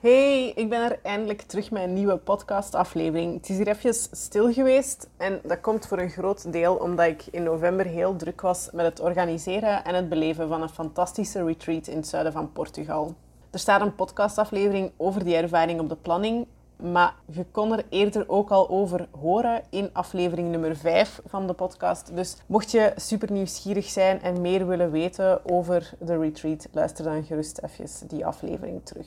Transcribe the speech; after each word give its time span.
Hey, 0.00 0.48
ik 0.48 0.68
ben 0.68 0.82
er 0.90 0.98
eindelijk 1.02 1.42
terug 1.42 1.70
met 1.70 1.82
een 1.82 1.92
nieuwe 1.92 2.16
podcastaflevering. 2.16 3.34
Het 3.34 3.48
is 3.48 3.56
hier 3.56 3.68
even 3.68 3.94
stil 3.94 4.52
geweest 4.52 5.08
en 5.16 5.40
dat 5.44 5.60
komt 5.60 5.86
voor 5.86 5.98
een 5.98 6.10
groot 6.10 6.52
deel 6.52 6.74
omdat 6.74 7.06
ik 7.06 7.26
in 7.30 7.42
november 7.42 7.86
heel 7.86 8.16
druk 8.16 8.40
was 8.40 8.68
met 8.72 8.84
het 8.84 9.00
organiseren 9.00 9.84
en 9.84 9.94
het 9.94 10.08
beleven 10.08 10.48
van 10.48 10.62
een 10.62 10.68
fantastische 10.68 11.44
retreat 11.44 11.86
in 11.86 11.96
het 11.96 12.06
zuiden 12.06 12.32
van 12.32 12.52
Portugal. 12.52 13.14
Er 13.50 13.58
staat 13.58 13.80
een 13.80 13.94
podcastaflevering 13.94 14.92
over 14.96 15.24
die 15.24 15.36
ervaring 15.36 15.80
op 15.80 15.88
de 15.88 15.96
planning, 15.96 16.46
maar 16.76 17.14
je 17.26 17.44
kon 17.50 17.72
er 17.72 17.84
eerder 17.88 18.24
ook 18.28 18.50
al 18.50 18.68
over 18.68 19.08
horen 19.20 19.62
in 19.70 19.90
aflevering 19.92 20.50
nummer 20.50 20.76
5 20.76 21.20
van 21.26 21.46
de 21.46 21.52
podcast. 21.52 22.16
Dus 22.16 22.36
mocht 22.46 22.70
je 22.70 22.92
super 22.96 23.32
nieuwsgierig 23.32 23.88
zijn 23.88 24.22
en 24.22 24.40
meer 24.40 24.66
willen 24.66 24.90
weten 24.90 25.50
over 25.50 25.92
de 25.98 26.18
retreat, 26.18 26.68
luister 26.72 27.04
dan 27.04 27.24
gerust 27.24 27.60
even 27.62 28.08
die 28.08 28.26
aflevering 28.26 28.80
terug. 28.84 29.06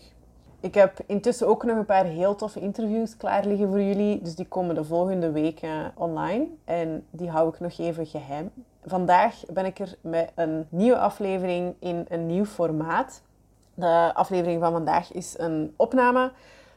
Ik 0.64 0.74
heb 0.74 1.00
intussen 1.06 1.48
ook 1.48 1.64
nog 1.64 1.78
een 1.78 1.86
paar 1.86 2.06
heel 2.06 2.36
toffe 2.36 2.60
interviews 2.60 3.18
klaar 3.18 3.46
liggen 3.46 3.68
voor 3.68 3.82
jullie. 3.82 4.22
Dus 4.22 4.36
die 4.36 4.48
komen 4.48 4.76
de 4.76 4.84
volgende 4.84 5.32
weken 5.32 5.92
online. 5.96 6.48
En 6.66 7.06
die 7.10 7.30
hou 7.30 7.50
ik 7.50 7.60
nog 7.60 7.78
even 7.78 8.06
geheim. 8.06 8.52
Vandaag 8.86 9.44
ben 9.54 9.66
ik 9.66 9.80
er 9.80 9.96
met 10.02 10.32
een 10.36 10.68
nieuwe 10.70 10.98
aflevering 10.98 11.76
in 11.80 12.06
een 12.10 12.26
nieuw 12.26 12.46
formaat. 12.46 13.22
De 13.74 14.12
aflevering 14.14 14.62
van 14.62 14.72
vandaag 14.72 15.12
is 15.12 15.36
een 15.38 15.74
opname 15.76 16.32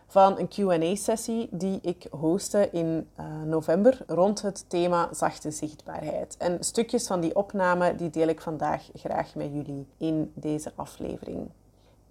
van 0.06 0.38
een 0.38 0.48
QA-sessie 0.48 1.48
die 1.50 1.78
ik 1.82 2.06
hostte 2.10 2.68
in 2.70 3.08
uh, 3.20 3.42
november 3.44 3.98
rond 4.06 4.42
het 4.42 4.64
thema 4.68 5.08
zachte 5.12 5.50
zichtbaarheid. 5.50 6.36
En 6.38 6.64
stukjes 6.64 7.06
van 7.06 7.20
die 7.20 7.36
opname 7.36 7.94
die 7.94 8.10
deel 8.10 8.28
ik 8.28 8.40
vandaag 8.40 8.88
graag 8.94 9.34
met 9.34 9.48
jullie 9.52 9.86
in 9.96 10.32
deze 10.34 10.72
aflevering. 10.74 11.48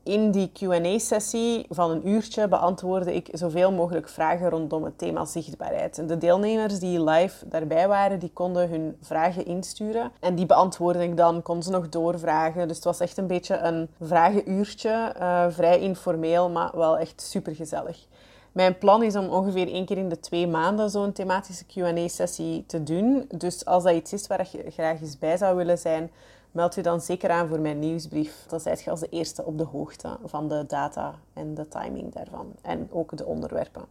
In 0.06 0.32
die 0.32 0.52
QA-sessie 0.54 1.66
van 1.70 1.92
een 1.92 2.08
uurtje 2.08 2.48
beantwoordde 2.48 3.16
ik 3.16 3.30
zoveel 3.32 3.72
mogelijk 3.72 4.10
vragen 4.10 4.50
rondom 4.50 4.84
het 4.84 4.98
thema 4.98 5.26
zichtbaarheid. 5.26 5.98
En 5.98 6.08
de 6.08 6.18
deelnemers 6.18 6.80
die 6.80 7.04
live 7.04 7.48
daarbij 7.48 7.88
waren, 7.88 8.20
die 8.20 8.32
konden 8.34 8.70
hun 8.70 8.98
vragen 9.02 9.46
insturen. 9.46 10.12
En 10.20 10.36
die 10.36 10.46
beantwoordde 10.46 11.04
ik 11.04 11.18
dan, 11.18 11.42
kon 11.42 11.64
ze 11.64 11.72
nog 11.72 11.90
doorvragen. 11.90 12.68
Dus 12.68 12.76
het 12.76 12.86
was 12.86 13.00
echt 13.00 13.18
een 13.18 13.28
beetje 13.28 13.58
een 13.58 13.90
vragenuurtje, 14.02 15.16
uh, 15.20 15.46
vrij 15.50 15.80
informeel, 15.80 16.50
maar 16.50 16.72
wel 16.74 16.98
echt 16.98 17.22
super 17.22 17.56
gezellig. 17.56 18.06
Mijn 18.52 18.78
plan 18.78 19.04
is 19.04 19.16
om 19.16 19.30
ongeveer 19.30 19.68
één 19.68 19.86
keer 19.86 19.98
in 19.98 20.10
de 20.10 20.20
twee 20.20 20.48
maanden 20.48 20.90
zo'n 20.90 21.12
thematische 21.12 21.66
QA-sessie 21.66 22.64
te 22.68 22.84
doen. 22.84 23.30
Dus 23.36 23.66
als 23.66 23.84
dat 23.84 23.94
iets 23.94 24.14
is 24.14 24.28
waar 24.28 24.48
je 24.52 24.72
graag 24.72 25.02
eens 25.02 25.20
bij 25.20 25.38
zou 25.38 25.56
willen 25.56 25.78
zijn, 25.78 26.12
meld 26.56 26.78
u 26.78 26.82
dan 26.82 27.02
zeker 27.02 27.30
aan 27.30 27.48
voor 27.48 27.60
mijn 27.60 27.80
nieuwsbrief. 27.80 28.46
Dan 28.48 28.60
zijt 28.60 28.82
je 28.82 28.90
als 28.90 29.00
de 29.00 29.10
eerste 29.10 29.44
op 29.46 29.58
de 29.58 29.64
hoogte 29.64 30.18
van 30.24 30.48
de 30.48 30.66
data 30.68 31.16
en 31.34 31.54
de 31.54 31.68
timing 31.68 32.14
daarvan. 32.14 32.54
En 32.62 32.88
ook 32.92 33.18
de 33.18 33.26
onderwerpen. 33.26 33.86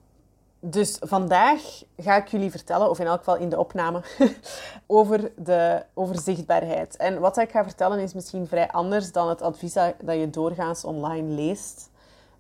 Dus 0.61 0.97
vandaag 1.01 1.83
ga 1.97 2.17
ik 2.17 2.29
jullie 2.29 2.51
vertellen, 2.51 2.91
of 2.91 2.99
in 2.99 3.07
elk 3.07 3.19
geval 3.19 3.37
in 3.37 3.49
de 3.49 3.59
opname, 3.59 4.03
over, 4.87 5.33
de, 5.37 5.83
over 5.95 6.19
zichtbaarheid. 6.19 6.97
En 6.97 7.21
wat 7.21 7.37
ik 7.37 7.51
ga 7.51 7.63
vertellen 7.63 7.99
is 7.99 8.15
misschien 8.15 8.47
vrij 8.47 8.69
anders 8.69 9.13
dan 9.13 9.29
het 9.29 9.43
advies 9.43 9.73
dat 9.73 9.95
je 10.19 10.31
doorgaans 10.31 10.85
online 10.85 11.29
leest. 11.29 11.91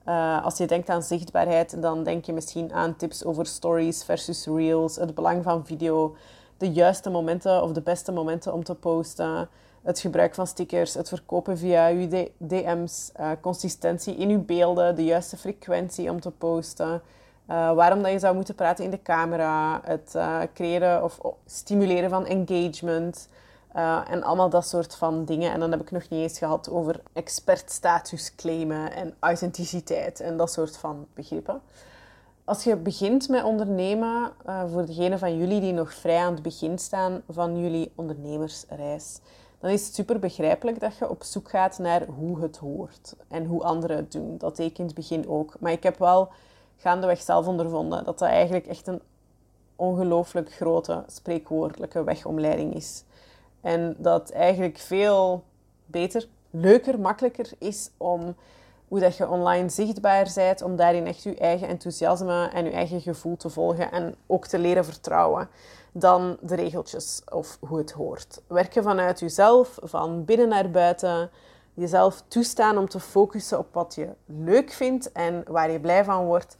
Uh, 0.08 0.44
als 0.44 0.58
je 0.58 0.66
denkt 0.66 0.88
aan 0.88 1.02
zichtbaarheid, 1.02 1.82
dan 1.82 2.02
denk 2.02 2.24
je 2.24 2.32
misschien 2.32 2.72
aan 2.72 2.96
tips 2.96 3.24
over 3.24 3.46
stories 3.46 4.04
versus 4.04 4.46
reels, 4.46 4.96
het 4.96 5.14
belang 5.14 5.42
van 5.42 5.66
video, 5.66 6.16
de 6.56 6.72
juiste 6.72 7.10
momenten 7.10 7.62
of 7.62 7.72
de 7.72 7.82
beste 7.82 8.12
momenten 8.12 8.52
om 8.52 8.64
te 8.64 8.74
posten, 8.74 9.48
het 9.84 10.00
gebruik 10.00 10.34
van 10.34 10.46
stickers, 10.46 10.94
het 10.94 11.08
verkopen 11.08 11.58
via 11.58 11.90
uw 11.90 12.08
DM's, 12.38 13.10
uh, 13.20 13.30
eh, 13.30 13.38
consistentie 13.40 14.16
in 14.16 14.30
uw 14.30 14.44
beelden, 14.44 14.96
de 14.96 15.04
juiste 15.04 15.36
frequentie 15.36 16.10
om 16.10 16.20
te 16.20 16.30
posten, 16.30 17.02
uh, 17.50 17.72
waarom 17.72 18.02
dat 18.02 18.12
je 18.12 18.18
zou 18.18 18.34
moeten 18.34 18.54
praten 18.54 18.84
in 18.84 18.90
de 18.90 19.02
camera, 19.02 19.80
het 19.84 20.12
uh, 20.16 20.40
creëren 20.54 21.04
of 21.04 21.20
stimuleren 21.46 22.10
van 22.10 22.26
engagement 22.26 23.28
en 24.08 24.22
allemaal 24.22 24.48
dat 24.48 24.66
soort 24.66 24.94
van 24.94 25.24
dingen. 25.24 25.52
En 25.52 25.60
dan 25.60 25.70
heb 25.70 25.80
ik 25.80 25.90
nog 25.90 26.08
niet 26.08 26.20
eens 26.20 26.38
gehad 26.38 26.70
over 26.70 27.00
expertstatus 27.12 28.34
claimen 28.34 28.92
en 28.92 29.14
authenticiteit 29.18 30.20
en 30.20 30.36
dat 30.36 30.52
soort 30.52 30.76
van 30.76 31.06
begrippen. 31.14 31.60
Als 32.44 32.64
je 32.64 32.76
begint 32.76 33.28
met 33.28 33.44
ondernemen, 33.44 34.32
voor 34.70 34.86
degenen 34.86 35.18
van 35.18 35.38
jullie 35.38 35.60
die 35.60 35.72
nog 35.72 35.94
vrij 35.94 36.18
aan 36.18 36.32
het 36.32 36.42
begin 36.42 36.78
staan 36.78 37.22
van 37.28 37.60
jullie 37.60 37.92
ondernemersreis, 37.94 39.20
dan 39.64 39.72
is 39.72 39.86
het 39.86 39.94
super 39.94 40.18
begrijpelijk 40.18 40.80
dat 40.80 40.96
je 40.96 41.08
op 41.08 41.22
zoek 41.22 41.50
gaat 41.50 41.78
naar 41.78 42.06
hoe 42.06 42.40
het 42.40 42.56
hoort 42.56 43.16
en 43.28 43.44
hoe 43.44 43.62
anderen 43.62 43.96
het 43.96 44.12
doen. 44.12 44.38
Dat 44.38 44.56
deed 44.56 44.70
ik 44.70 44.78
in 44.78 44.84
het 44.84 44.94
begin 44.94 45.28
ook. 45.28 45.54
Maar 45.60 45.72
ik 45.72 45.82
heb 45.82 45.98
wel 45.98 46.28
gaandeweg 46.76 47.20
zelf 47.20 47.46
ondervonden 47.46 48.04
dat 48.04 48.18
dat 48.18 48.28
eigenlijk 48.28 48.66
echt 48.66 48.86
een 48.86 49.00
ongelooflijk 49.76 50.52
grote 50.52 51.04
spreekwoordelijke 51.06 52.04
wegomleiding 52.04 52.74
is. 52.74 53.04
En 53.60 53.96
dat 53.98 54.30
eigenlijk 54.30 54.78
veel 54.78 55.44
beter, 55.86 56.28
leuker, 56.50 57.00
makkelijker 57.00 57.52
is 57.58 57.90
om 57.96 58.34
hoe 58.88 59.00
dat 59.00 59.16
je 59.16 59.28
online 59.28 59.68
zichtbaar 59.68 60.30
bent, 60.34 60.62
om 60.62 60.76
daarin 60.76 61.06
echt 61.06 61.22
je 61.22 61.34
eigen 61.34 61.68
enthousiasme 61.68 62.48
en 62.52 62.64
je 62.64 62.70
eigen 62.70 63.00
gevoel 63.00 63.36
te 63.36 63.50
volgen 63.50 63.92
en 63.92 64.14
ook 64.26 64.46
te 64.46 64.58
leren 64.58 64.84
vertrouwen 64.84 65.48
dan 65.96 66.36
de 66.40 66.54
regeltjes 66.54 67.22
of 67.32 67.58
hoe 67.60 67.78
het 67.78 67.92
hoort. 67.92 68.42
Werken 68.46 68.82
vanuit 68.82 69.20
jezelf, 69.20 69.78
van 69.82 70.24
binnen 70.24 70.48
naar 70.48 70.70
buiten. 70.70 71.30
Jezelf 71.74 72.22
toestaan 72.28 72.78
om 72.78 72.88
te 72.88 73.00
focussen 73.00 73.58
op 73.58 73.66
wat 73.72 73.94
je 73.94 74.08
leuk 74.26 74.72
vindt 74.72 75.12
en 75.12 75.44
waar 75.48 75.70
je 75.70 75.80
blij 75.80 76.04
van 76.04 76.24
wordt. 76.24 76.56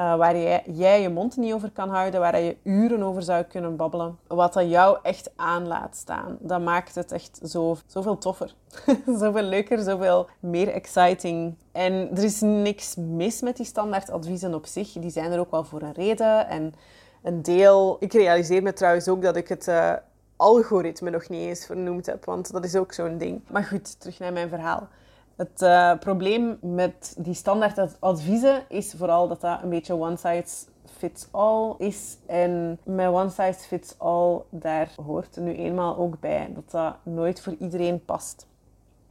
Uh, 0.00 0.16
waar 0.16 0.36
jij, 0.36 0.62
jij, 0.66 1.02
je 1.02 1.08
mond 1.08 1.36
niet 1.36 1.52
over 1.52 1.70
kan 1.70 1.88
houden, 1.88 2.20
waar 2.20 2.40
je 2.40 2.56
uren 2.62 3.02
over 3.02 3.22
zou 3.22 3.42
kunnen 3.42 3.76
babbelen. 3.76 4.18
Wat 4.26 4.52
dat 4.52 4.68
jou 4.68 4.98
echt 5.02 5.30
aan 5.36 5.66
laat 5.66 5.96
staan. 5.96 6.36
Dat 6.40 6.60
maakt 6.60 6.94
het 6.94 7.12
echt 7.12 7.40
zo, 7.44 7.76
zoveel 7.86 8.18
toffer. 8.18 8.54
zoveel 9.20 9.42
leuker, 9.42 9.78
zoveel 9.78 10.28
meer 10.40 10.68
exciting. 10.68 11.54
En 11.72 11.92
er 12.14 12.24
is 12.24 12.40
niks 12.40 12.96
mis 12.96 13.40
met 13.40 13.56
die 13.56 13.66
standaard 13.66 14.10
adviezen 14.10 14.54
op 14.54 14.66
zich. 14.66 14.92
Die 14.92 15.10
zijn 15.10 15.32
er 15.32 15.40
ook 15.40 15.50
wel 15.50 15.64
voor 15.64 15.82
een 15.82 15.92
reden. 15.92 16.48
En 16.48 16.74
een 17.22 17.42
deel. 17.42 17.96
Ik 18.00 18.12
realiseer 18.12 18.62
me 18.62 18.72
trouwens 18.72 19.08
ook 19.08 19.22
dat 19.22 19.36
ik 19.36 19.48
het 19.48 19.68
uh, 19.68 19.92
algoritme 20.36 21.10
nog 21.10 21.28
niet 21.28 21.40
eens 21.40 21.66
vernoemd 21.66 22.06
heb, 22.06 22.24
want 22.24 22.52
dat 22.52 22.64
is 22.64 22.76
ook 22.76 22.92
zo'n 22.92 23.18
ding. 23.18 23.40
Maar 23.50 23.64
goed, 23.64 24.00
terug 24.00 24.18
naar 24.18 24.32
mijn 24.32 24.48
verhaal. 24.48 24.88
Het 25.36 25.62
uh, 25.62 25.98
probleem 25.98 26.58
met 26.60 27.14
die 27.18 27.34
standaard 27.34 28.00
adviezen 28.00 28.62
is 28.68 28.94
vooral 28.96 29.28
dat 29.28 29.40
dat 29.40 29.62
een 29.62 29.68
beetje 29.68 29.94
one 29.94 30.16
size 30.16 30.66
fits 30.96 31.28
all 31.30 31.74
is. 31.78 32.16
En 32.26 32.78
met 32.82 33.08
one 33.08 33.30
size 33.30 33.58
fits 33.58 33.94
all, 33.98 34.40
daar 34.50 34.90
hoort 35.06 35.36
nu 35.36 35.54
eenmaal 35.54 35.96
ook 35.96 36.20
bij 36.20 36.50
dat 36.54 36.70
dat 36.70 36.94
nooit 37.02 37.40
voor 37.40 37.54
iedereen 37.58 38.04
past. 38.04 38.46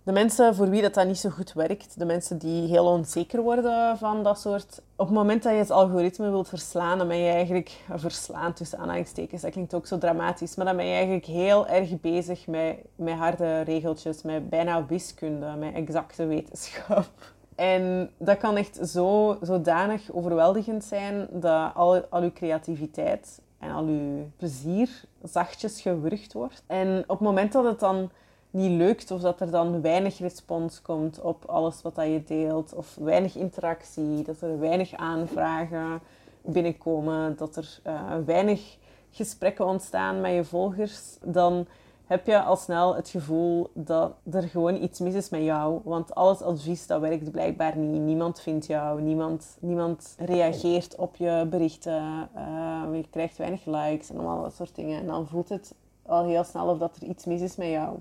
De 0.07 0.13
mensen 0.13 0.55
voor 0.55 0.69
wie 0.69 0.81
dat, 0.81 0.93
dat 0.93 1.07
niet 1.07 1.17
zo 1.17 1.29
goed 1.29 1.53
werkt, 1.53 1.99
de 1.99 2.05
mensen 2.05 2.37
die 2.37 2.67
heel 2.67 2.85
onzeker 2.85 3.41
worden 3.41 3.97
van 3.97 4.23
dat 4.23 4.39
soort... 4.39 4.81
Op 4.95 5.05
het 5.05 5.15
moment 5.15 5.43
dat 5.43 5.51
je 5.51 5.57
het 5.57 5.71
algoritme 5.71 6.29
wilt 6.29 6.47
verslaan, 6.47 6.97
dan 6.97 7.07
ben 7.07 7.17
je 7.17 7.31
eigenlijk... 7.31 7.83
Verslaan 7.95 8.53
tussen 8.53 8.79
aanhalingstekens, 8.79 9.41
dat 9.41 9.51
klinkt 9.51 9.73
ook 9.73 9.87
zo 9.87 9.97
dramatisch. 9.97 10.55
Maar 10.55 10.65
dan 10.65 10.75
ben 10.75 10.85
je 10.85 10.93
eigenlijk 10.93 11.25
heel 11.25 11.67
erg 11.67 12.01
bezig 12.01 12.47
met, 12.47 12.77
met 12.95 13.13
harde 13.13 13.61
regeltjes, 13.61 14.21
met 14.21 14.49
bijna 14.49 14.85
wiskunde, 14.85 15.55
met 15.59 15.73
exacte 15.73 16.25
wetenschap. 16.25 17.09
En 17.55 18.09
dat 18.17 18.37
kan 18.37 18.55
echt 18.55 18.79
zo, 18.87 19.37
zodanig 19.41 20.11
overweldigend 20.11 20.83
zijn 20.83 21.27
dat 21.31 21.71
al, 21.75 22.05
al 22.09 22.21
uw 22.21 22.33
creativiteit 22.33 23.41
en 23.59 23.71
al 23.71 23.85
uw 23.85 24.29
plezier 24.37 24.89
zachtjes 25.23 25.81
gewurgd 25.81 26.33
wordt. 26.33 26.63
En 26.67 27.03
op 27.07 27.19
het 27.19 27.27
moment 27.27 27.51
dat 27.51 27.63
het 27.63 27.79
dan 27.79 28.09
niet 28.49 28.71
lukt 28.71 29.11
of 29.11 29.21
dat 29.21 29.41
er 29.41 29.51
dan 29.51 29.81
weinig 29.81 30.17
respons 30.17 30.81
komt 30.81 31.21
op 31.21 31.45
alles 31.45 31.81
wat 31.81 31.95
dat 31.95 32.05
je 32.05 32.23
deelt 32.23 32.73
of 32.73 32.95
weinig 32.95 33.35
interactie, 33.35 34.23
dat 34.23 34.41
er 34.41 34.59
weinig 34.59 34.93
aanvragen 34.93 35.99
binnenkomen, 36.41 37.37
dat 37.37 37.55
er 37.55 37.79
uh, 37.87 38.15
weinig 38.25 38.77
gesprekken 39.11 39.65
ontstaan 39.65 40.21
met 40.21 40.33
je 40.33 40.43
volgers, 40.43 41.17
dan 41.23 41.65
heb 42.05 42.25
je 42.25 42.41
al 42.41 42.55
snel 42.55 42.95
het 42.95 43.09
gevoel 43.09 43.69
dat 43.73 44.13
er 44.31 44.43
gewoon 44.43 44.81
iets 44.81 44.99
mis 44.99 45.13
is 45.13 45.29
met 45.29 45.43
jou. 45.43 45.81
Want 45.83 46.15
alles 46.15 46.41
advies, 46.41 46.87
dat 46.87 47.01
werkt 47.01 47.31
blijkbaar 47.31 47.77
niet. 47.77 48.01
Niemand 48.01 48.39
vindt 48.39 48.65
jou, 48.65 49.01
niemand, 49.01 49.57
niemand 49.59 50.15
reageert 50.19 50.95
op 50.95 51.15
je 51.15 51.47
berichten, 51.49 52.29
uh, 52.35 52.83
je 52.93 53.05
krijgt 53.09 53.37
weinig 53.37 53.65
likes 53.65 54.09
en 54.09 54.17
allemaal 54.17 54.41
dat 54.41 54.53
soort 54.55 54.75
dingen. 54.75 54.99
En 54.99 55.05
dan 55.05 55.27
voelt 55.27 55.49
het 55.49 55.75
al 56.05 56.25
heel 56.25 56.43
snel 56.43 56.67
of 56.67 56.77
dat 56.77 56.95
er 56.95 57.07
iets 57.07 57.25
mis 57.25 57.41
is 57.41 57.55
met 57.55 57.67
jou. 57.67 57.97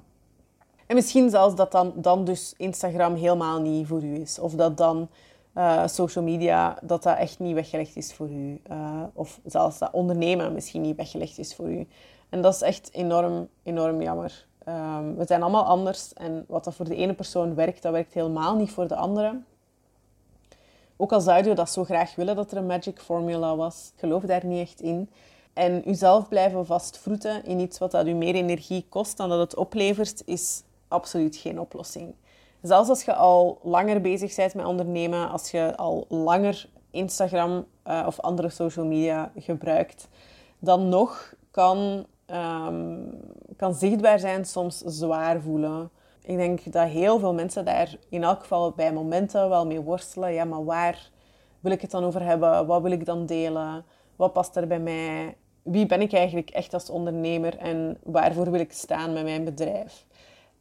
En 0.86 0.94
misschien 0.94 1.30
zelfs 1.30 1.54
dat 1.54 1.72
dan, 1.72 1.92
dan 1.96 2.24
dus 2.24 2.54
Instagram 2.56 3.14
helemaal 3.14 3.60
niet 3.60 3.86
voor 3.86 4.02
u 4.02 4.20
is. 4.20 4.38
Of 4.38 4.52
dat 4.52 4.76
dan 4.76 5.08
uh, 5.54 5.86
social 5.86 6.24
media, 6.24 6.78
dat 6.82 7.02
dat 7.02 7.16
echt 7.16 7.38
niet 7.38 7.54
weggelegd 7.54 7.96
is 7.96 8.14
voor 8.14 8.30
u. 8.30 8.60
Uh, 8.70 9.02
of 9.12 9.40
zelfs 9.44 9.78
dat 9.78 9.92
ondernemen 9.92 10.52
misschien 10.52 10.82
niet 10.82 10.96
weggelegd 10.96 11.38
is 11.38 11.54
voor 11.54 11.70
u. 11.70 11.86
En 12.28 12.42
dat 12.42 12.54
is 12.54 12.62
echt 12.62 12.88
enorm, 12.92 13.48
enorm 13.62 14.02
jammer. 14.02 14.46
Um, 14.68 15.16
we 15.16 15.24
zijn 15.26 15.42
allemaal 15.42 15.64
anders. 15.64 16.12
En 16.12 16.44
wat 16.48 16.64
dat 16.64 16.74
voor 16.74 16.84
de 16.84 16.94
ene 16.94 17.14
persoon 17.14 17.54
werkt, 17.54 17.82
dat 17.82 17.92
werkt 17.92 18.14
helemaal 18.14 18.56
niet 18.56 18.70
voor 18.70 18.88
de 18.88 18.96
andere. 18.96 19.40
Ook 20.96 21.12
al 21.12 21.20
zouden 21.20 21.50
we 21.50 21.56
dat 21.56 21.70
zo 21.70 21.84
graag 21.84 22.14
willen 22.14 22.36
dat 22.36 22.50
er 22.50 22.56
een 22.56 22.66
magic 22.66 23.00
formula 23.00 23.56
was, 23.56 23.92
geloof 23.96 24.22
daar 24.22 24.46
niet 24.46 24.60
echt 24.60 24.80
in. 24.80 25.10
En 25.52 25.88
uzelf 25.88 26.28
blijven 26.28 26.66
vastvroeten 26.66 27.44
in 27.44 27.58
iets 27.58 27.78
wat 27.78 27.90
dat 27.90 28.06
u 28.06 28.12
meer 28.12 28.34
energie 28.34 28.86
kost 28.88 29.16
dan 29.16 29.28
dat 29.28 29.38
het 29.38 29.56
oplevert, 29.56 30.22
is 30.24 30.62
absoluut 30.88 31.36
geen 31.36 31.60
oplossing. 31.60 32.14
Zelfs 32.62 32.88
als 32.88 33.02
je 33.02 33.14
al 33.14 33.58
langer 33.62 34.00
bezig 34.00 34.34
bent 34.34 34.54
met 34.54 34.66
ondernemen, 34.66 35.30
als 35.30 35.50
je 35.50 35.76
al 35.76 36.06
langer 36.08 36.68
Instagram 36.90 37.66
uh, 37.86 38.04
of 38.06 38.20
andere 38.20 38.48
social 38.48 38.86
media 38.86 39.32
gebruikt, 39.36 40.08
dan 40.58 40.88
nog 40.88 41.34
kan, 41.50 42.06
um, 42.26 43.10
kan 43.56 43.74
zichtbaar 43.74 44.18
zijn 44.18 44.44
soms 44.44 44.78
zwaar 44.78 45.40
voelen. 45.40 45.90
Ik 46.22 46.36
denk 46.36 46.72
dat 46.72 46.88
heel 46.88 47.18
veel 47.18 47.34
mensen 47.34 47.64
daar 47.64 47.96
in 48.08 48.22
elk 48.22 48.40
geval 48.40 48.70
bij 48.70 48.92
momenten 48.92 49.48
wel 49.48 49.66
mee 49.66 49.80
worstelen. 49.80 50.32
Ja, 50.32 50.44
maar 50.44 50.64
waar 50.64 51.10
wil 51.60 51.72
ik 51.72 51.80
het 51.80 51.90
dan 51.90 52.04
over 52.04 52.22
hebben? 52.22 52.66
Wat 52.66 52.82
wil 52.82 52.90
ik 52.90 53.06
dan 53.06 53.26
delen? 53.26 53.84
Wat 54.16 54.32
past 54.32 54.56
er 54.56 54.66
bij 54.66 54.80
mij? 54.80 55.36
Wie 55.62 55.86
ben 55.86 56.00
ik 56.00 56.12
eigenlijk 56.12 56.50
echt 56.50 56.74
als 56.74 56.90
ondernemer 56.90 57.58
en 57.58 57.98
waarvoor 58.02 58.50
wil 58.50 58.60
ik 58.60 58.72
staan 58.72 59.12
met 59.12 59.22
mijn 59.22 59.44
bedrijf? 59.44 60.05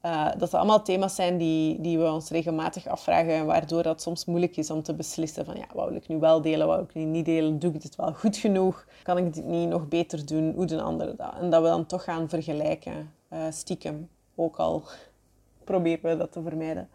Uh, 0.05 0.25
dat 0.25 0.39
dat 0.39 0.53
allemaal 0.53 0.81
thema's 0.81 1.15
zijn 1.15 1.37
die, 1.37 1.81
die 1.81 1.97
we 1.97 2.11
ons 2.11 2.29
regelmatig 2.29 2.87
afvragen, 2.87 3.45
waardoor 3.45 3.83
dat 3.83 4.01
soms 4.01 4.25
moeilijk 4.25 4.57
is 4.57 4.69
om 4.71 4.83
te 4.83 4.93
beslissen 4.93 5.45
van 5.45 5.55
ja, 5.55 5.65
wil 5.73 5.95
ik 5.95 6.07
nu 6.07 6.19
wel 6.19 6.41
delen, 6.41 6.67
wil 6.67 6.79
ik 6.79 6.93
nu 6.93 7.03
niet 7.03 7.25
delen, 7.25 7.59
doe 7.59 7.73
ik 7.73 7.81
dit 7.81 7.95
wel 7.95 8.13
goed 8.13 8.37
genoeg, 8.37 8.85
kan 9.03 9.17
ik 9.17 9.33
dit 9.33 9.45
niet 9.45 9.69
nog 9.69 9.87
beter 9.87 10.25
doen, 10.25 10.53
hoe 10.55 10.65
doen 10.65 10.79
anderen 10.79 11.15
dat? 11.15 11.33
En 11.39 11.49
dat 11.49 11.61
we 11.61 11.67
dan 11.67 11.85
toch 11.85 12.03
gaan 12.03 12.29
vergelijken, 12.29 13.11
uh, 13.33 13.39
stiekem, 13.49 14.09
ook 14.35 14.57
al 14.57 14.83
proberen 15.63 16.09
we 16.09 16.17
dat 16.17 16.31
te 16.31 16.41
vermijden. 16.41 16.89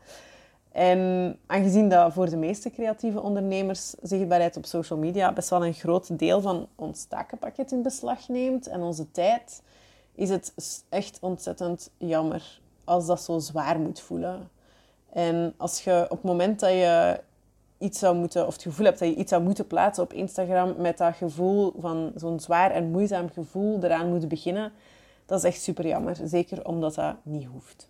En 0.73 1.39
aangezien 1.47 1.89
dat 1.89 2.13
voor 2.13 2.31
de 2.31 2.37
meeste 2.37 2.71
creatieve 2.71 3.21
ondernemers 3.21 3.95
zichtbaarheid 4.03 4.57
op 4.57 4.67
social 4.67 4.99
media 4.99 5.33
best 5.33 5.51
wel 5.51 5.67
een 5.67 5.75
groot 5.75 6.19
deel 6.19 6.41
van 6.41 6.67
ons 6.75 7.05
takenpakket 7.05 7.73
in 7.73 7.83
beslag 7.83 8.29
neemt 8.29 8.67
en 8.67 8.81
onze 8.81 9.11
tijd, 9.11 9.63
is 10.15 10.29
het 10.29 10.55
echt 10.89 11.19
ontzettend 11.21 11.91
jammer 11.99 12.60
als 12.91 13.07
dat 13.07 13.23
zo 13.23 13.39
zwaar 13.39 13.81
moet 13.81 14.01
voelen. 14.01 14.51
En 15.13 15.55
als 15.57 15.85
je 15.85 16.05
op 16.05 16.17
het 16.17 16.23
moment 16.23 16.61
dat 16.61 16.71
je 16.71 17.21
iets 17.79 17.99
zou 17.99 18.17
moeten, 18.17 18.47
of 18.47 18.53
het 18.53 18.63
gevoel 18.63 18.87
hebt 18.87 18.99
dat 18.99 19.09
je 19.09 19.15
iets 19.15 19.31
zou 19.31 19.43
moeten 19.43 19.67
plaatsen 19.67 20.03
op 20.03 20.13
Instagram 20.13 20.75
met 20.79 20.99
dat 20.99 21.15
gevoel 21.15 21.75
van 21.79 22.13
zo'n 22.15 22.41
zwaar 22.41 22.71
en 22.71 22.91
moeizaam 22.91 23.31
gevoel 23.31 23.85
eraan 23.85 24.09
moet 24.09 24.29
beginnen, 24.29 24.73
dat 25.27 25.39
is 25.39 25.45
echt 25.45 25.63
super 25.63 25.87
jammer. 25.87 26.17
Zeker 26.25 26.67
omdat 26.67 26.95
dat 26.95 27.15
niet 27.23 27.47
hoeft. 27.47 27.90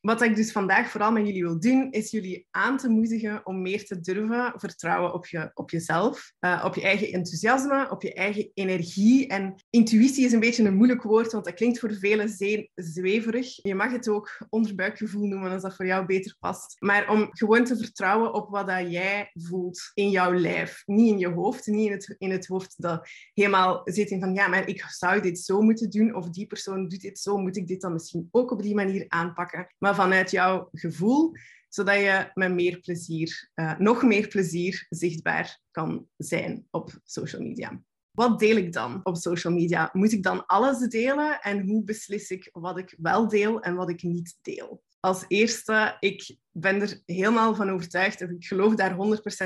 Wat 0.00 0.22
ik 0.22 0.36
dus 0.36 0.52
vandaag 0.52 0.90
vooral 0.90 1.12
met 1.12 1.26
jullie 1.26 1.42
wil 1.42 1.60
doen, 1.60 1.90
is 1.90 2.10
jullie 2.10 2.46
aan 2.50 2.76
te 2.76 2.88
moedigen 2.88 3.46
om 3.46 3.62
meer 3.62 3.84
te 3.84 4.00
durven 4.00 4.52
vertrouwen 4.56 5.12
op, 5.12 5.26
je, 5.26 5.50
op 5.54 5.70
jezelf, 5.70 6.32
uh, 6.40 6.62
op 6.64 6.74
je 6.74 6.82
eigen 6.82 7.12
enthousiasme, 7.12 7.90
op 7.90 8.02
je 8.02 8.14
eigen 8.14 8.50
energie. 8.54 9.28
En 9.28 9.54
intuïtie 9.70 10.24
is 10.24 10.32
een 10.32 10.40
beetje 10.40 10.64
een 10.64 10.76
moeilijk 10.76 11.02
woord, 11.02 11.32
want 11.32 11.44
dat 11.44 11.54
klinkt 11.54 11.78
voor 11.78 11.94
velen 11.94 12.28
zeer 12.28 12.68
zweverig. 12.74 13.62
Je 13.62 13.74
mag 13.74 13.92
het 13.92 14.08
ook 14.08 14.46
onderbuikgevoel 14.48 15.26
noemen 15.26 15.50
als 15.50 15.62
dat 15.62 15.76
voor 15.76 15.86
jou 15.86 16.06
beter 16.06 16.36
past. 16.38 16.76
Maar 16.78 17.10
om 17.10 17.28
gewoon 17.30 17.64
te 17.64 17.76
vertrouwen 17.76 18.34
op 18.34 18.50
wat 18.50 18.66
dat 18.66 18.90
jij 18.90 19.30
voelt 19.34 19.90
in 19.94 20.10
jouw 20.10 20.34
lijf. 20.34 20.82
Niet 20.86 21.10
in 21.10 21.18
je 21.18 21.28
hoofd, 21.28 21.66
niet 21.66 21.86
in 21.86 21.92
het, 21.92 22.14
in 22.18 22.30
het 22.30 22.46
hoofd 22.46 22.74
dat 22.82 23.08
helemaal 23.32 23.80
zit 23.84 24.10
in 24.10 24.20
van 24.20 24.34
ja, 24.34 24.48
maar 24.48 24.68
ik 24.68 24.84
zou 24.88 25.20
dit 25.20 25.38
zo 25.38 25.60
moeten 25.60 25.90
doen 25.90 26.14
of 26.14 26.28
die 26.28 26.46
persoon 26.46 26.88
doet 26.88 27.00
dit 27.00 27.18
zo, 27.18 27.36
moet 27.36 27.56
ik 27.56 27.66
dit 27.66 27.80
dan 27.80 27.92
misschien 27.92 28.28
ook 28.30 28.50
op 28.50 28.62
die 28.62 28.74
manier 28.74 29.04
aanpakken. 29.08 29.74
Vanuit 29.94 30.30
jouw 30.30 30.68
gevoel, 30.72 31.32
zodat 31.68 31.94
je 31.94 32.30
met 32.34 32.52
meer 32.52 32.80
plezier, 32.80 33.50
uh, 33.54 33.78
nog 33.78 34.02
meer 34.02 34.28
plezier 34.28 34.86
zichtbaar 34.88 35.60
kan 35.70 36.06
zijn 36.16 36.66
op 36.70 37.00
social 37.04 37.42
media. 37.42 37.82
Wat 38.10 38.38
deel 38.38 38.56
ik 38.56 38.72
dan 38.72 39.00
op 39.02 39.16
social 39.16 39.52
media? 39.52 39.90
Moet 39.92 40.12
ik 40.12 40.22
dan 40.22 40.46
alles 40.46 40.78
delen? 40.78 41.40
En 41.40 41.66
hoe 41.66 41.84
beslis 41.84 42.30
ik 42.30 42.48
wat 42.52 42.78
ik 42.78 42.94
wel 42.98 43.28
deel 43.28 43.60
en 43.60 43.74
wat 43.74 43.90
ik 43.90 44.02
niet 44.02 44.38
deel? 44.42 44.82
Als 45.00 45.24
eerste, 45.28 45.96
ik 46.00 46.36
ben 46.50 46.80
er 46.80 47.02
helemaal 47.06 47.54
van 47.54 47.70
overtuigd, 47.70 48.20
en 48.20 48.34
ik 48.34 48.44
geloof 48.44 48.74
daar 48.74 48.96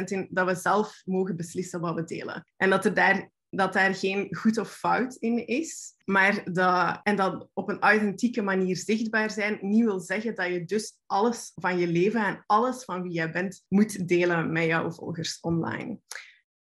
100% 0.00 0.05
in, 0.05 0.29
dat 0.31 0.46
we 0.46 0.55
zelf 0.55 1.02
mogen 1.05 1.37
beslissen 1.37 1.81
wat 1.81 1.94
we 1.94 2.05
delen. 2.05 2.46
En 2.56 2.70
dat 2.70 2.85
er 2.85 2.94
daar 2.94 3.31
dat 3.56 3.72
daar 3.72 3.94
geen 3.94 4.36
goed 4.36 4.58
of 4.58 4.76
fout 4.76 5.14
in 5.14 5.46
is. 5.46 5.94
Maar 6.04 6.52
dat, 6.52 7.00
en 7.02 7.16
dat 7.16 7.48
op 7.52 7.68
een 7.68 7.80
authentieke 7.80 8.42
manier 8.42 8.76
zichtbaar 8.76 9.30
zijn 9.30 9.58
niet 9.60 9.84
wil 9.84 10.00
zeggen 10.00 10.34
dat 10.34 10.46
je 10.46 10.64
dus 10.64 10.92
alles 11.06 11.52
van 11.54 11.78
je 11.78 11.86
leven 11.86 12.24
en 12.26 12.44
alles 12.46 12.84
van 12.84 13.02
wie 13.02 13.12
jij 13.12 13.30
bent 13.30 13.64
moet 13.68 14.08
delen 14.08 14.52
met 14.52 14.64
jouw 14.64 14.90
volgers 14.90 15.40
online. 15.40 15.98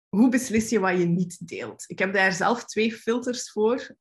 Hoe 0.09 0.29
beslis 0.29 0.69
je 0.69 0.79
wat 0.79 0.97
je 0.97 1.05
niet 1.05 1.47
deelt? 1.47 1.83
Ik 1.87 1.99
heb 1.99 2.13
daar 2.13 2.33
zelf 2.33 2.65
twee 2.65 2.93
filters 2.93 3.51
voor. 3.51 3.95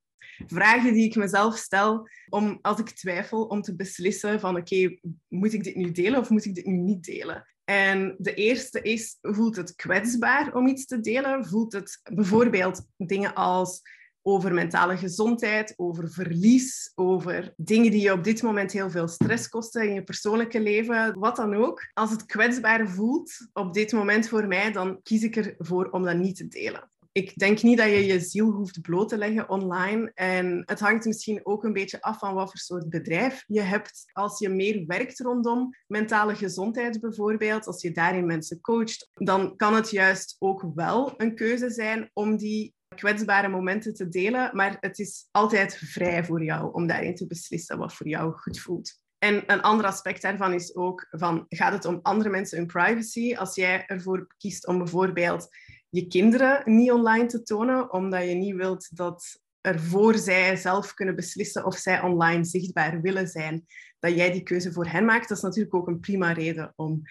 Vragen 0.47 0.93
die 0.93 1.05
ik 1.05 1.17
mezelf 1.17 1.57
stel 1.57 2.09
om, 2.29 2.59
als 2.63 2.79
ik 2.79 2.91
twijfel, 2.91 3.45
om 3.45 3.63
te 3.63 3.77
beslissen 3.77 4.41
van 4.41 4.57
oké, 4.57 4.99
moet 5.29 5.53
ik 5.53 5.65
dit 5.65 5.75
nu 5.75 5.91
delen 5.91 6.21
of 6.21 6.31
moet 6.31 6.45
ik 6.45 6.55
dit 6.55 6.67
nu 6.67 6.77
niet 6.77 7.05
delen? 7.05 7.47
En 7.71 8.15
de 8.19 8.35
eerste 8.35 8.83
is, 8.83 9.19
voelt 9.21 9.57
het 9.57 9.75
kwetsbaar 9.75 10.55
om 10.55 10.67
iets 10.67 10.87
te 10.87 11.01
delen? 11.01 11.47
Voelt 11.47 11.73
het 11.73 12.01
bijvoorbeeld 12.13 12.83
dingen 12.97 13.35
als 13.35 13.81
over 14.23 14.55
mentale 14.55 14.97
gezondheid, 14.97 15.75
over 15.77 16.11
verlies, 16.11 16.93
over 16.95 17.53
dingen 17.57 17.91
die 17.91 18.01
je 18.01 18.13
op 18.13 18.25
dit 18.25 18.43
moment 18.43 18.73
heel 18.73 18.91
veel 18.91 19.09
stress 19.09 19.49
kosten 19.49 19.89
in 19.89 19.95
je 19.95 20.03
persoonlijke 20.03 20.61
leven, 20.61 21.19
wat 21.19 21.37
dan 21.37 21.55
ook. 21.55 21.91
Als 21.93 22.11
het 22.11 22.27
kwetsbaar 22.27 22.89
voelt 22.89 23.33
op 23.53 23.75
dit 23.75 23.93
moment 23.93 24.29
voor 24.29 24.47
mij, 24.47 24.73
dan 24.73 25.03
kies 25.03 25.23
ik 25.23 25.37
ervoor 25.37 25.91
om 25.91 26.03
dat 26.03 26.17
niet 26.17 26.37
te 26.37 26.49
delen 26.49 26.89
ik 27.13 27.37
denk 27.37 27.63
niet 27.63 27.79
dat 27.79 27.87
je 27.87 28.05
je 28.05 28.21
ziel 28.21 28.51
hoeft 28.51 28.81
bloot 28.81 29.09
te 29.09 29.19
leggen 29.19 29.49
online. 29.49 30.13
En 30.15 30.63
het 30.67 30.81
hangt 30.81 31.05
misschien 31.05 31.41
ook 31.43 31.65
een 31.65 31.73
beetje 31.73 32.03
af 32.03 32.19
van 32.19 32.35
wat 32.35 32.51
voor 32.51 32.59
soort 32.59 32.89
bedrijf 32.89 33.45
je 33.47 33.61
hebt. 33.61 34.05
Als 34.13 34.39
je 34.39 34.49
meer 34.49 34.87
werkt 34.87 35.21
rondom 35.21 35.75
mentale 35.87 36.35
gezondheid 36.35 37.01
bijvoorbeeld, 37.01 37.67
als 37.67 37.83
je 37.83 37.93
daarin 37.93 38.27
mensen 38.27 38.61
coacht, 38.61 39.11
dan 39.15 39.57
kan 39.57 39.75
het 39.75 39.91
juist 39.91 40.37
ook 40.39 40.71
wel 40.75 41.15
een 41.17 41.35
keuze 41.35 41.71
zijn 41.71 42.11
om 42.13 42.37
die 42.37 42.75
kwetsbare 42.95 43.49
momenten 43.49 43.95
te 43.95 44.09
delen. 44.09 44.51
Maar 44.57 44.77
het 44.81 44.99
is 44.99 45.29
altijd 45.31 45.77
vrij 45.77 46.25
voor 46.25 46.45
jou 46.45 46.73
om 46.73 46.87
daarin 46.87 47.15
te 47.15 47.27
beslissen 47.27 47.79
wat 47.79 47.95
voor 47.95 48.09
jou 48.09 48.33
goed 48.33 48.61
voelt. 48.61 48.99
En 49.19 49.43
een 49.47 49.63
ander 49.63 49.87
aspect 49.87 50.23
daarvan 50.23 50.53
is 50.53 50.75
ook 50.75 51.07
van, 51.11 51.45
gaat 51.49 51.73
het 51.73 51.85
om 51.85 51.99
andere 52.03 52.31
mensen 52.31 52.59
hun 52.59 52.67
privacy? 52.67 53.35
Als 53.37 53.55
jij 53.55 53.85
ervoor 53.87 54.35
kiest 54.39 54.67
om 54.67 54.79
bijvoorbeeld 54.79 55.49
je 55.91 56.07
kinderen 56.07 56.63
niet 56.65 56.91
online 56.91 57.27
te 57.27 57.43
tonen, 57.43 57.93
omdat 57.93 58.29
je 58.29 58.35
niet 58.35 58.55
wilt 58.55 58.97
dat 58.97 59.41
ervoor 59.61 60.15
zij 60.15 60.57
zelf 60.57 60.95
kunnen 60.95 61.17
beslissen 61.17 61.65
of 61.65 61.77
zij 61.77 62.01
online 62.01 62.45
zichtbaar 62.45 63.01
willen 63.01 63.29
zijn, 63.29 63.67
dat 63.99 64.15
jij 64.15 64.33
die 64.33 64.43
keuze 64.43 64.73
voor 64.73 64.87
hen 64.87 65.05
maakt. 65.05 65.29
Dat 65.29 65.37
is 65.37 65.43
natuurlijk 65.43 65.75
ook 65.75 65.87
een 65.87 66.01
prima 66.01 66.33
reden 66.33 66.73
om 66.77 67.03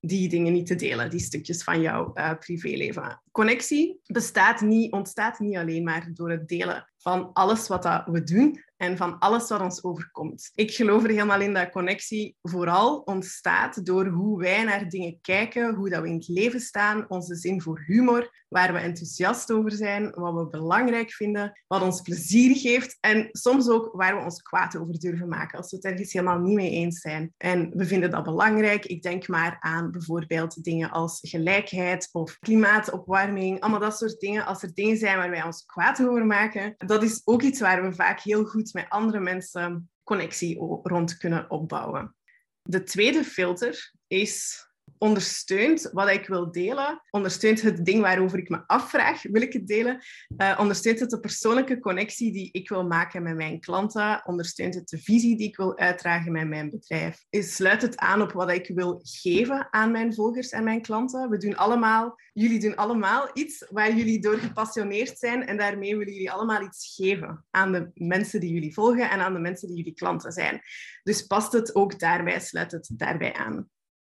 die 0.00 0.28
dingen 0.28 0.52
niet 0.52 0.66
te 0.66 0.74
delen, 0.74 1.10
die 1.10 1.20
stukjes 1.20 1.62
van 1.62 1.80
jouw 1.80 2.10
uh, 2.14 2.32
privéleven. 2.38 3.22
Connectie 3.30 4.00
bestaat 4.06 4.60
niet, 4.60 4.92
ontstaat 4.92 5.38
niet 5.38 5.56
alleen 5.56 5.84
maar 5.84 6.10
door 6.12 6.30
het 6.30 6.48
delen 6.48 6.92
van 6.98 7.32
alles 7.32 7.68
wat 7.68 7.82
dat 7.82 8.06
we 8.06 8.22
doen, 8.22 8.64
en 8.76 8.96
van 8.96 9.18
alles 9.18 9.48
wat 9.48 9.60
ons 9.60 9.84
overkomt. 9.84 10.50
Ik 10.54 10.70
geloof 10.70 11.02
er 11.02 11.10
helemaal 11.10 11.40
in 11.40 11.54
dat 11.54 11.70
connectie 11.70 12.36
vooral 12.42 12.98
ontstaat 12.98 13.86
door 13.86 14.06
hoe 14.06 14.38
wij 14.38 14.64
naar 14.64 14.88
dingen 14.88 15.18
kijken, 15.20 15.74
hoe 15.74 15.90
dat 15.90 16.02
we 16.02 16.08
in 16.08 16.14
het 16.14 16.28
leven 16.28 16.60
staan, 16.60 17.04
onze 17.08 17.34
zin 17.34 17.62
voor 17.62 17.82
humor, 17.86 18.44
waar 18.48 18.72
we 18.72 18.78
enthousiast 18.78 19.52
over 19.52 19.72
zijn, 19.72 20.10
wat 20.10 20.34
we 20.34 20.48
belangrijk 20.48 21.12
vinden, 21.12 21.60
wat 21.66 21.82
ons 21.82 22.00
plezier 22.00 22.56
geeft 22.56 22.96
en 23.00 23.28
soms 23.32 23.68
ook 23.68 23.88
waar 23.92 24.16
we 24.16 24.24
ons 24.24 24.42
kwaad 24.42 24.76
over 24.76 24.98
durven 24.98 25.28
maken 25.28 25.58
als 25.58 25.70
we 25.70 25.76
het 25.76 25.84
ergens 25.84 26.12
helemaal 26.12 26.38
niet 26.38 26.54
mee 26.54 26.70
eens 26.70 27.00
zijn. 27.00 27.34
En 27.36 27.70
we 27.74 27.84
vinden 27.84 28.10
dat 28.10 28.24
belangrijk. 28.24 28.84
Ik 28.84 29.02
denk 29.02 29.28
maar 29.28 29.56
aan 29.60 29.90
bijvoorbeeld 29.90 30.64
dingen 30.64 30.90
als 30.90 31.18
gelijkheid 31.22 32.08
of 32.12 32.38
klimaatopwarming, 32.38 33.60
allemaal 33.60 33.80
dat 33.80 33.98
soort 33.98 34.20
dingen. 34.20 34.46
Als 34.46 34.62
er 34.62 34.74
dingen 34.74 34.96
zijn 34.96 35.16
waar 35.16 35.30
wij 35.30 35.44
ons 35.44 35.64
kwaad 35.64 36.06
over 36.06 36.26
maken, 36.26 36.74
dat 36.76 37.02
is 37.02 37.22
ook 37.24 37.42
iets 37.42 37.60
waar 37.60 37.82
we 37.82 37.92
vaak 37.94 38.20
heel 38.20 38.44
goed 38.44 38.65
met 38.72 38.88
andere 38.88 39.20
mensen 39.20 39.90
connectie 40.04 40.58
rond 40.82 41.16
kunnen 41.16 41.50
opbouwen. 41.50 42.16
De 42.62 42.82
tweede 42.82 43.24
filter 43.24 43.92
is 44.06 44.65
ondersteunt 44.98 45.90
wat 45.92 46.10
ik 46.10 46.26
wil 46.26 46.52
delen, 46.52 47.02
ondersteunt 47.10 47.62
het 47.62 47.84
ding 47.84 48.00
waarover 48.00 48.38
ik 48.38 48.48
me 48.48 48.62
afvraag, 48.66 49.22
wil 49.22 49.42
ik 49.42 49.52
het 49.52 49.66
delen, 49.66 50.04
uh, 50.36 50.56
ondersteunt 50.60 51.00
het 51.00 51.10
de 51.10 51.20
persoonlijke 51.20 51.78
connectie 51.78 52.32
die 52.32 52.48
ik 52.52 52.68
wil 52.68 52.86
maken 52.86 53.22
met 53.22 53.36
mijn 53.36 53.60
klanten, 53.60 54.22
ondersteunt 54.24 54.74
het 54.74 54.88
de 54.88 54.98
visie 54.98 55.36
die 55.36 55.48
ik 55.48 55.56
wil 55.56 55.78
uitdragen 55.78 56.32
met 56.32 56.48
mijn 56.48 56.70
bedrijf, 56.70 57.24
sluit 57.30 57.82
het 57.82 57.96
aan 57.96 58.22
op 58.22 58.32
wat 58.32 58.50
ik 58.50 58.70
wil 58.74 59.00
geven 59.02 59.68
aan 59.70 59.90
mijn 59.90 60.14
volgers 60.14 60.48
en 60.48 60.64
mijn 60.64 60.82
klanten. 60.82 61.30
We 61.30 61.36
doen 61.36 61.56
allemaal, 61.56 62.20
jullie 62.32 62.60
doen 62.60 62.76
allemaal 62.76 63.30
iets 63.32 63.66
waar 63.70 63.96
jullie 63.96 64.20
door 64.20 64.38
gepassioneerd 64.38 65.18
zijn 65.18 65.46
en 65.46 65.56
daarmee 65.56 65.96
willen 65.96 66.12
jullie 66.12 66.32
allemaal 66.32 66.62
iets 66.62 66.94
geven 66.96 67.44
aan 67.50 67.72
de 67.72 67.90
mensen 67.94 68.40
die 68.40 68.52
jullie 68.52 68.74
volgen 68.74 69.10
en 69.10 69.20
aan 69.20 69.32
de 69.32 69.40
mensen 69.40 69.68
die 69.68 69.76
jullie 69.76 69.94
klanten 69.94 70.32
zijn. 70.32 70.60
Dus 71.02 71.22
past 71.22 71.52
het 71.52 71.74
ook 71.74 71.98
daarbij, 71.98 72.40
sluit 72.40 72.72
het 72.72 72.90
daarbij 72.92 73.32
aan. 73.32 73.68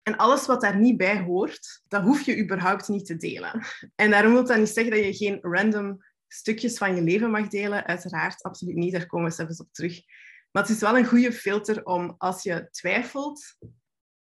En 0.02 0.16
alles 0.16 0.46
wat 0.46 0.60
daar 0.60 0.78
niet 0.78 0.96
bij 0.96 1.22
hoort, 1.22 1.82
dat 1.88 2.02
hoef 2.02 2.20
je 2.20 2.38
überhaupt 2.38 2.88
niet 2.88 3.06
te 3.06 3.16
delen. 3.16 3.62
En 3.94 4.10
daarom 4.10 4.32
wil 4.32 4.46
dat 4.46 4.58
niet 4.58 4.68
zeggen 4.68 4.92
dat 4.92 5.04
je 5.04 5.14
geen 5.14 5.38
random 5.40 6.04
stukjes 6.28 6.78
van 6.78 6.94
je 6.94 7.02
leven 7.02 7.30
mag 7.30 7.48
delen. 7.48 7.86
Uiteraard, 7.86 8.42
absoluut 8.42 8.74
niet. 8.74 8.92
Daar 8.92 9.06
komen 9.06 9.28
we 9.28 9.34
zelfs 9.34 9.60
op 9.60 9.72
terug. 9.72 10.02
Maar 10.50 10.62
het 10.62 10.72
is 10.72 10.80
wel 10.80 10.98
een 10.98 11.06
goede 11.06 11.32
filter 11.32 11.84
om 11.84 12.14
als 12.18 12.42
je 12.42 12.68
twijfelt 12.70 13.56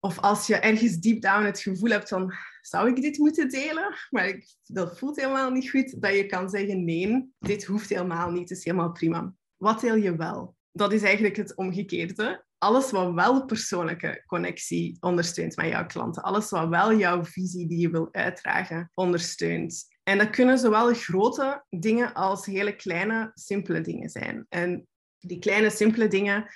of 0.00 0.18
als 0.18 0.46
je 0.46 0.56
ergens 0.56 0.96
deep 0.96 1.20
down 1.20 1.44
het 1.44 1.60
gevoel 1.60 1.90
hebt 1.90 2.08
van 2.08 2.34
zou 2.60 2.88
ik 2.88 3.02
dit 3.02 3.18
moeten 3.18 3.48
delen? 3.48 3.94
Maar 4.10 4.26
ik, 4.26 4.54
dat 4.64 4.98
voelt 4.98 5.16
helemaal 5.16 5.50
niet 5.50 5.70
goed. 5.70 6.02
Dat 6.02 6.14
je 6.14 6.26
kan 6.26 6.50
zeggen 6.50 6.84
nee, 6.84 7.32
dit 7.38 7.64
hoeft 7.64 7.88
helemaal 7.88 8.30
niet. 8.30 8.48
Het 8.48 8.58
is 8.58 8.64
helemaal 8.64 8.92
prima. 8.92 9.34
Wat 9.56 9.80
deel 9.80 9.96
je 9.96 10.16
wel? 10.16 10.56
Dat 10.72 10.92
is 10.92 11.02
eigenlijk 11.02 11.36
het 11.36 11.54
omgekeerde. 11.54 12.44
Alles 12.62 12.90
wat 12.90 13.12
wel 13.12 13.44
persoonlijke 13.44 14.22
connectie 14.26 14.96
ondersteunt 15.00 15.56
met 15.56 15.68
jouw 15.68 15.86
klanten. 15.86 16.22
Alles 16.22 16.50
wat 16.50 16.68
wel 16.68 16.94
jouw 16.94 17.24
visie 17.24 17.66
die 17.68 17.78
je 17.78 17.90
wil 17.90 18.08
uitdragen 18.12 18.90
ondersteunt. 18.94 19.84
En 20.02 20.18
dat 20.18 20.30
kunnen 20.30 20.58
zowel 20.58 20.94
grote 20.94 21.64
dingen 21.70 22.12
als 22.14 22.46
hele 22.46 22.76
kleine, 22.76 23.30
simpele 23.34 23.80
dingen 23.80 24.08
zijn. 24.08 24.46
En 24.48 24.86
die 25.18 25.38
kleine, 25.38 25.70
simpele 25.70 26.08
dingen, 26.08 26.46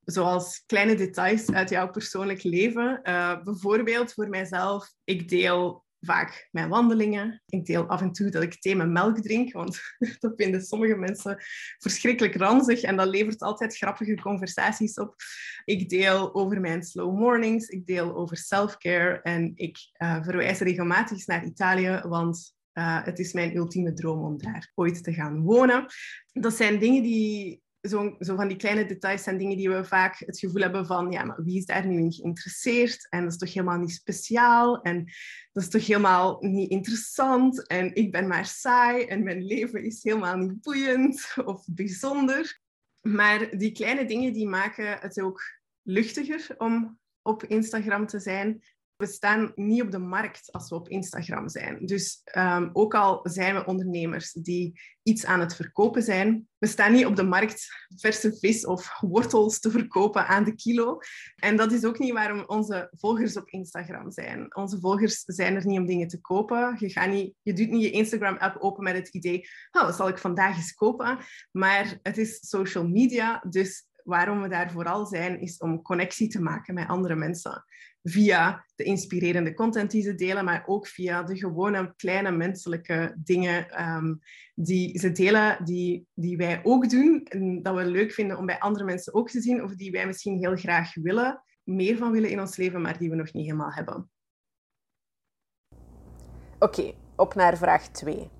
zoals 0.00 0.62
kleine 0.66 0.94
details 0.94 1.52
uit 1.52 1.70
jouw 1.70 1.90
persoonlijk 1.90 2.42
leven. 2.42 3.00
Uh, 3.02 3.42
bijvoorbeeld 3.42 4.12
voor 4.12 4.28
mijzelf, 4.28 4.92
ik 5.04 5.28
deel 5.28 5.85
vaak 6.00 6.48
mijn 6.50 6.68
wandelingen. 6.68 7.42
Ik 7.46 7.66
deel 7.66 7.86
af 7.86 8.00
en 8.00 8.12
toe 8.12 8.30
dat 8.30 8.42
ik 8.42 8.60
thee 8.60 8.74
melk 8.74 9.20
drink, 9.20 9.52
want 9.52 9.80
dat 10.20 10.32
vinden 10.36 10.62
sommige 10.62 10.96
mensen 10.96 11.36
verschrikkelijk 11.78 12.36
ranzig 12.36 12.80
en 12.80 12.96
dat 12.96 13.08
levert 13.08 13.40
altijd 13.40 13.76
grappige 13.76 14.14
conversaties 14.14 14.94
op. 14.94 15.14
Ik 15.64 15.88
deel 15.88 16.34
over 16.34 16.60
mijn 16.60 16.82
slow 16.82 17.18
mornings, 17.18 17.68
ik 17.68 17.86
deel 17.86 18.16
over 18.16 18.36
self-care 18.36 19.20
en 19.22 19.52
ik 19.54 19.78
uh, 20.02 20.24
verwijs 20.24 20.58
regelmatig 20.58 21.26
naar 21.26 21.44
Italië, 21.44 22.00
want 22.02 22.54
uh, 22.78 23.04
het 23.04 23.18
is 23.18 23.32
mijn 23.32 23.56
ultieme 23.56 23.92
droom 23.92 24.24
om 24.24 24.38
daar 24.38 24.72
ooit 24.74 25.04
te 25.04 25.12
gaan 25.12 25.42
wonen. 25.42 25.86
Dat 26.32 26.54
zijn 26.54 26.78
dingen 26.78 27.02
die 27.02 27.64
zo, 27.88 28.16
zo, 28.18 28.36
van 28.36 28.48
die 28.48 28.56
kleine 28.56 28.86
details 28.86 29.22
zijn 29.22 29.38
dingen 29.38 29.56
die 29.56 29.70
we 29.70 29.84
vaak 29.84 30.18
het 30.18 30.38
gevoel 30.38 30.62
hebben 30.62 30.86
van, 30.86 31.10
ja, 31.10 31.24
maar 31.24 31.44
wie 31.44 31.56
is 31.56 31.66
daar 31.66 31.86
nu 31.86 31.98
in 31.98 32.12
geïnteresseerd? 32.12 33.06
En 33.10 33.22
dat 33.22 33.32
is 33.32 33.38
toch 33.38 33.52
helemaal 33.52 33.78
niet 33.78 33.92
speciaal? 33.92 34.82
En 34.82 35.04
dat 35.52 35.62
is 35.62 35.68
toch 35.68 35.86
helemaal 35.86 36.36
niet 36.40 36.70
interessant? 36.70 37.66
En 37.66 37.94
ik 37.94 38.12
ben 38.12 38.26
maar 38.26 38.46
saai 38.46 39.04
en 39.04 39.22
mijn 39.22 39.44
leven 39.44 39.84
is 39.84 40.02
helemaal 40.02 40.36
niet 40.36 40.60
boeiend 40.60 41.34
of 41.44 41.64
bijzonder. 41.70 42.60
Maar 43.00 43.58
die 43.58 43.72
kleine 43.72 44.04
dingen 44.04 44.32
die 44.32 44.48
maken 44.48 44.98
het 45.00 45.20
ook 45.20 45.42
luchtiger 45.82 46.54
om 46.58 46.98
op 47.22 47.44
Instagram 47.44 48.06
te 48.06 48.18
zijn 48.18 48.62
we 48.96 49.06
staan 49.06 49.52
niet 49.54 49.82
op 49.82 49.90
de 49.90 49.98
markt 49.98 50.52
als 50.52 50.68
we 50.68 50.74
op 50.74 50.88
Instagram 50.88 51.48
zijn. 51.48 51.86
Dus 51.86 52.20
um, 52.36 52.70
ook 52.72 52.94
al 52.94 53.20
zijn 53.22 53.54
we 53.54 53.64
ondernemers 53.64 54.32
die 54.32 54.80
iets 55.02 55.24
aan 55.24 55.40
het 55.40 55.54
verkopen 55.54 56.02
zijn, 56.02 56.48
we 56.58 56.66
staan 56.66 56.92
niet 56.92 57.06
op 57.06 57.16
de 57.16 57.22
markt 57.22 57.66
verse 57.96 58.36
vis 58.38 58.66
of 58.66 58.98
wortels 59.00 59.60
te 59.60 59.70
verkopen 59.70 60.26
aan 60.26 60.44
de 60.44 60.54
kilo. 60.54 60.98
En 61.36 61.56
dat 61.56 61.72
is 61.72 61.84
ook 61.84 61.98
niet 61.98 62.12
waarom 62.12 62.44
onze 62.46 62.88
volgers 62.92 63.36
op 63.36 63.48
Instagram 63.48 64.10
zijn. 64.10 64.56
Onze 64.56 64.80
volgers 64.80 65.22
zijn 65.26 65.54
er 65.54 65.66
niet 65.66 65.78
om 65.78 65.86
dingen 65.86 66.08
te 66.08 66.20
kopen. 66.20 66.76
Je, 66.78 66.90
gaat 66.90 67.10
niet, 67.10 67.34
je 67.42 67.52
doet 67.52 67.70
niet 67.70 67.82
je 67.82 67.90
Instagram-app 67.90 68.56
open 68.58 68.84
met 68.84 68.96
het 68.96 69.08
idee, 69.08 69.48
oh, 69.70 69.82
dat 69.82 69.96
zal 69.96 70.08
ik 70.08 70.18
vandaag 70.18 70.56
eens 70.56 70.74
kopen. 70.74 71.18
Maar 71.52 71.98
het 72.02 72.18
is 72.18 72.48
social 72.48 72.88
media, 72.88 73.44
dus 73.48 73.86
waarom 74.04 74.42
we 74.42 74.48
daar 74.48 74.70
vooral 74.70 75.06
zijn, 75.06 75.40
is 75.40 75.58
om 75.58 75.82
connectie 75.82 76.28
te 76.28 76.42
maken 76.42 76.74
met 76.74 76.88
andere 76.88 77.14
mensen 77.14 77.64
via 78.08 78.66
de 78.74 78.84
inspirerende 78.84 79.54
content 79.54 79.90
die 79.90 80.02
ze 80.02 80.14
delen, 80.14 80.44
maar 80.44 80.62
ook 80.66 80.86
via 80.86 81.22
de 81.22 81.36
gewone 81.36 81.94
kleine 81.96 82.30
menselijke 82.30 83.16
dingen 83.24 83.70
ehm, 83.70 84.14
die 84.54 84.98
ze 84.98 85.12
delen, 85.12 85.64
die, 85.64 86.06
die 86.14 86.36
wij 86.36 86.60
ook 86.62 86.90
doen 86.90 87.24
en 87.24 87.62
dat 87.62 87.74
we 87.74 87.84
leuk 87.84 88.12
vinden 88.12 88.38
om 88.38 88.46
bij 88.46 88.58
andere 88.58 88.84
mensen 88.84 89.14
ook 89.14 89.30
te 89.30 89.40
zien, 89.40 89.62
of 89.62 89.74
die 89.74 89.90
wij 89.90 90.06
misschien 90.06 90.38
heel 90.38 90.56
graag 90.56 90.94
willen, 90.94 91.42
meer 91.62 91.96
van 91.96 92.12
willen 92.12 92.30
in 92.30 92.40
ons 92.40 92.56
leven, 92.56 92.80
maar 92.80 92.98
die 92.98 93.10
we 93.10 93.16
nog 93.16 93.32
niet 93.32 93.44
helemaal 93.44 93.72
hebben. 93.72 94.10
Oké, 96.58 96.94
op 97.16 97.34
naar 97.34 97.56
vraag 97.56 97.88
2. 97.88 98.30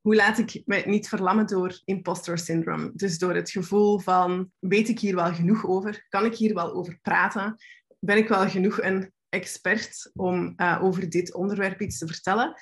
Hoe 0.00 0.14
laat 0.14 0.38
ik 0.38 0.62
me 0.64 0.82
niet 0.86 1.08
verlammen 1.08 1.46
door 1.46 1.80
imposter 1.84 2.38
syndrome? 2.38 2.90
Dus 2.94 3.18
door 3.18 3.34
het 3.34 3.50
gevoel 3.50 3.98
van, 3.98 4.50
weet 4.58 4.88
ik 4.88 5.00
hier 5.00 5.14
wel 5.14 5.32
genoeg 5.32 5.66
over? 5.66 6.06
Kan 6.08 6.24
ik 6.24 6.34
hier 6.34 6.54
wel 6.54 6.72
over 6.72 6.98
praten? 7.02 7.56
Ben 8.00 8.16
ik 8.16 8.28
wel 8.28 8.48
genoeg 8.48 8.82
een 8.82 9.12
expert 9.28 10.10
om 10.14 10.52
uh, 10.56 10.78
over 10.82 11.10
dit 11.10 11.34
onderwerp 11.34 11.80
iets 11.80 11.98
te 11.98 12.06
vertellen. 12.06 12.54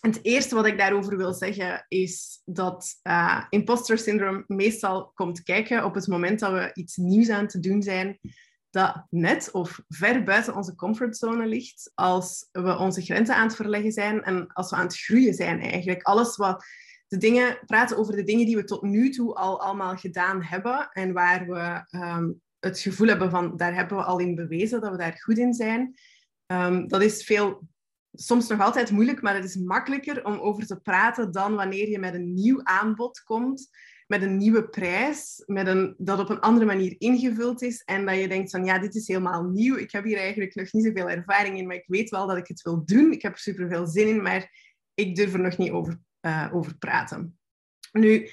En 0.00 0.10
het 0.10 0.24
eerste 0.24 0.54
wat 0.54 0.66
ik 0.66 0.78
daarover 0.78 1.16
wil 1.16 1.32
zeggen 1.32 1.84
is 1.88 2.42
dat 2.44 2.98
uh, 3.02 3.44
imposter 3.48 3.98
syndrome 3.98 4.44
meestal 4.46 5.10
komt 5.14 5.42
kijken 5.42 5.84
op 5.84 5.94
het 5.94 6.06
moment 6.06 6.38
dat 6.38 6.52
we 6.52 6.70
iets 6.74 6.96
nieuws 6.96 7.28
aan 7.28 7.46
te 7.46 7.60
doen 7.60 7.82
zijn 7.82 8.18
dat 8.70 9.06
net 9.10 9.50
of 9.52 9.80
ver 9.88 10.24
buiten 10.24 10.54
onze 10.56 10.74
comfortzone 10.74 11.46
ligt, 11.46 11.90
als 11.94 12.48
we 12.52 12.76
onze 12.76 13.02
grenzen 13.02 13.34
aan 13.34 13.46
het 13.46 13.56
verleggen 13.56 13.92
zijn 13.92 14.22
en 14.22 14.52
als 14.52 14.70
we 14.70 14.76
aan 14.76 14.86
het 14.86 15.00
groeien 15.00 15.34
zijn 15.34 15.60
eigenlijk. 15.60 16.02
Alles 16.02 16.36
wat 16.36 16.64
de 17.08 17.16
dingen, 17.16 17.58
praten 17.66 17.96
over 17.96 18.16
de 18.16 18.24
dingen 18.24 18.46
die 18.46 18.56
we 18.56 18.64
tot 18.64 18.82
nu 18.82 19.10
toe 19.10 19.34
al 19.34 19.60
allemaal 19.60 19.96
gedaan 19.96 20.42
hebben 20.42 20.88
en 20.92 21.12
waar 21.12 21.46
we 21.46 21.98
um, 21.98 22.40
het 22.60 22.80
gevoel 22.80 23.08
hebben 23.08 23.30
van 23.30 23.56
daar 23.56 23.74
hebben 23.74 23.96
we 23.96 24.02
al 24.02 24.18
in 24.18 24.34
bewezen 24.34 24.80
dat 24.80 24.90
we 24.90 24.96
daar 24.96 25.18
goed 25.20 25.38
in 25.38 25.54
zijn. 25.54 25.94
Um, 26.46 26.88
dat 26.88 27.02
is 27.02 27.24
veel, 27.24 27.68
soms 28.12 28.48
nog 28.48 28.60
altijd 28.60 28.90
moeilijk, 28.90 29.22
maar 29.22 29.34
het 29.34 29.44
is 29.44 29.56
makkelijker 29.56 30.24
om 30.24 30.38
over 30.38 30.66
te 30.66 30.80
praten 30.80 31.32
dan 31.32 31.54
wanneer 31.54 31.88
je 31.88 31.98
met 31.98 32.14
een 32.14 32.34
nieuw 32.34 32.62
aanbod 32.62 33.22
komt, 33.22 33.68
met 34.06 34.22
een 34.22 34.36
nieuwe 34.36 34.68
prijs, 34.68 35.42
met 35.46 35.66
een, 35.66 35.94
dat 35.98 36.18
op 36.18 36.28
een 36.28 36.40
andere 36.40 36.66
manier 36.66 36.94
ingevuld 36.98 37.62
is 37.62 37.82
en 37.82 38.06
dat 38.06 38.16
je 38.16 38.28
denkt 38.28 38.50
van 38.50 38.64
ja, 38.64 38.78
dit 38.78 38.94
is 38.94 39.08
helemaal 39.08 39.42
nieuw. 39.42 39.76
Ik 39.76 39.92
heb 39.92 40.04
hier 40.04 40.18
eigenlijk 40.18 40.54
nog 40.54 40.72
niet 40.72 40.84
zoveel 40.84 41.10
ervaring 41.10 41.58
in, 41.58 41.66
maar 41.66 41.76
ik 41.76 41.86
weet 41.86 42.10
wel 42.10 42.26
dat 42.26 42.36
ik 42.36 42.48
het 42.48 42.62
wil 42.62 42.84
doen. 42.84 43.12
Ik 43.12 43.22
heb 43.22 43.32
er 43.32 43.38
superveel 43.38 43.86
zin 43.86 44.08
in, 44.08 44.22
maar 44.22 44.50
ik 44.94 45.16
durf 45.16 45.32
er 45.32 45.40
nog 45.40 45.56
niet 45.56 45.70
over, 45.70 45.98
uh, 46.20 46.50
over 46.52 46.78
praten. 46.78 47.38
Nu, 47.92 48.28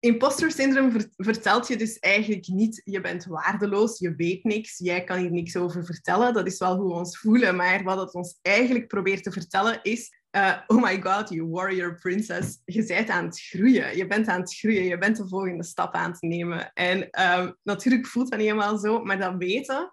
Imposter 0.00 0.50
syndroom 0.50 0.92
vertelt 1.16 1.68
je 1.68 1.76
dus 1.76 1.98
eigenlijk 1.98 2.46
niet, 2.46 2.80
je 2.84 3.00
bent 3.00 3.24
waardeloos, 3.24 3.98
je 3.98 4.14
weet 4.14 4.44
niks, 4.44 4.78
jij 4.78 5.04
kan 5.04 5.18
hier 5.18 5.30
niks 5.30 5.56
over 5.56 5.84
vertellen. 5.84 6.32
Dat 6.32 6.46
is 6.46 6.58
wel 6.58 6.76
hoe 6.76 6.88
we 6.88 6.94
ons 6.94 7.18
voelen, 7.18 7.56
maar 7.56 7.82
wat 7.82 8.00
het 8.00 8.14
ons 8.14 8.38
eigenlijk 8.42 8.86
probeert 8.86 9.22
te 9.22 9.32
vertellen 9.32 9.78
is, 9.82 10.10
uh, 10.36 10.56
oh 10.66 10.82
my 10.82 11.00
god, 11.02 11.28
you 11.28 11.48
warrior 11.48 11.98
princess, 11.98 12.60
je 12.64 12.84
bent 12.84 13.08
aan 13.08 13.24
het 13.24 13.40
groeien. 13.40 13.96
Je 13.96 14.06
bent 14.06 14.28
aan 14.28 14.40
het 14.40 14.54
groeien, 14.54 14.84
je 14.84 14.98
bent 14.98 15.16
de 15.16 15.28
volgende 15.28 15.64
stap 15.64 15.94
aan 15.94 16.12
te 16.12 16.26
nemen. 16.26 16.72
En 16.72 17.08
uh, 17.18 17.50
natuurlijk 17.62 18.06
voelt 18.06 18.30
dat 18.30 18.38
niet 18.38 18.48
helemaal 18.48 18.78
zo, 18.78 19.04
maar 19.04 19.18
dat 19.18 19.34
weten, 19.38 19.92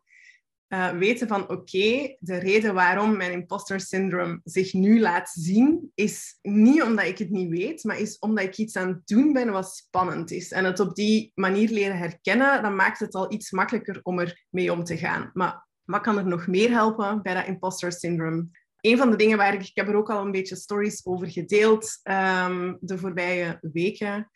uh, 0.70 0.90
weten 0.90 1.28
van 1.28 1.50
oké, 1.50 2.16
de 2.20 2.38
reden 2.38 2.74
waarom 2.74 3.18
mijn 3.18 3.32
imposter 3.32 3.80
syndrome 3.80 4.40
zich 4.44 4.74
nu 4.74 5.00
laat 5.00 5.30
zien, 5.30 5.92
is 5.96 6.38
niet 6.42 6.82
omdat 6.82 7.06
ik 7.06 7.18
het 7.18 7.30
niet 7.30 7.50
weet, 7.50 7.84
maar 7.84 8.00
is 8.00 8.20
omdat 8.20 8.44
ik 8.44 8.58
iets 8.58 8.76
aan 8.76 8.88
het 8.88 9.08
doen 9.08 9.34
ben 9.34 9.52
wat 9.52 9.76
spannend 9.76 10.32
is. 10.32 10.52
En 10.52 10.66
het 10.66 10.80
op 10.80 10.96
die 10.96 11.32
manier 11.36 11.70
leren 11.70 11.98
herkennen, 11.98 12.62
dan 12.62 12.76
maakt 12.76 13.00
het 13.00 13.14
al 13.14 13.34
iets 13.34 13.52
makkelijker 13.52 14.00
om 14.04 14.20
er 14.20 14.46
mee 14.50 14.72
om 14.72 14.84
te 14.84 14.98
gaan. 14.98 15.30
Maar 15.34 15.68
wat 15.84 16.02
kan 16.02 16.18
er 16.18 16.28
nog 16.28 16.48
meer 16.48 16.70
helpen 16.70 17.22
bij 17.22 17.34
dat 17.34 17.48
imposter 17.48 17.92
syndrome? 17.92 18.48
Een 18.82 18.98
van 18.98 19.10
de 19.10 19.16
dingen 19.16 19.38
waar 19.38 19.54
ik, 19.54 19.62
ik 19.62 19.76
heb 19.76 19.88
er 19.88 19.96
ook 19.96 20.10
al 20.10 20.26
een 20.26 20.32
beetje 20.32 20.56
stories 20.56 21.06
over 21.06 21.30
gedeeld 21.30 22.00
um, 22.04 22.78
de 22.80 22.98
voorbije 22.98 23.60
weken. 23.62 24.32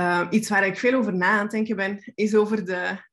Uh, 0.00 0.26
iets 0.30 0.48
waar 0.48 0.66
ik 0.66 0.78
veel 0.78 0.94
over 0.94 1.14
na 1.14 1.30
aan 1.30 1.42
het 1.42 1.50
denken 1.50 1.76
ben, 1.76 2.12
is 2.14 2.34
over 2.34 2.64
de 2.64 3.06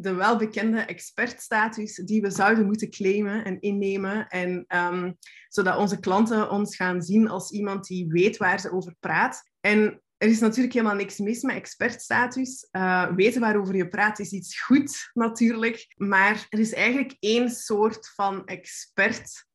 de 0.00 0.14
welbekende 0.14 0.80
expertstatus 0.80 1.94
die 1.94 2.20
we 2.20 2.30
zouden 2.30 2.66
moeten 2.66 2.90
claimen 2.90 3.44
en 3.44 3.60
innemen. 3.60 4.28
En, 4.28 4.64
um, 4.68 5.16
zodat 5.48 5.76
onze 5.76 6.00
klanten 6.00 6.50
ons 6.50 6.76
gaan 6.76 7.02
zien 7.02 7.28
als 7.28 7.50
iemand 7.50 7.86
die 7.86 8.08
weet 8.08 8.36
waar 8.36 8.60
ze 8.60 8.72
over 8.72 8.94
praat. 9.00 9.42
En 9.60 10.02
er 10.16 10.28
is 10.28 10.40
natuurlijk 10.40 10.74
helemaal 10.74 10.96
niks 10.96 11.18
mis 11.18 11.42
met 11.42 11.56
expertstatus. 11.56 12.68
Uh, 12.72 13.10
weten 13.14 13.40
waarover 13.40 13.76
je 13.76 13.88
praat 13.88 14.18
is 14.18 14.32
iets 14.32 14.60
goed, 14.60 15.10
natuurlijk. 15.12 15.94
Maar 15.96 16.46
er 16.48 16.58
is 16.58 16.72
eigenlijk 16.72 17.16
één 17.18 17.50
soort 17.50 18.12
van 18.14 18.46
expert 18.46 19.46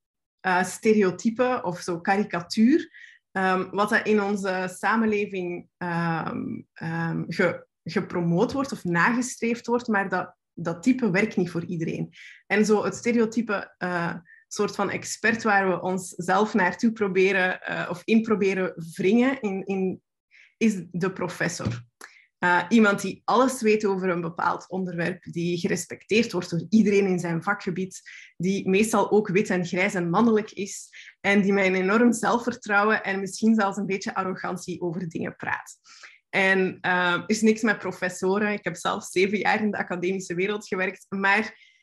uh, 0.48 0.64
stereotype 0.64 1.60
of 1.64 1.80
zo 1.80 2.00
karikatuur. 2.02 3.04
Um, 3.32 3.70
wat 3.72 3.90
dat 3.90 4.08
in 4.08 4.22
onze 4.22 4.76
samenleving 4.78 5.68
um, 5.78 6.68
ge, 7.28 7.68
gepromoot 7.86 8.52
wordt 8.52 8.72
of 8.72 8.84
nagestreefd 8.84 9.66
wordt, 9.66 9.88
maar 9.88 10.10
dat, 10.10 10.36
dat 10.54 10.84
type 10.84 11.10
werkt 11.10 11.36
niet 11.36 11.50
voor 11.50 11.66
iedereen. 11.66 12.14
En 12.48 12.66
zo 12.66 12.84
het 12.84 12.96
stereotype 12.96 13.76
uh, 13.78 14.14
soort 14.48 14.76
van 14.76 14.90
expert 14.90 15.44
waar 15.44 15.70
we 15.70 15.82
onszelf 15.82 16.54
naartoe 16.54 16.92
proberen 16.92 17.60
uh, 17.70 17.88
of 17.90 18.02
in 18.04 18.22
proberen 18.22 18.74
wringen, 18.96 19.42
in, 19.42 19.66
in, 19.66 20.02
is 20.58 20.84
de 20.92 21.12
professor. 21.12 21.84
Uh, 22.40 22.64
iemand 22.70 23.02
die 23.02 23.22
alles 23.26 23.62
weet 23.62 23.86
over 23.86 24.10
een 24.10 24.22
bepaald 24.22 24.70
onderwerp, 24.70 25.24
die 25.24 25.58
gerespecteerd 25.58 26.32
wordt 26.32 26.50
door 26.50 26.66
iedereen 26.70 27.06
in 27.06 27.20
zijn 27.20 27.44
vakgebied, 27.44 28.02
die 28.38 28.70
meestal 28.70 29.12
ook 29.12 29.28
wit 29.28 29.50
en 29.50 29.66
grijs 29.66 29.94
en 29.94 30.10
mannelijk 30.10 30.52
is 30.52 30.90
en 31.22 31.42
die 31.42 31.54
met 31.54 31.66
een 31.66 31.76
enorm 31.76 32.14
zelfvertrouwen 32.14 33.04
en 33.04 33.20
misschien 33.20 33.56
zelfs 33.56 33.78
een 33.78 33.86
beetje 33.86 34.16
arrogantie 34.16 34.82
over 34.82 35.10
dingen 35.10 35.36
praat. 35.36 35.78
En 36.36 36.78
uh, 36.82 37.24
is 37.28 37.42
niks 37.42 37.62
met 37.62 37.80
professoren. 37.80 38.52
Ik 38.52 38.64
heb 38.64 38.76
zelf 38.76 39.04
zeven 39.04 39.38
jaar 39.38 39.62
in 39.62 39.72
de 39.72 39.78
academische 39.78 40.36
wereld 40.36 40.68
gewerkt, 40.68 41.06
maar 41.10 41.74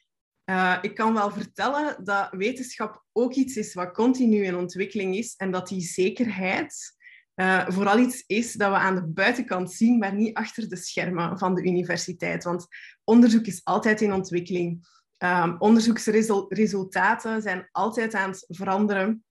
uh, 0.50 0.78
ik 0.80 0.94
kan 0.94 1.14
wel 1.14 1.30
vertellen 1.30 2.04
dat 2.04 2.28
wetenschap 2.30 3.04
ook 3.12 3.34
iets 3.34 3.56
is 3.56 3.74
wat 3.74 3.92
continu 3.92 4.44
in 4.44 4.56
ontwikkeling 4.56 5.16
is 5.16 5.34
en 5.36 5.50
dat 5.50 5.68
die 5.68 5.80
zekerheid 5.80 6.96
uh, 7.34 7.68
vooral 7.68 7.98
iets 7.98 8.24
is 8.26 8.52
dat 8.52 8.70
we 8.70 8.76
aan 8.76 8.94
de 8.94 9.06
buitenkant 9.06 9.72
zien, 9.72 9.98
maar 9.98 10.14
niet 10.14 10.36
achter 10.36 10.68
de 10.68 10.76
schermen 10.76 11.38
van 11.38 11.54
de 11.54 11.62
universiteit. 11.62 12.44
Want 12.44 12.66
onderzoek 13.04 13.46
is 13.46 13.60
altijd 13.64 14.00
in 14.00 14.12
ontwikkeling. 14.12 14.86
Um, 15.18 15.56
onderzoeksresultaten 15.58 17.42
zijn 17.42 17.68
altijd 17.70 18.14
aan 18.14 18.30
het 18.30 18.46
veranderen. 18.48 19.24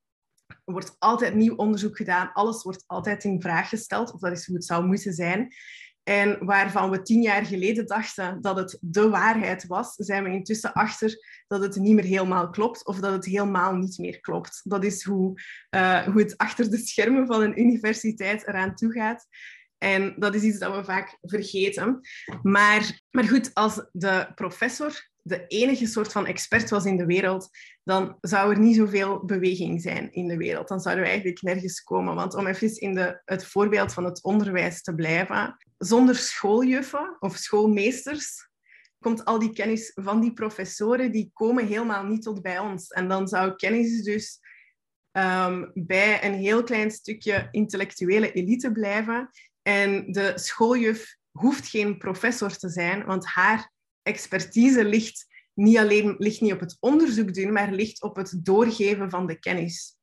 Er 0.65 0.74
wordt 0.74 0.96
altijd 1.00 1.36
nieuw 1.36 1.56
onderzoek 1.56 1.98
gedaan. 1.98 2.34
Alles 2.34 2.63
wordt 2.63 2.84
altijd 2.88 3.24
in 3.24 3.41
vraag 3.41 3.70
gesteld, 3.70 4.13
of 4.13 4.20
dat 4.20 4.32
is 4.32 4.46
hoe 4.46 4.56
het 4.56 4.65
zou 4.65 4.86
moeten 4.86 5.13
zijn. 5.13 5.53
En 6.03 6.46
waarvan 6.46 6.89
we 6.89 7.01
tien 7.01 7.22
jaar 7.22 7.46
geleden 7.46 7.88
dachten 7.88 8.41
dat 8.41 8.58
het 8.58 8.77
de 8.82 9.10
waarheid 9.10 9.68
was, 9.68 9.94
zijn 9.96 10.24
we 10.24 10.30
intussen 10.30 10.74
achter 10.74 11.15
dat 11.48 11.62
het 11.62 11.75
niet 11.75 11.96
meer 11.96 12.03
helemaal 12.03 12.50
klopt 12.50 12.86
of 12.86 13.00
dat 13.00 13.12
het 13.12 13.25
helemaal 13.25 13.75
niet 13.75 13.98
meer 13.98 14.20
klopt. 14.20 14.62
Dat 14.63 14.84
is 14.84 15.03
hoe, 15.03 15.41
uh, 15.75 16.03
hoe 16.03 16.22
het 16.22 16.38
achter 16.38 16.70
de 16.70 16.77
schermen 16.77 17.27
van 17.27 17.41
een 17.41 17.60
universiteit 17.60 18.48
eraan 18.48 18.75
toe 18.75 18.91
gaat. 18.91 19.27
En 19.77 20.15
dat 20.18 20.36
is 20.36 20.41
iets 20.41 20.60
dat 20.60 20.75
we 20.75 20.84
vaak 20.84 21.18
vergeten. 21.22 22.00
Maar, 22.41 23.01
maar 23.10 23.24
goed, 23.24 23.53
als 23.53 23.86
de 23.91 24.32
professor 24.36 25.10
de 25.22 25.48
enige 25.48 25.86
soort 25.86 26.12
van 26.12 26.25
expert 26.25 26.70
was 26.70 26.86
in 26.86 26.98
de 26.98 27.06
wereld, 27.06 27.50
dan 27.84 28.18
zou 28.22 28.51
er 28.51 28.60
niet 28.60 28.75
zoveel 28.75 29.25
beweging 29.25 29.82
zijn 29.82 30.12
in 30.12 30.28
de 30.28 30.38
wereld. 30.38 30.68
Dan 30.68 30.80
zouden 30.80 31.04
we 31.04 31.10
eigenlijk 31.10 31.42
nergens 31.42 31.84
komen. 31.84 32.16
Want 32.16 32.36
om 32.36 32.48
even 32.48 32.75
in 32.75 32.94
de, 32.94 33.22
het 33.25 33.46
voorbeeld 33.46 33.94
van 33.94 34.04
het 34.04 34.24
onderwijs 34.24 34.82
te 34.82 34.96
blijven, 34.96 35.58
zonder 35.78 36.16
schooljuffen 36.16 37.18
of 37.20 37.38
schoolmeesters 37.38 38.50
komt 39.00 39.25
al 39.25 39.40
die 39.40 39.54
kennis 39.54 39.92
van 39.96 40.22
die 40.22 40.34
professoren, 40.34 41.12
die 41.12 41.30
komen 41.34 41.68
helemaal 41.68 42.04
niet 42.04 42.22
tot 42.22 42.42
bij 42.42 42.60
ons. 42.60 42.88
En 42.88 43.08
dan 43.08 43.28
zou 43.28 43.56
kennis 43.56 44.04
dus 44.04 44.40
ehm, 45.12 45.70
bij 45.74 46.24
een 46.25 46.34
heel 46.34 46.63
klein 46.63 46.92
stukje 46.92 47.48
intellectuele 47.51 48.32
elite 48.32 48.72
blijven. 48.72 49.30
En 49.62 50.12
de 50.12 50.32
schooljuf 50.36 51.16
hoeft 51.32 51.68
geen 51.68 51.98
professor 51.98 52.58
te 52.58 52.70
zijn, 52.70 53.06
want 53.06 53.25
haar 53.25 53.72
expertise 54.03 54.86
ligt 54.86 55.27
niet 55.53 55.77
alleen 55.77 56.15
ligt 56.17 56.41
niet 56.41 56.53
op 56.53 56.60
het 56.60 56.77
onderzoek 56.79 57.34
doen, 57.34 57.51
maar 57.51 57.72
ligt 57.72 58.01
op 58.01 58.15
het 58.15 58.39
doorgeven 58.46 59.10
van 59.10 59.27
de 59.27 59.39
kennis. 59.39 59.96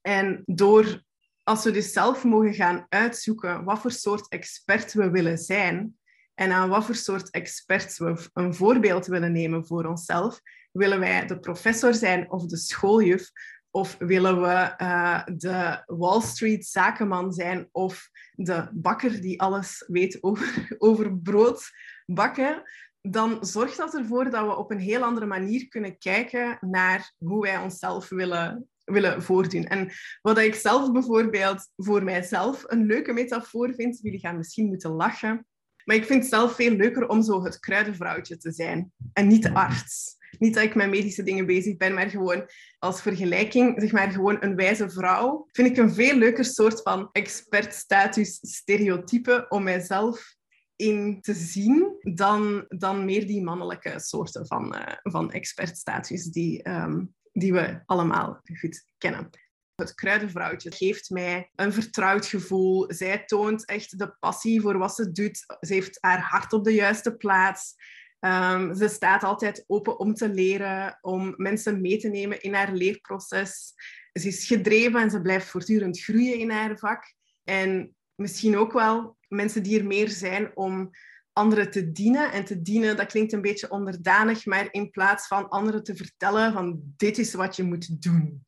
En 0.00 0.42
door, 0.46 1.02
als 1.42 1.64
we 1.64 1.70
dus 1.70 1.92
zelf 1.92 2.24
mogen 2.24 2.54
gaan 2.54 2.86
uitzoeken 2.88 3.64
wat 3.64 3.78
voor 3.78 3.92
soort 3.92 4.28
expert 4.28 4.92
we 4.92 5.10
willen 5.10 5.38
zijn 5.38 5.98
en 6.34 6.52
aan 6.52 6.68
wat 6.68 6.84
voor 6.84 6.94
soort 6.94 7.30
experts 7.30 7.98
we 7.98 8.28
een 8.32 8.54
voorbeeld 8.54 9.06
willen 9.06 9.32
nemen 9.32 9.66
voor 9.66 9.84
onszelf, 9.84 10.40
willen 10.72 11.00
wij 11.00 11.26
de 11.26 11.38
professor 11.38 11.94
zijn 11.94 12.30
of 12.30 12.46
de 12.46 12.56
schooljuf, 12.56 13.30
of 13.70 13.96
willen 13.98 14.40
we 14.40 14.74
uh, 14.82 15.22
de 15.24 15.82
Wall 15.86 16.20
Street 16.20 16.66
zakenman 16.66 17.32
zijn 17.32 17.68
of 17.72 18.10
de 18.32 18.68
bakker 18.72 19.20
die 19.20 19.40
alles 19.40 19.84
weet 19.86 20.22
over, 20.22 20.66
over 20.78 21.18
brood 21.18 21.70
bakken, 22.06 22.62
dan 23.02 23.38
zorgt 23.40 23.76
dat 23.76 23.94
ervoor 23.94 24.30
dat 24.30 24.46
we 24.46 24.56
op 24.56 24.70
een 24.70 24.78
heel 24.78 25.02
andere 25.02 25.26
manier 25.26 25.68
kunnen 25.68 25.98
kijken 25.98 26.58
naar 26.60 27.12
hoe 27.18 27.42
wij 27.42 27.58
onszelf 27.58 28.08
willen, 28.08 28.68
willen 28.84 29.22
voordoen. 29.22 29.64
En 29.64 29.92
wat 30.22 30.38
ik 30.38 30.54
zelf 30.54 30.92
bijvoorbeeld 30.92 31.68
voor 31.76 32.04
mijzelf 32.04 32.64
een 32.66 32.86
leuke 32.86 33.12
metafoor 33.12 33.74
vind, 33.74 33.98
jullie 34.02 34.20
gaan 34.20 34.36
misschien 34.36 34.66
moeten 34.66 34.90
lachen, 34.90 35.46
maar 35.84 35.96
ik 35.96 36.04
vind 36.04 36.22
het 36.22 36.32
zelf 36.32 36.54
veel 36.54 36.72
leuker 36.72 37.08
om 37.08 37.22
zo 37.22 37.44
het 37.44 37.58
kruidenvrouwtje 37.58 38.36
te 38.36 38.52
zijn 38.52 38.92
en 39.12 39.26
niet 39.26 39.42
de 39.42 39.54
arts. 39.54 40.18
Niet 40.38 40.54
dat 40.54 40.62
ik 40.62 40.74
met 40.74 40.90
medische 40.90 41.22
dingen 41.22 41.46
bezig 41.46 41.76
ben, 41.76 41.94
maar 41.94 42.10
gewoon 42.10 42.48
als 42.78 43.02
vergelijking, 43.02 43.80
zeg 43.80 43.92
maar 43.92 44.10
gewoon 44.10 44.36
een 44.40 44.56
wijze 44.56 44.90
vrouw, 44.90 45.46
vind 45.52 45.68
ik 45.68 45.76
een 45.76 45.94
veel 45.94 46.16
leuker 46.16 46.44
soort 46.44 46.82
van 46.82 47.08
expertstatus 47.12 48.38
stereotype 48.40 49.46
om 49.48 49.62
mijzelf 49.62 50.38
in 50.80 51.20
te 51.20 51.34
zien 51.34 51.96
dan, 52.00 52.64
dan 52.68 53.04
meer 53.04 53.26
die 53.26 53.42
mannelijke 53.42 54.00
soorten 54.00 54.46
van, 54.46 54.76
uh, 54.76 54.82
van 55.02 55.32
expertstatus 55.32 56.24
die, 56.24 56.62
ehm, 56.62 57.04
die 57.32 57.52
we 57.52 57.82
allemaal 57.86 58.40
goed 58.60 58.84
kennen. 58.98 59.30
Het 59.74 59.94
kruidenvrouwtje 59.94 60.70
geeft 60.70 61.10
mij 61.10 61.50
een 61.54 61.72
vertrouwd 61.72 62.26
gevoel. 62.26 62.92
Zij 62.92 63.24
toont 63.24 63.66
echt 63.66 63.98
de 63.98 64.16
passie 64.18 64.60
voor 64.60 64.78
wat 64.78 64.94
ze 64.94 65.12
doet. 65.12 65.56
Ze 65.60 65.72
heeft 65.72 65.98
haar 66.00 66.20
hart 66.20 66.52
op 66.52 66.64
de 66.64 66.74
juiste 66.74 67.16
plaats. 67.16 67.74
Um, 68.20 68.74
ze 68.74 68.88
staat 68.88 69.22
altijd 69.22 69.64
open 69.66 69.98
om 69.98 70.14
te 70.14 70.28
leren, 70.28 70.98
om 71.00 71.34
mensen 71.36 71.80
mee 71.80 71.98
te 71.98 72.08
nemen 72.08 72.42
in 72.42 72.54
haar 72.54 72.72
leerproces. 72.72 73.72
Ze 74.12 74.28
is 74.28 74.46
gedreven 74.46 75.00
en 75.00 75.10
ze 75.10 75.20
blijft 75.20 75.46
voortdurend 75.46 76.00
groeien 76.00 76.38
in 76.38 76.50
haar 76.50 76.78
vak. 76.78 77.14
En 77.44 77.94
misschien 78.20 78.56
ook 78.56 78.72
wel 78.72 79.16
mensen 79.28 79.62
die 79.62 79.78
er 79.78 79.86
meer 79.86 80.08
zijn 80.08 80.56
om 80.56 80.90
anderen 81.32 81.70
te 81.70 81.92
dienen. 81.92 82.32
En 82.32 82.44
te 82.44 82.62
dienen, 82.62 82.96
dat 82.96 83.06
klinkt 83.06 83.32
een 83.32 83.40
beetje 83.40 83.70
onderdanig, 83.70 84.46
maar 84.46 84.68
in 84.70 84.90
plaats 84.90 85.26
van 85.26 85.48
anderen 85.48 85.82
te 85.82 85.96
vertellen 85.96 86.52
van 86.52 86.80
dit 86.96 87.18
is 87.18 87.34
wat 87.34 87.56
je 87.56 87.62
moet 87.62 88.02
doen. 88.02 88.44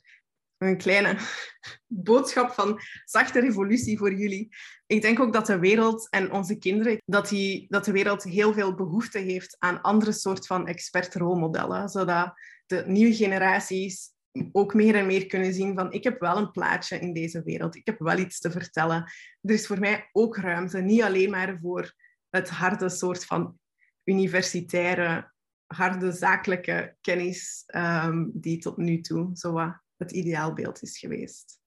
Een 0.59 0.77
kleine 0.77 1.17
boodschap 2.09 2.51
van 2.51 2.81
zachte 3.05 3.41
revolutie 3.41 3.99
voor 3.99 4.15
jullie. 4.15 4.49
Ik 4.87 5.03
denk 5.03 5.21
ook 5.21 5.33
dat 5.33 5.47
de 5.47 5.59
wereld 5.59 6.11
en 6.11 6.33
onze 6.33 6.59
kinderen, 6.59 7.03
dat, 7.05 7.29
die, 7.29 7.67
dat 7.69 7.85
de 7.85 7.93
wereld 7.93 8.23
heel 8.23 8.53
veel 8.53 8.75
behoefte 8.75 9.19
heeft 9.19 9.57
aan 9.59 9.81
andere 9.81 10.13
soort 10.13 10.47
van 10.47 10.67
expert-rolmodellen, 10.67 11.89
zodat 11.89 12.33
de 12.67 12.85
nieuwe 12.87 13.15
generaties 13.15 14.13
ook 14.53 14.75
meer 14.75 14.95
en 14.95 15.07
meer 15.07 15.27
kunnen 15.27 15.55
zien 15.55 15.75
van 15.75 15.93
ik 15.93 16.05
heb 16.05 16.21
wel 16.21 16.37
een 16.37 16.51
plaatje 16.51 16.99
in 16.99 17.13
deze 17.13 17.43
wereld, 17.43 17.77
ik 17.77 17.87
heb 17.87 17.99
wel 17.99 18.19
iets 18.19 18.41
te 18.41 18.51
vertellen. 18.51 19.13
Er 19.41 19.51
is 19.51 19.67
voor 19.67 19.79
mij 19.79 20.09
ook 20.13 20.37
ruimte, 20.37 20.81
niet 20.81 21.03
alleen 21.03 21.31
maar 21.31 21.59
voor 21.63 21.95
het 22.31 22.51
harde 22.51 22.89
soort 22.89 23.25
van 23.25 23.59
universitaire, 24.05 25.33
harde 25.67 26.13
zakelijke 26.13 26.97
kennis 27.01 27.65
um, 27.67 28.31
die 28.35 28.59
tot 28.59 28.77
nu 28.77 29.01
toe 29.01 29.31
zo 29.35 29.53
wat 29.53 29.81
het 29.97 30.13
ideaalbeeld 30.13 30.83
is 30.83 30.99
geweest. 30.99 31.61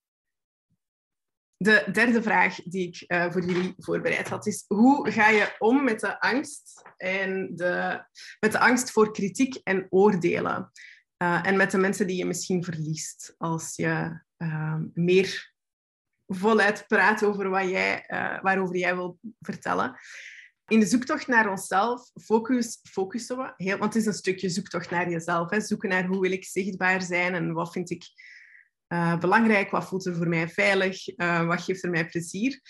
De 1.58 1.88
derde 1.92 2.22
vraag 2.22 2.56
die 2.56 2.88
ik 2.88 3.04
uh, 3.08 3.32
voor 3.32 3.46
jullie 3.46 3.74
voorbereid 3.78 4.30
had 4.30 4.48
is: 4.48 4.66
hoe 4.68 5.12
ga 5.12 5.30
je 5.30 5.56
om 5.60 5.84
met 5.84 6.00
de 6.00 6.20
angst 6.20 6.82
en 6.98 7.56
de, 7.56 8.04
met 8.40 8.52
de 8.52 8.60
angst 8.60 8.92
voor 8.92 9.12
kritiek 9.12 9.56
en 9.56 9.88
oordelen? 9.90 10.72
Uh, 11.24 11.48
en 11.48 11.58
met 11.58 11.72
de 11.72 11.78
mensen 11.78 12.08
die 12.08 12.18
je 12.18 12.26
misschien 12.26 12.64
verliest 12.64 13.36
als 13.38 13.76
je 13.76 14.22
uh, 14.38 14.76
meer 14.94 15.54
voluit 16.28 16.88
praat 16.88 17.24
over 17.24 17.50
wat 17.50 17.70
jij, 17.70 18.04
uh, 18.08 18.42
waarover 18.42 18.78
jij 18.78 18.96
wilt 18.96 19.18
vertellen. 19.40 20.00
In 20.68 20.80
de 20.80 20.86
zoektocht 20.86 21.28
naar 21.28 21.50
onszelf 21.50 22.12
focus, 22.22 22.80
focussen 22.84 23.38
we, 23.38 23.54
heel, 23.58 23.78
want 23.78 23.94
het 23.94 24.02
is 24.02 24.08
een 24.08 24.14
stukje 24.14 24.50
zoektocht 24.50 24.90
naar 24.90 25.10
jezelf. 25.10 25.50
Hè. 25.50 25.62
Zoeken 25.62 25.90
naar 25.90 26.06
hoe 26.06 26.22
wil 26.22 26.32
ik 26.32 26.46
zichtbaar 26.46 27.02
zijn 27.02 27.36
en 27.36 27.54
wat 27.54 27.72
vind 27.72 27.90
ik 27.90 28.04
uh, 28.88 29.20
belangrijk, 29.20 29.72
wat 29.72 29.88
voelt 29.88 30.06
er 30.06 30.16
voor 30.16 30.28
mij 30.28 30.50
veilig, 30.50 31.06
wat 31.46 31.62
geeft 31.62 31.84
er 31.84 31.90
mij 31.90 32.08
plezier. 32.08 32.62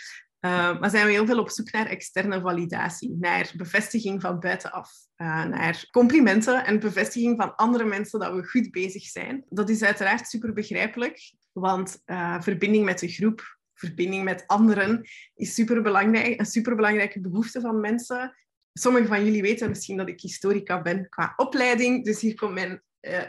Uh, 0.46 0.80
maar 0.80 0.90
zijn 0.90 1.06
we 1.06 1.12
heel 1.12 1.26
veel 1.26 1.40
op 1.40 1.50
zoek 1.50 1.72
naar 1.72 1.88
externe 1.88 2.42
validatie, 2.42 3.16
naar 3.20 3.54
bevestiging 3.58 4.22
van 4.22 4.40
buitenaf, 4.40 4.92
uh, 5.18 5.46
naar 5.46 5.88
complimenten 5.92 6.66
en 6.66 6.80
bevestiging 6.80 7.42
van 7.42 7.56
andere 7.56 7.86
mensen 7.86 8.20
dat 8.20 8.34
we 8.34 8.44
goed 8.44 8.72
bezig 8.72 9.04
zijn. 9.04 9.46
Dat 9.50 9.70
is 9.70 9.84
uiteraard 9.84 10.28
super 10.28 10.54
begrijpelijk, 10.54 11.34
want 11.52 12.02
uh, 12.06 12.42
verbinding 12.42 12.86
met 12.86 13.00
de 13.00 13.08
groep, 13.08 13.58
verbinding 13.74 14.24
met 14.24 14.44
anderen 14.48 15.02
is 15.36 15.54
super 15.54 15.82
belangrijk, 15.82 16.40
een 16.40 16.46
superbelangrijke 16.46 17.22
behoefte 17.22 17.62
van 17.62 17.80
mensen. 17.80 18.36
Sommigen 18.74 19.08
van 19.08 19.26
jullie 19.26 19.42
weten 19.42 19.70
misschien 19.70 19.98
dat 19.98 20.10
ik 20.10 20.22
historica 20.22 20.82
ben 20.82 21.10
qua 21.10 21.34
opleiding, 21.36 22.04
dus 22.06 22.22
hier 22.22 22.36
komt 22.36 22.54
mijn 22.54 22.82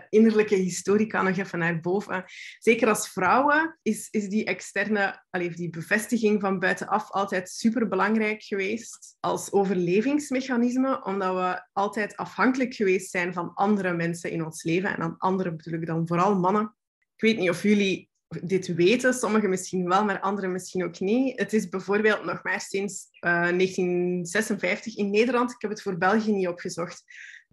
innerlijke 0.08 0.54
historica 0.54 1.22
nog 1.22 1.36
even 1.36 1.58
naar 1.58 1.80
boven. 1.80 2.24
Zeker 2.58 2.88
als 2.88 3.08
vrouwen 3.08 3.78
is, 3.82 4.08
is 4.10 4.28
die 4.28 4.44
externe, 4.44 5.24
allee, 5.30 5.50
die 5.50 5.70
bevestiging 5.70 6.40
van 6.40 6.58
buitenaf 6.58 7.10
altijd 7.10 7.50
super 7.50 7.88
belangrijk 7.88 8.42
geweest 8.42 9.16
als 9.20 9.52
overlevingsmechanisme, 9.52 11.04
omdat 11.04 11.34
we 11.34 11.62
altijd 11.72 12.16
afhankelijk 12.16 12.74
geweest 12.74 13.10
zijn 13.10 13.32
van 13.32 13.54
andere 13.54 13.92
mensen 13.92 14.30
in 14.30 14.44
ons 14.44 14.62
leven. 14.62 14.94
En 14.94 15.02
aan 15.02 15.18
anderen 15.18 15.56
bedoel 15.56 15.80
ik 15.80 15.86
dan 15.86 16.06
vooral 16.06 16.38
mannen. 16.38 16.74
Ik 17.16 17.22
weet 17.22 17.38
niet 17.38 17.50
of 17.50 17.62
jullie 17.62 18.10
dit 18.42 18.74
weten, 18.74 19.14
sommigen 19.14 19.50
misschien 19.50 19.88
wel, 19.88 20.04
maar 20.04 20.20
anderen 20.20 20.52
misschien 20.52 20.84
ook 20.84 21.00
niet. 21.00 21.38
Het 21.38 21.52
is 21.52 21.68
bijvoorbeeld 21.68 22.24
nog 22.24 22.42
maar 22.42 22.60
sinds 22.60 23.08
1956 23.20 24.96
in 24.96 25.10
Nederland, 25.10 25.50
ik 25.50 25.60
heb 25.60 25.70
het 25.70 25.82
voor 25.82 25.98
België 25.98 26.32
niet 26.32 26.48
opgezocht, 26.48 27.04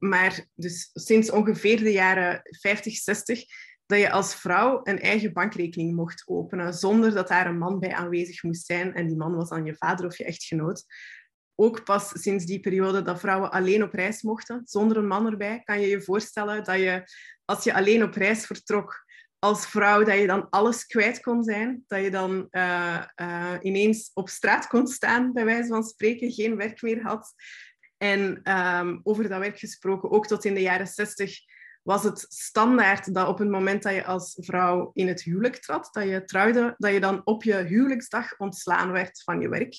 maar 0.04 0.46
dus 0.56 0.90
sinds 0.94 1.32
ongeveer 1.32 1.78
de 1.78 1.92
jaren 1.92 2.42
50, 2.44 2.96
60 2.96 3.44
dat 3.86 4.00
je 4.00 4.12
als 4.12 4.36
vrouw 4.36 4.80
een 4.84 5.00
eigen 5.00 5.34
bankrekening 5.34 5.96
mocht 5.96 6.24
openen 6.26 6.74
zonder 6.74 7.14
dat 7.14 7.28
daar 7.28 7.48
een 7.48 7.58
man 7.58 7.80
bij 7.80 7.94
aanwezig 7.94 8.44
moest 8.44 8.66
zijn. 8.66 8.94
En 8.94 9.08
die 9.08 9.18
man 9.18 9.36
was 9.36 9.50
dan 9.50 9.66
je 9.66 9.76
vader 9.76 10.06
of 10.06 10.18
je 10.18 10.24
echtgenoot. 10.24 10.86
Ook 11.56 11.84
pas 11.84 12.12
sinds 12.14 12.46
die 12.46 12.60
periode 12.60 13.02
dat 13.02 13.20
vrouwen 13.20 13.52
alleen 13.52 13.84
op 13.84 13.94
reis 13.94 14.22
mochten, 14.22 14.62
zonder 14.66 14.98
een 14.98 15.08
man 15.08 15.26
erbij, 15.26 15.62
kan 15.64 15.82
je 15.82 15.88
je 15.88 16.02
voorstellen 16.02 16.64
dat 16.64 16.78
je, 16.78 17.04
als 17.46 17.64
je 17.64 17.74
alleen 17.74 18.04
op 18.04 18.14
reis 18.14 18.46
vertrok 18.46 19.06
als 19.40 19.68
vrouw, 19.68 20.04
dat 20.04 20.18
je 20.18 20.28
dan 20.28 20.50
alles 20.50 20.86
kwijt 20.86 21.22
kon 21.22 21.44
zijn. 21.44 21.84
Dat 21.88 22.04
je 22.04 22.12
dan 22.12 22.48
uh, 22.52 23.04
uh, 23.22 23.54
ineens 23.62 24.12
op 24.14 24.30
straat 24.30 24.68
kon 24.68 24.88
staan, 24.88 25.34
bij 25.34 25.46
wijze 25.46 25.68
van 25.68 25.84
spreken, 25.84 26.32
geen 26.32 26.56
werk 26.56 26.82
meer 26.82 27.02
had. 27.02 27.34
En 28.04 28.52
um, 28.58 29.00
over 29.04 29.30
dat 29.30 29.40
werk 29.40 29.60
gesproken, 29.60 30.12
ook 30.12 30.28
tot 30.28 30.46
in 30.46 30.54
de 30.54 30.62
jaren 30.62 30.88
zestig 30.88 31.40
was 31.84 32.04
het 32.04 32.26
standaard 32.30 33.14
dat 33.14 33.28
op 33.28 33.38
het 33.38 33.50
moment 33.50 33.84
dat 33.84 33.94
je 33.94 34.06
als 34.06 34.38
vrouw 34.42 34.92
in 34.94 35.08
het 35.08 35.22
huwelijk 35.22 35.56
trad, 35.56 35.90
dat 35.92 36.04
je 36.04 36.24
trouwde, 36.24 36.76
dat 36.78 36.94
je 36.94 37.00
dan 37.00 37.22
op 37.24 37.44
je 37.44 37.56
huwelijksdag 37.56 38.38
ontslaan 38.38 38.92
werd 38.92 39.24
van 39.24 39.42
je 39.42 39.50
werk. 39.50 39.76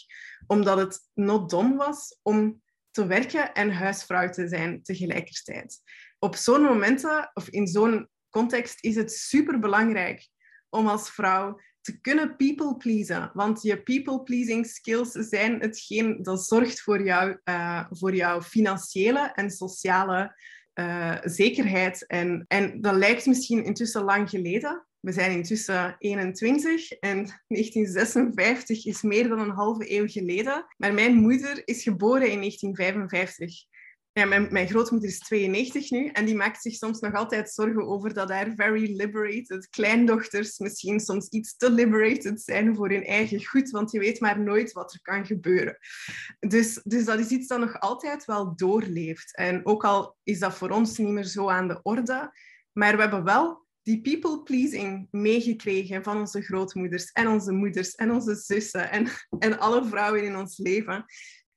Omdat 0.47 0.79
het 0.79 1.01
not 1.15 1.51
done 1.51 1.77
was 1.77 2.19
om 2.23 2.63
te 2.91 3.07
werken 3.07 3.53
en 3.53 3.73
huisvrouw 3.73 4.29
te 4.29 4.49
zijn 4.49 4.83
tegelijkertijd. 4.83 5.83
Op 6.19 6.37
zo'n 6.37 6.63
momenten, 6.63 7.31
of 7.35 7.49
in 7.49 7.67
zo'n 7.67 8.09
context, 8.31 8.85
is 8.85 8.97
het 8.97 9.13
superbelangrijk 9.13 10.29
om 10.69 10.87
als 10.87 11.11
vrouw 11.11 11.61
te 11.85 12.01
kunnen 12.01 12.37
people 12.37 12.77
pleasen. 12.77 13.31
Want 13.35 13.63
je 13.63 13.83
people 13.83 14.23
pleasing 14.23 14.67
skills 14.67 15.11
zijn 15.11 15.61
hetgeen 15.61 16.23
dat 16.23 16.47
zorgt 16.47 16.81
voor, 16.81 17.05
jou, 17.05 17.39
uh, 17.45 17.85
voor 17.91 18.15
jouw 18.15 18.43
financiële 18.43 19.33
en 19.35 19.51
sociale 19.51 20.37
uh, 20.75 21.17
zekerheid. 21.25 22.07
En, 22.07 22.45
en 22.49 22.81
dat 22.81 22.95
lijkt 22.95 23.27
misschien 23.27 23.65
intussen 23.65 24.05
lang 24.05 24.31
geleden. 24.31 24.87
We 25.01 25.13
zijn 25.13 25.31
intussen 25.31 25.97
21 25.99 26.93
en 26.93 27.17
1956 27.49 28.87
is 28.87 29.03
meer 29.03 29.29
dan 29.29 29.39
een 29.39 29.51
halve 29.51 29.93
eeuw 29.93 30.09
geleden. 30.09 30.67
Maar 30.77 30.95
mijn 30.95 31.15
moeder 31.15 31.63
is 31.65 31.83
geboren 31.83 32.31
in 32.31 32.39
1955. 32.39 33.74
Ja, 34.17 34.25
mijn, 34.25 34.49
mijn 34.51 34.69
grootmoeder 34.69 35.09
is 35.09 35.19
92 35.19 35.91
nu 35.91 36.07
en 36.07 36.25
die 36.25 36.35
maakt 36.35 36.63
zich 36.63 36.75
soms 36.75 37.01
nog 37.01 37.15
altijd 37.15 37.51
zorgen 37.51 37.87
over 37.87 38.15
dat 38.15 38.31
haar 38.31 38.53
very 38.57 38.97
liberated 38.97 39.69
kleindochters 39.69 40.59
misschien 40.59 41.01
soms 41.01 41.29
iets 41.29 41.57
te 41.57 41.71
liberated 41.71 42.43
zijn 42.43 42.75
voor 42.75 42.89
hun 42.89 43.05
eigen 43.05 43.45
goed, 43.45 43.71
want 43.71 43.91
je 43.91 43.99
weet 43.99 44.21
maar 44.21 44.41
nooit 44.41 44.73
wat 44.73 44.93
er 44.93 45.01
kan 45.03 45.27
gebeuren. 45.27 45.79
Dus, 46.39 46.81
dus 46.85 47.05
dat 47.05 47.19
is 47.19 47.29
iets 47.29 47.47
dat 47.47 47.59
nog 47.59 47.81
altijd 47.81 48.25
wel 48.25 48.57
doorleeft. 48.57 49.37
En 49.37 49.67
ook 49.67 49.85
al 49.85 50.17
is 50.23 50.39
dat 50.39 50.55
voor 50.55 50.71
ons 50.71 50.99
niet 50.99 51.09
meer 51.09 51.25
zo 51.25 51.49
aan 51.49 51.69
de 51.69 51.83
orde, 51.83 52.33
maar 52.73 52.95
we 52.95 53.01
hebben 53.01 53.25
wel 53.25 53.67
die 53.83 54.01
people-pleasing 54.01 55.09
meegekregen 55.11 56.03
van 56.03 56.19
onze 56.19 56.43
grootmoeders 56.43 57.13
en 57.13 57.29
onze 57.29 57.53
moeders 57.53 57.95
en 57.95 58.11
onze 58.11 58.35
zussen 58.35 58.91
en, 58.91 59.09
en 59.39 59.59
alle 59.59 59.85
vrouwen 59.85 60.25
in 60.25 60.37
ons 60.37 60.59
leven 60.59 61.05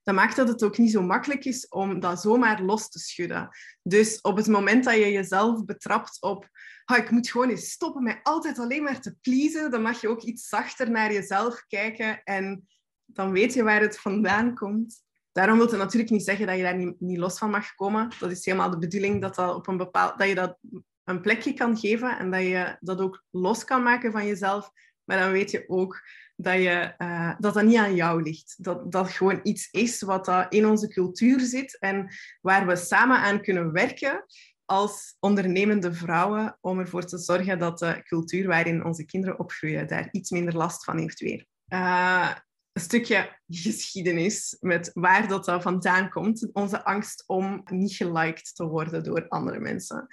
dat 0.07 0.15
maakt 0.15 0.35
dat 0.35 0.47
het 0.47 0.63
ook 0.63 0.77
niet 0.77 0.91
zo 0.91 1.01
makkelijk 1.01 1.45
is 1.45 1.67
om 1.67 1.99
dat 1.99 2.21
zomaar 2.21 2.61
los 2.61 2.89
te 2.89 2.99
schudden. 2.99 3.49
Dus 3.83 4.21
op 4.21 4.37
het 4.37 4.47
moment 4.47 4.83
dat 4.83 4.93
je 4.93 5.11
jezelf 5.11 5.65
betrapt 5.65 6.21
op 6.21 6.49
oh, 6.85 6.97
ik 6.97 7.09
moet 7.09 7.29
gewoon 7.29 7.49
eens 7.49 7.71
stoppen 7.71 8.03
met 8.03 8.19
altijd 8.23 8.59
alleen 8.59 8.83
maar 8.83 9.01
te 9.01 9.15
pleasen, 9.21 9.71
dan 9.71 9.81
mag 9.81 10.01
je 10.01 10.07
ook 10.07 10.21
iets 10.21 10.47
zachter 10.47 10.91
naar 10.91 11.13
jezelf 11.13 11.65
kijken 11.67 12.23
en 12.23 12.67
dan 13.05 13.31
weet 13.31 13.53
je 13.53 13.63
waar 13.63 13.81
het 13.81 13.99
vandaan 13.99 14.55
komt. 14.55 15.03
Daarom 15.31 15.57
wil 15.57 15.67
het 15.67 15.77
natuurlijk 15.77 16.11
niet 16.11 16.23
zeggen 16.23 16.47
dat 16.47 16.55
je 16.55 16.63
daar 16.63 16.77
niet, 16.77 16.99
niet 16.99 17.17
los 17.17 17.37
van 17.37 17.49
mag 17.49 17.75
komen. 17.75 18.11
Dat 18.19 18.31
is 18.31 18.45
helemaal 18.45 18.69
de 18.69 18.77
bedoeling 18.77 19.21
dat, 19.21 19.35
dat, 19.35 19.55
op 19.55 19.67
een 19.67 19.77
bepaald, 19.77 20.17
dat 20.17 20.27
je 20.27 20.35
dat 20.35 20.57
een 21.03 21.21
plekje 21.21 21.53
kan 21.53 21.77
geven 21.77 22.17
en 22.17 22.31
dat 22.31 22.41
je 22.41 22.77
dat 22.79 22.99
ook 22.99 23.23
los 23.29 23.63
kan 23.63 23.83
maken 23.83 24.11
van 24.11 24.25
jezelf. 24.25 24.71
Maar 25.03 25.19
dan 25.19 25.31
weet 25.31 25.51
je 25.51 25.63
ook 25.69 26.01
dat, 26.37 26.55
je, 26.55 26.93
uh, 26.97 27.33
dat 27.39 27.53
dat 27.53 27.63
niet 27.63 27.77
aan 27.77 27.95
jou 27.95 28.21
ligt. 28.21 28.55
Dat 28.57 28.91
dat 28.91 29.09
gewoon 29.09 29.39
iets 29.43 29.71
is 29.71 30.01
wat 30.01 30.25
dat 30.25 30.53
in 30.53 30.67
onze 30.67 30.87
cultuur 30.87 31.39
zit 31.39 31.79
en 31.79 32.09
waar 32.41 32.67
we 32.67 32.75
samen 32.75 33.17
aan 33.17 33.41
kunnen 33.41 33.71
werken 33.71 34.25
als 34.65 35.15
ondernemende 35.19 35.93
vrouwen 35.93 36.57
om 36.61 36.79
ervoor 36.79 37.05
te 37.05 37.17
zorgen 37.17 37.59
dat 37.59 37.79
de 37.79 38.01
cultuur 38.03 38.47
waarin 38.47 38.85
onze 38.85 39.05
kinderen 39.05 39.39
opgroeien 39.39 39.87
daar 39.87 40.07
iets 40.11 40.29
minder 40.29 40.55
last 40.55 40.83
van 40.83 40.97
heeft 40.97 41.19
weer. 41.19 41.45
Uh, 41.67 42.31
een 42.71 42.81
stukje 42.81 43.39
geschiedenis 43.47 44.57
met 44.59 44.91
waar 44.93 45.27
dat, 45.27 45.45
dat 45.45 45.61
vandaan 45.61 46.09
komt. 46.09 46.49
Onze 46.53 46.83
angst 46.83 47.23
om 47.27 47.61
niet 47.65 47.95
geliked 47.95 48.55
te 48.55 48.65
worden 48.65 49.03
door 49.03 49.27
andere 49.27 49.59
mensen. 49.59 50.07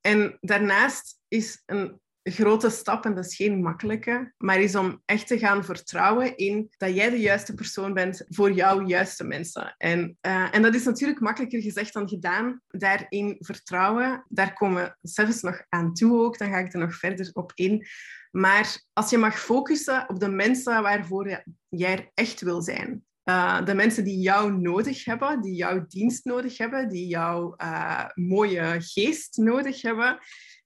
En 0.00 0.38
daarnaast 0.40 1.20
is 1.28 1.62
een 1.66 2.00
grote 2.22 2.70
stap, 2.70 3.04
en 3.04 3.14
dat 3.14 3.24
is 3.24 3.36
geen 3.36 3.62
makkelijke, 3.62 4.32
maar 4.38 4.60
is 4.60 4.74
om 4.74 5.02
echt 5.04 5.26
te 5.26 5.38
gaan 5.38 5.64
vertrouwen 5.64 6.36
in 6.36 6.70
dat 6.76 6.94
jij 6.94 7.10
de 7.10 7.20
juiste 7.20 7.54
persoon 7.54 7.94
bent 7.94 8.24
voor 8.28 8.52
jouw 8.52 8.86
juiste 8.86 9.24
mensen. 9.24 9.74
En, 9.78 10.18
uh, 10.26 10.54
en 10.54 10.62
dat 10.62 10.74
is 10.74 10.84
natuurlijk 10.84 11.20
makkelijker 11.20 11.62
gezegd 11.62 11.92
dan 11.92 12.08
gedaan. 12.08 12.60
Daarin 12.68 13.36
vertrouwen, 13.38 14.24
daar 14.28 14.52
komen 14.52 14.82
we 14.84 15.08
zelfs 15.08 15.42
nog 15.42 15.62
aan 15.68 15.94
toe 15.94 16.20
ook, 16.20 16.38
dan 16.38 16.48
ga 16.48 16.58
ik 16.58 16.72
er 16.72 16.80
nog 16.80 16.94
verder 16.94 17.30
op 17.32 17.52
in. 17.54 17.86
Maar 18.30 18.82
als 18.92 19.10
je 19.10 19.18
mag 19.18 19.40
focussen 19.40 20.08
op 20.08 20.20
de 20.20 20.28
mensen 20.28 20.82
waarvoor 20.82 21.42
jij 21.68 22.10
echt 22.14 22.40
wil 22.40 22.62
zijn, 22.62 23.04
uh, 23.24 23.64
de 23.64 23.74
mensen 23.74 24.04
die 24.04 24.18
jou 24.18 24.58
nodig 24.58 25.04
hebben, 25.04 25.40
die 25.40 25.54
jouw 25.54 25.86
dienst 25.88 26.24
nodig 26.24 26.58
hebben, 26.58 26.88
die 26.88 27.06
jouw 27.06 27.54
uh, 27.62 28.04
mooie 28.14 28.76
geest 28.78 29.36
nodig 29.36 29.82
hebben, 29.82 30.18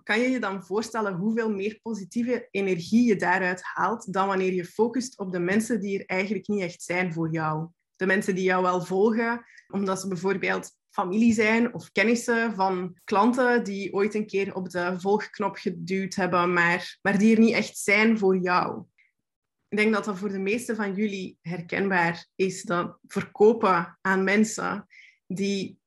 kan 0.07 0.21
je 0.21 0.31
je 0.31 0.41
dan 0.41 0.65
voorstellen 0.65 1.15
hoeveel 1.15 1.51
meer 1.51 1.79
positieve 1.83 2.49
energie 2.51 3.07
je 3.07 3.17
daaruit 3.17 3.61
haalt 3.63 4.13
dan 4.13 4.27
wanneer 4.27 4.53
je 4.53 4.65
focust 4.65 5.19
op 5.19 5.33
de 5.33 5.39
mensen 5.39 5.81
die 5.81 5.99
er 5.99 6.07
eigenlijk 6.07 6.49
niet 6.49 6.63
echt 6.63 6.83
zijn 6.83 7.13
voor 7.13 7.31
jou? 7.31 7.69
De 7.97 8.07
mensen 8.07 8.35
die 8.35 8.45
jou 8.45 8.63
wel 8.63 8.85
volgen, 8.85 9.45
omdat 9.69 10.01
ze 10.01 10.09
bijvoorbeeld 10.09 10.71
familie 10.91 11.33
zijn 11.33 11.75
of 11.75 11.93
kennissen 11.93 12.55
van 12.55 12.97
klanten 13.05 13.65
die 13.65 13.93
ooit 13.93 14.15
een 14.15 14.27
keer 14.27 14.55
op 14.55 14.71
de 14.71 14.95
volgknop 15.01 15.57
geduwd 15.57 16.15
hebben, 16.15 16.53
maar, 16.53 16.99
maar 17.03 17.19
die 17.19 17.35
er 17.35 17.41
niet 17.41 17.55
echt 17.55 17.79
zijn 17.79 18.19
voor 18.19 18.37
jou. 18.37 18.85
Ik 19.69 19.79
denk 19.79 19.93
dat 19.93 20.05
dat 20.05 20.19
voor 20.19 20.33
de 20.33 20.39
meeste 20.39 20.75
van 20.75 20.95
jullie 20.95 21.39
herkenbaar 21.43 22.27
is, 22.35 22.63
dat 22.63 22.99
verkopen 23.07 23.99
aan 24.01 24.25
mensen 24.25 24.87
die 25.27 25.79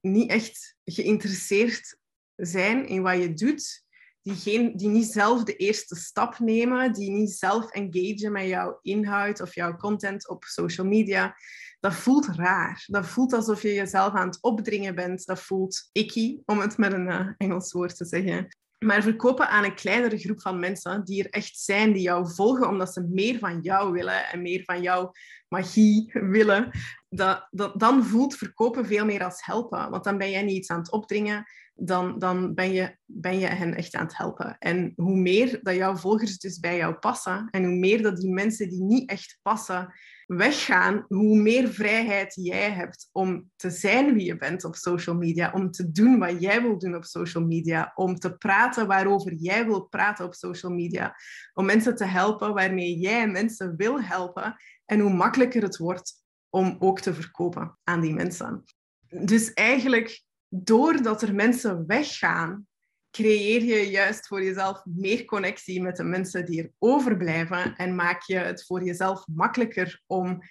niet 0.00 0.30
echt 0.30 0.76
geïnteresseerd 0.84 2.00
zijn 2.46 2.86
in 2.86 3.02
wat 3.02 3.18
je 3.18 3.34
doet, 3.34 3.84
die, 4.22 4.34
geen, 4.34 4.76
die 4.76 4.88
niet 4.88 5.06
zelf 5.06 5.44
de 5.44 5.56
eerste 5.56 5.96
stap 5.96 6.38
nemen, 6.38 6.92
die 6.92 7.10
niet 7.10 7.32
zelf 7.32 7.70
engagen 7.70 8.32
met 8.32 8.46
jouw 8.46 8.78
inhoud 8.82 9.40
of 9.40 9.54
jouw 9.54 9.76
content 9.76 10.28
op 10.28 10.44
social 10.44 10.86
media, 10.86 11.36
dat 11.80 11.94
voelt 11.94 12.26
raar. 12.26 12.84
Dat 12.86 13.06
voelt 13.06 13.32
alsof 13.32 13.62
je 13.62 13.74
jezelf 13.74 14.12
aan 14.12 14.26
het 14.26 14.42
opdringen 14.42 14.94
bent. 14.94 15.26
Dat 15.26 15.40
voelt 15.40 15.88
icky, 15.92 16.38
om 16.44 16.58
het 16.58 16.78
met 16.78 16.92
een 16.92 17.08
uh, 17.08 17.28
Engels 17.36 17.72
woord 17.72 17.96
te 17.96 18.04
zeggen. 18.04 18.56
Maar 18.78 19.02
verkopen 19.02 19.48
aan 19.48 19.64
een 19.64 19.74
kleinere 19.74 20.18
groep 20.18 20.40
van 20.40 20.58
mensen 20.58 21.04
die 21.04 21.24
er 21.24 21.30
echt 21.30 21.58
zijn, 21.58 21.92
die 21.92 22.02
jou 22.02 22.34
volgen 22.34 22.68
omdat 22.68 22.92
ze 22.92 23.06
meer 23.10 23.38
van 23.38 23.60
jou 23.60 23.92
willen 23.92 24.28
en 24.28 24.42
meer 24.42 24.64
van 24.64 24.82
jouw 24.82 25.12
magie 25.48 26.10
willen, 26.12 26.70
dat, 27.14 27.72
dan 27.74 28.04
voelt 28.04 28.34
verkopen 28.34 28.86
veel 28.86 29.04
meer 29.04 29.24
als 29.24 29.44
helpen. 29.44 29.90
Want 29.90 30.04
dan 30.04 30.18
ben 30.18 30.30
jij 30.30 30.42
niet 30.42 30.56
iets 30.56 30.70
aan 30.70 30.78
het 30.78 30.92
opdringen, 30.92 31.44
dan, 31.74 32.18
dan 32.18 32.54
ben, 32.54 32.72
je, 32.72 32.96
ben 33.04 33.38
je 33.38 33.46
hen 33.46 33.74
echt 33.74 33.94
aan 33.94 34.04
het 34.04 34.16
helpen. 34.16 34.56
En 34.58 34.92
hoe 34.96 35.16
meer 35.16 35.60
dat 35.62 35.74
jouw 35.74 35.96
volgers 35.96 36.38
dus 36.38 36.58
bij 36.58 36.76
jou 36.76 36.94
passen 36.94 37.48
en 37.50 37.64
hoe 37.64 37.76
meer 37.76 38.02
dat 38.02 38.16
die 38.16 38.32
mensen 38.32 38.68
die 38.68 38.82
niet 38.82 39.10
echt 39.10 39.38
passen 39.42 39.94
weggaan, 40.26 41.04
hoe 41.08 41.36
meer 41.36 41.68
vrijheid 41.68 42.34
jij 42.34 42.70
hebt 42.70 43.08
om 43.12 43.50
te 43.56 43.70
zijn 43.70 44.14
wie 44.14 44.24
je 44.24 44.36
bent 44.36 44.64
op 44.64 44.74
social 44.74 45.16
media, 45.16 45.52
om 45.54 45.70
te 45.70 45.90
doen 45.90 46.18
wat 46.18 46.40
jij 46.40 46.62
wil 46.62 46.78
doen 46.78 46.94
op 46.94 47.04
social 47.04 47.44
media, 47.44 47.92
om 47.94 48.18
te 48.18 48.36
praten 48.36 48.86
waarover 48.86 49.34
jij 49.34 49.66
wil 49.66 49.82
praten 49.82 50.24
op 50.24 50.34
social 50.34 50.72
media, 50.72 51.16
om 51.54 51.64
mensen 51.64 51.96
te 51.96 52.04
helpen 52.04 52.54
waarmee 52.54 52.98
jij 52.98 53.28
mensen 53.28 53.76
wil 53.76 54.02
helpen 54.02 54.56
en 54.84 55.00
hoe 55.00 55.12
makkelijker 55.12 55.62
het 55.62 55.76
wordt 55.76 56.21
om 56.54 56.76
ook 56.78 57.00
te 57.00 57.14
verkopen 57.14 57.78
aan 57.84 58.00
die 58.00 58.14
mensen. 58.14 58.64
Dus 59.08 59.52
eigenlijk 59.52 60.22
doordat 60.48 61.22
er 61.22 61.34
mensen 61.34 61.86
weggaan, 61.86 62.66
creëer 63.10 63.62
je 63.62 63.90
juist 63.90 64.26
voor 64.26 64.42
jezelf 64.44 64.82
meer 64.84 65.24
connectie 65.24 65.82
met 65.82 65.96
de 65.96 66.04
mensen 66.04 66.46
die 66.46 66.62
er 66.62 66.70
overblijven 66.78 67.76
en 67.76 67.94
maak 67.94 68.22
je 68.22 68.36
het 68.36 68.64
voor 68.64 68.84
jezelf 68.84 69.26
makkelijker 69.26 70.02
om 70.06 70.42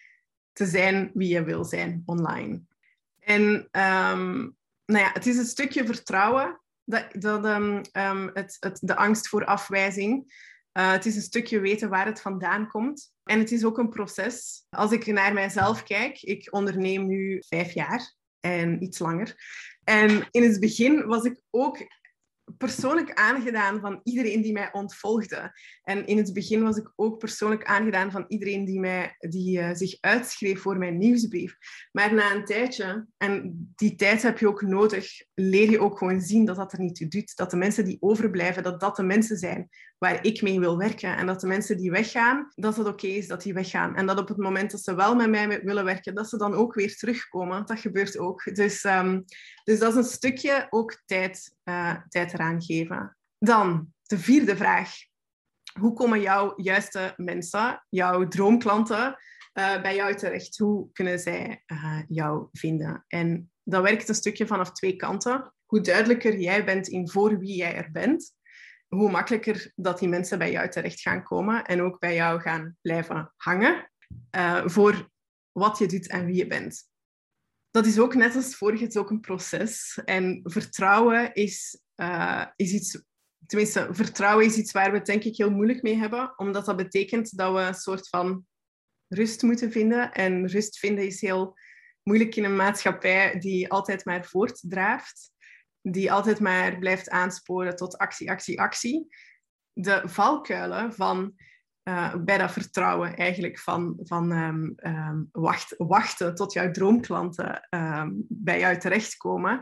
te 0.54 0.66
zijn 0.66 1.12
wie 1.14 1.28
je 1.28 1.44
wil 1.44 1.66
zijn 1.66 2.02
online. 2.06 2.62
En 3.20 3.42
um, 3.72 4.56
nou 4.86 5.06
ja, 5.06 5.12
het 5.14 5.26
is 5.26 5.38
een 5.38 5.46
stukje 5.46 5.86
vertrouwen, 5.86 6.62
dat, 6.84 7.06
dat, 7.12 7.46
um, 7.46 7.82
het, 8.34 8.58
het, 8.60 8.78
de 8.82 8.96
angst 8.96 9.28
voor 9.28 9.46
afwijzing. 9.46 10.34
Uh, 10.74 10.92
het 10.92 11.06
is 11.06 11.16
een 11.16 11.22
stukje 11.22 11.60
weten 11.60 11.90
waar 11.90 12.06
het 12.06 12.22
vandaan 12.22 12.68
komt. 12.68 13.14
En 13.24 13.40
het 13.40 13.52
is 13.52 13.66
ook 13.66 13.78
een 13.78 13.90
proces. 13.90 14.66
Als 14.70 14.92
ik 14.92 15.06
naar 15.06 15.34
mijzelf 15.34 15.84
kijk, 15.84 16.22
ik 16.22 16.48
onderneem 16.52 17.08
nu 17.08 17.44
vijf 17.48 17.74
jaar 17.74 18.14
en 18.40 18.84
iets 18.84 19.00
langer. 19.00 19.36
En 19.84 20.28
in 20.32 20.44
het 20.44 20.60
begin 20.60 21.06
was 21.06 21.24
ik 21.24 21.42
ook 21.50 21.78
persoonlijk 22.58 23.14
aangedaan 23.14 23.80
van 23.80 24.00
iedereen 24.04 24.42
die 24.42 24.52
mij 24.52 24.70
ontvolgde. 24.72 25.60
En 25.84 26.06
in 26.06 26.18
het 26.18 26.34
begin 26.34 26.64
was 26.64 26.78
ik 26.78 26.92
ook 26.96 27.18
persoonlijk 27.18 27.66
aangedaan 27.66 28.12
van 28.12 28.26
iedereen 28.28 28.66
die, 28.66 28.80
mij, 28.80 29.16
die 29.20 29.60
uh, 29.60 29.70
zich 29.74 29.98
uitschreef 30.00 30.62
voor 30.62 30.78
mijn 30.78 30.98
nieuwsbrief. 30.98 31.58
Maar 31.92 32.14
na 32.14 32.36
een 32.36 32.46
tijdje, 32.46 33.08
en 33.18 33.54
die 33.76 33.96
tijd 33.96 34.22
heb 34.22 34.38
je 34.38 34.48
ook 34.48 34.62
nodig, 34.62 35.08
leer 35.34 35.70
je 35.70 35.80
ook 35.80 35.98
gewoon 35.98 36.22
zien 36.22 36.46
dat 36.46 36.56
dat 36.56 36.74
er 36.74 36.80
niet 36.80 36.96
toe 36.96 37.08
doet. 37.08 37.36
Dat 37.36 37.52
de 37.52 37.58
mensen 37.58 37.86
die 37.86 37.98
overblijven, 38.00 38.64
dat 38.64 38.80
dat 38.80 38.96
de 38.96 39.04
mensen 39.04 39.38
zijn 39.38 39.70
waar 39.98 40.26
ik 40.26 40.42
mee 40.42 40.60
wil 40.60 40.78
werken. 40.78 41.18
En 41.18 41.26
dat 41.26 41.40
de 41.42 41.48
mensen 41.48 41.78
die 41.78 41.92
weggaan, 41.92 42.52
dat 42.56 42.78
het 42.78 42.88
oké 42.88 43.08
is 43.08 43.28
dat 43.28 43.42
die 43.42 43.54
weggaan. 43.54 43.96
En 43.96 44.06
dat 44.06 44.20
op 44.20 44.28
het 44.28 44.38
moment 44.38 44.72
dat 44.72 44.84
ze 44.84 44.96
wel 44.96 45.16
met 45.16 45.30
mij 45.30 45.62
willen 45.64 45.86
werken, 45.86 46.16
dat 46.16 46.30
ze 46.30 46.38
dan 46.38 46.54
ook 46.54 46.74
weer 46.74 46.96
terugkomen. 46.96 47.66
Dat 47.66 47.80
gebeurt 47.80 48.18
ook. 48.18 48.56
Dus, 48.56 48.84
um, 48.84 49.24
dus 49.64 49.80
dat 49.80 49.92
is 49.92 49.98
een 49.98 50.12
stukje 50.12 50.68
ook 50.70 51.02
tijd, 51.06 51.56
uh, 51.64 51.96
tijd 52.08 52.34
eraan 52.34 52.62
geven. 52.62 53.18
Dan 53.38 53.94
de 54.04 54.18
vierde 54.18 54.58
vraag. 54.58 54.90
Hoe 55.80 55.94
komen 55.94 56.22
jouw 56.22 56.54
juiste 56.56 57.14
mensen, 57.18 57.86
jouw 57.90 58.28
droomklanten, 58.28 59.18
uh, 59.54 59.82
bij 59.82 59.96
jou 59.96 60.16
terecht? 60.16 60.58
Hoe 60.58 60.92
kunnen 60.92 61.20
zij 61.20 61.64
uh, 61.68 62.02
jou 62.08 62.48
vinden? 62.52 63.06
En 63.08 63.52
dat 63.64 63.84
werkt 63.84 64.10
een 64.10 64.16
stukje 64.16 64.48
vanaf 64.48 64.72
twee 64.72 64.96
kanten. 64.96 65.54
Hoe 65.66 65.82
duidelijker 65.82 66.40
jij 66.40 66.66
bent 66.66 66.88
in 66.88 67.10
voor 67.10 67.40
wie 67.40 67.56
jij 67.56 67.76
er 67.76 67.92
bent, 67.92 68.32
hoe 68.88 69.12
makkelijker 69.12 69.72
dat 69.76 70.00
die 70.00 70.10
mensen 70.10 70.38
bij 70.38 70.52
jou 70.52 70.70
terecht 70.70 71.02
gaan 71.02 71.24
komen 71.24 71.66
en 71.66 71.82
ook 71.82 72.00
bij 72.00 72.16
jou 72.16 72.42
gaan 72.42 72.78
blijven 72.82 73.34
hangen 73.38 73.92
voor 74.66 75.10
wat 75.52 75.78
je 75.78 75.86
doet 75.88 76.08
en 76.08 76.26
wie 76.26 76.36
je 76.36 76.48
bent. 76.48 76.91
Dat 77.72 77.86
is 77.86 78.00
ook 78.00 78.16
net 78.16 78.36
als 78.36 78.56
vorige, 78.56 78.84
het 78.84 78.96
is 78.96 79.02
ook 79.02 79.10
een 79.10 79.20
proces. 79.20 80.02
En 80.06 80.40
vertrouwen 80.44 81.34
is, 81.34 81.82
uh, 81.96 82.46
is 82.56 82.72
iets, 82.74 83.04
tenminste, 83.46 83.88
vertrouwen 83.92 84.46
is 84.46 84.58
iets 84.58 84.72
waar 84.72 84.92
we 84.92 84.98
het 84.98 85.06
denk 85.06 85.24
ik 85.24 85.38
heel 85.38 85.52
moeilijk 85.52 85.82
mee 85.82 85.98
hebben, 85.98 86.34
omdat 86.38 86.66
dat 86.66 86.76
betekent 86.76 87.38
dat 87.38 87.54
we 87.54 87.60
een 87.60 87.74
soort 87.74 88.10
van 88.10 88.46
rust 89.08 89.42
moeten 89.42 89.72
vinden. 89.72 90.12
En 90.12 90.48
rust 90.48 90.80
vinden 90.80 91.06
is 91.06 91.22
heel 91.22 91.58
moeilijk 92.04 92.36
in 92.36 92.44
een 92.44 92.56
maatschappij 92.56 93.40
die 93.40 93.70
altijd 93.70 94.06
maar 94.06 94.26
voortdraaft 94.26 95.32
die 95.82 96.12
altijd 96.12 96.40
maar 96.40 96.80
blijft 96.80 97.10
aansporen 97.10 97.76
tot 97.76 97.98
actie, 97.98 98.30
actie, 98.30 98.62
actie. 98.62 99.08
De 99.74 100.02
valkuilen 100.06 100.94
van 100.94 101.34
uh, 101.84 102.16
bij 102.16 102.38
dat 102.38 102.52
vertrouwen 102.52 103.16
eigenlijk 103.16 103.60
van, 103.60 104.00
van 104.02 104.32
um, 104.32 104.76
um, 104.84 105.30
wacht, 105.32 105.74
wachten 105.78 106.36
tot 106.36 106.54
jouw 106.54 106.72
droomklanten 106.72 107.68
um, 107.70 108.26
bij 108.28 108.60
jou 108.60 108.78
terechtkomen, 108.78 109.60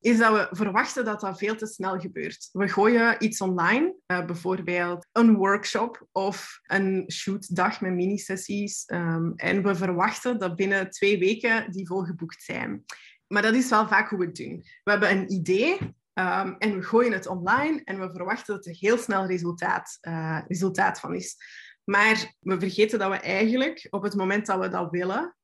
is 0.00 0.18
dat 0.18 0.32
we 0.32 0.56
verwachten 0.56 1.04
dat 1.04 1.20
dat 1.20 1.38
veel 1.38 1.56
te 1.56 1.66
snel 1.66 1.98
gebeurt. 1.98 2.48
We 2.52 2.68
gooien 2.68 3.24
iets 3.24 3.40
online, 3.40 3.94
uh, 4.06 4.24
bijvoorbeeld 4.24 5.06
een 5.12 5.34
workshop 5.34 6.06
of 6.12 6.60
een 6.62 7.04
shootdag 7.12 7.80
met 7.80 7.92
mini-sessies, 7.92 8.84
en 8.84 9.62
we 9.62 9.74
verwachten 9.74 10.38
dat 10.38 10.56
binnen 10.56 10.90
twee 10.90 11.18
weken 11.18 11.70
die 11.70 11.86
volgeboekt 11.86 12.42
zijn 12.42 12.84
maar 13.26 13.42
dat 13.42 13.54
is 13.54 13.68
wel 13.68 13.88
vaak 13.88 14.08
hoe 14.08 14.18
we 14.18 14.24
het 14.24 14.36
doen. 14.36 14.64
We 14.84 14.90
hebben 14.90 15.10
een 15.10 15.32
idee 15.32 15.78
um, 16.18 16.56
en 16.58 16.74
we 16.74 16.82
gooien 16.82 17.12
het 17.12 17.26
online 17.26 17.80
en 17.84 18.00
we 18.00 18.10
verwachten 18.12 18.54
dat 18.54 18.66
er 18.66 18.76
heel 18.78 18.98
snel 18.98 19.26
resultaat, 19.26 19.98
uh, 20.00 20.40
resultaat 20.46 21.00
van 21.00 21.14
is. 21.14 21.36
Maar 21.84 22.34
we 22.40 22.58
vergeten 22.58 22.98
dat 22.98 23.10
we 23.10 23.16
eigenlijk 23.16 23.86
op 23.90 24.02
het 24.02 24.14
moment 24.14 24.46
dat 24.46 24.58
we 24.58 24.68
dat 24.68 24.90
willen, 24.90 25.36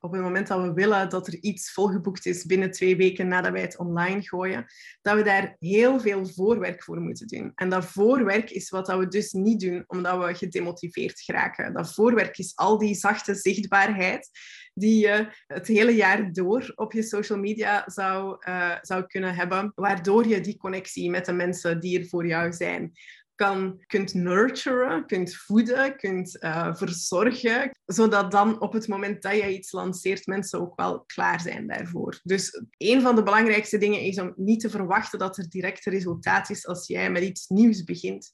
op 0.00 0.12
het 0.12 0.20
moment 0.20 0.46
dat 0.46 0.62
we 0.62 0.72
willen 0.72 1.08
dat 1.08 1.26
er 1.26 1.34
iets 1.40 1.72
volgeboekt 1.72 2.26
is 2.26 2.44
binnen 2.44 2.70
twee 2.70 2.96
weken 2.96 3.28
nadat 3.28 3.52
wij 3.52 3.60
het 3.60 3.78
online 3.78 4.22
gooien, 4.22 4.66
dat 5.02 5.16
we 5.16 5.22
daar 5.22 5.56
heel 5.58 6.00
veel 6.00 6.26
voorwerk 6.26 6.82
voor 6.82 7.00
moeten 7.00 7.26
doen. 7.26 7.52
En 7.54 7.68
dat 7.68 7.84
voorwerk 7.84 8.50
is 8.50 8.70
wat 8.70 8.88
we 8.88 9.08
dus 9.08 9.32
niet 9.32 9.60
doen 9.60 9.84
omdat 9.86 10.24
we 10.24 10.34
gedemotiveerd 10.34 11.20
geraken. 11.20 11.72
Dat 11.72 11.94
voorwerk 11.94 12.38
is 12.38 12.56
al 12.56 12.78
die 12.78 12.94
zachte 12.94 13.34
zichtbaarheid 13.34 14.30
die 14.74 14.98
je 14.98 15.28
het 15.46 15.66
hele 15.66 15.94
jaar 15.94 16.32
door 16.32 16.72
op 16.74 16.92
je 16.92 17.02
social 17.02 17.38
media 17.38 17.82
zou, 17.86 18.36
uh, 18.48 18.76
zou 18.80 19.06
kunnen 19.06 19.34
hebben, 19.34 19.72
waardoor 19.74 20.26
je 20.26 20.40
die 20.40 20.56
connectie 20.56 21.10
met 21.10 21.24
de 21.24 21.32
mensen 21.32 21.80
die 21.80 22.00
er 22.00 22.06
voor 22.06 22.26
jou 22.26 22.52
zijn 22.52 22.92
kan, 23.36 23.82
kunt 23.86 24.14
nurturen, 24.14 25.06
kunt 25.06 25.36
voeden, 25.36 25.96
kunt 25.96 26.36
uh, 26.40 26.74
verzorgen, 26.74 27.70
zodat 27.84 28.30
dan 28.30 28.60
op 28.60 28.72
het 28.72 28.88
moment 28.88 29.22
dat 29.22 29.32
je 29.32 29.54
iets 29.54 29.72
lanceert, 29.72 30.26
mensen 30.26 30.60
ook 30.60 30.76
wel 30.76 31.04
klaar 31.04 31.40
zijn 31.40 31.66
daarvoor. 31.66 32.20
Dus 32.22 32.62
een 32.78 33.00
van 33.00 33.14
de 33.14 33.22
belangrijkste 33.22 33.78
dingen 33.78 34.00
is 34.00 34.20
om 34.20 34.32
niet 34.36 34.60
te 34.60 34.70
verwachten 34.70 35.18
dat 35.18 35.38
er 35.38 35.48
direct 35.48 35.84
resultaat 35.84 36.50
is 36.50 36.66
als 36.66 36.86
jij 36.86 37.10
met 37.10 37.22
iets 37.22 37.48
nieuws 37.48 37.84
begint 37.84 38.32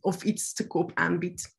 of 0.00 0.22
iets 0.22 0.52
te 0.52 0.66
koop 0.66 0.90
aanbiedt. 0.94 1.56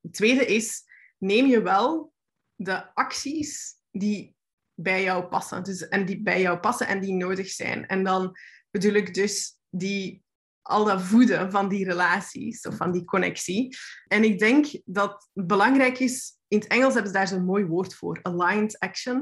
Het 0.00 0.12
tweede 0.12 0.46
is, 0.46 0.82
neem 1.18 1.46
je 1.46 1.62
wel 1.62 2.12
de 2.54 2.94
acties 2.94 3.74
die 3.90 4.34
bij 4.74 5.02
jou 5.02 5.24
passen. 5.24 5.62
Dus, 5.62 5.88
en 5.88 6.04
die 6.04 6.22
bij 6.22 6.40
jou 6.40 6.58
passen 6.58 6.86
en 6.86 7.00
die 7.00 7.12
nodig 7.12 7.48
zijn. 7.48 7.86
En 7.86 8.04
dan 8.04 8.36
bedoel 8.70 8.92
ik 8.92 9.14
dus 9.14 9.56
die, 9.70 10.22
al 10.62 10.84
dat 10.84 11.02
voeden 11.02 11.50
van 11.50 11.68
die 11.68 11.84
relaties 11.84 12.66
of 12.66 12.76
van 12.76 12.92
die 12.92 13.04
connectie. 13.04 13.76
En 14.06 14.24
ik 14.24 14.38
denk 14.38 14.66
dat 14.84 15.28
belangrijk 15.32 15.98
is, 15.98 16.38
in 16.48 16.58
het 16.58 16.68
Engels 16.68 16.94
hebben 16.94 17.12
ze 17.12 17.18
daar 17.18 17.28
zo'n 17.28 17.44
mooi 17.44 17.64
woord 17.64 17.94
voor, 17.94 18.18
aligned 18.22 18.78
action. 18.78 19.16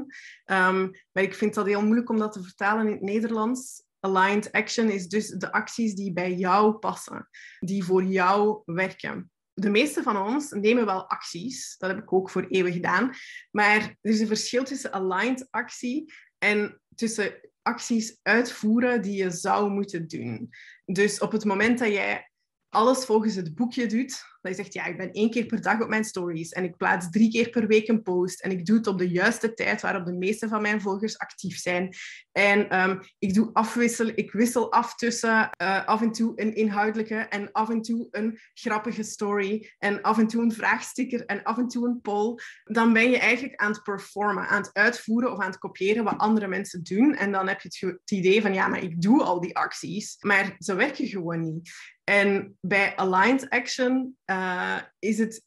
Um, 0.45 0.91
maar 1.11 1.23
ik 1.23 1.35
vind 1.35 1.53
dat 1.53 1.65
heel 1.65 1.83
moeilijk 1.83 2.09
om 2.09 2.17
dat 2.17 2.31
te 2.31 2.43
vertalen 2.43 2.85
in 2.85 2.91
het 2.91 3.01
Nederlands. 3.01 3.83
Aligned 3.99 4.51
action 4.51 4.89
is 4.89 5.07
dus 5.07 5.27
de 5.27 5.51
acties 5.51 5.95
die 5.95 6.13
bij 6.13 6.33
jou 6.33 6.73
passen, 6.73 7.29
die 7.59 7.83
voor 7.83 8.03
jou 8.03 8.61
werken 8.65 9.31
de 9.59 9.69
meeste 9.69 10.03
van 10.03 10.17
ons 10.17 10.51
nemen 10.51 10.85
wel 10.85 11.09
acties. 11.09 11.77
Dat 11.77 11.89
heb 11.89 11.99
ik 11.99 12.13
ook 12.13 12.29
voor 12.29 12.45
eeuwen 12.49 12.73
gedaan. 12.73 13.11
Maar 13.51 13.79
er 14.01 14.11
is 14.11 14.19
een 14.19 14.27
verschil 14.27 14.63
tussen 14.63 14.91
aligned 14.91 15.47
actie 15.49 16.13
en 16.37 16.81
tussen 16.95 17.48
acties 17.61 18.19
uitvoeren 18.21 19.01
die 19.01 19.23
je 19.23 19.31
zou 19.31 19.69
moeten 19.69 20.07
doen. 20.07 20.49
Dus 20.85 21.19
op 21.19 21.31
het 21.31 21.45
moment 21.45 21.79
dat 21.79 21.87
jij 21.87 22.31
alles 22.69 23.05
volgens 23.05 23.35
het 23.35 23.55
boekje 23.55 23.85
doet, 23.85 24.23
dat 24.41 24.51
je 24.51 24.57
zegt, 24.57 24.73
ja, 24.73 24.85
ik 24.85 24.97
ben 24.97 25.11
één 25.11 25.29
keer 25.29 25.45
per 25.45 25.61
dag 25.61 25.81
op 25.81 25.89
mijn 25.89 26.03
stories 26.03 26.51
en 26.51 26.63
ik 26.63 26.77
plaats 26.77 27.09
drie 27.09 27.31
keer 27.31 27.49
per 27.49 27.67
week 27.67 27.87
een 27.87 28.01
post 28.01 28.41
en 28.41 28.51
ik 28.51 28.65
doe 28.65 28.77
het 28.77 28.87
op 28.87 28.97
de 28.97 29.09
juiste 29.09 29.53
tijd 29.53 29.81
waarop 29.81 30.05
de 30.05 30.13
meeste 30.13 30.47
van 30.47 30.61
mijn 30.61 30.81
volgers 30.81 31.17
actief 31.17 31.57
zijn. 31.57 31.95
En 32.31 32.79
um, 32.89 32.99
ik 33.19 33.33
doe 33.33 33.49
afwissel, 33.53 34.11
ik 34.15 34.31
wissel 34.31 34.71
af 34.71 34.95
tussen 34.95 35.49
uh, 35.61 35.85
af 35.85 36.01
en 36.01 36.11
toe 36.11 36.31
een 36.35 36.55
inhoudelijke 36.55 37.15
en 37.15 37.51
af 37.51 37.69
en 37.69 37.81
toe 37.81 38.07
een 38.11 38.39
grappige 38.53 39.03
story 39.03 39.73
en 39.77 40.01
af 40.01 40.17
en 40.17 40.27
toe 40.27 40.43
een 40.43 40.53
vraagsticker 40.53 41.25
en 41.25 41.43
af 41.43 41.57
en 41.57 41.67
toe 41.67 41.87
een 41.87 42.01
poll. 42.01 42.39
Dan 42.63 42.93
ben 42.93 43.09
je 43.09 43.19
eigenlijk 43.19 43.55
aan 43.55 43.71
het 43.71 43.83
performen, 43.83 44.47
aan 44.47 44.61
het 44.61 44.73
uitvoeren 44.73 45.31
of 45.31 45.39
aan 45.39 45.49
het 45.49 45.57
kopiëren 45.59 46.03
wat 46.03 46.17
andere 46.17 46.47
mensen 46.47 46.83
doen. 46.83 47.15
En 47.15 47.31
dan 47.31 47.47
heb 47.47 47.61
je 47.61 47.87
het 47.87 48.11
idee 48.11 48.41
van, 48.41 48.53
ja, 48.53 48.67
maar 48.67 48.83
ik 48.83 49.01
doe 49.01 49.23
al 49.23 49.41
die 49.41 49.57
acties, 49.57 50.17
maar 50.19 50.55
ze 50.59 50.75
werken 50.75 51.07
gewoon 51.07 51.39
niet. 51.39 51.69
En 52.03 52.57
bij 52.61 52.95
aligned 52.95 53.49
action 53.49 54.17
uh, 54.29 54.77
is 54.99 55.17
het, 55.17 55.45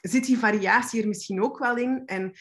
zit 0.00 0.24
die 0.24 0.38
variatie 0.38 1.02
er 1.02 1.08
misschien 1.08 1.42
ook 1.42 1.58
wel 1.58 1.76
in. 1.76 2.02
En 2.06 2.32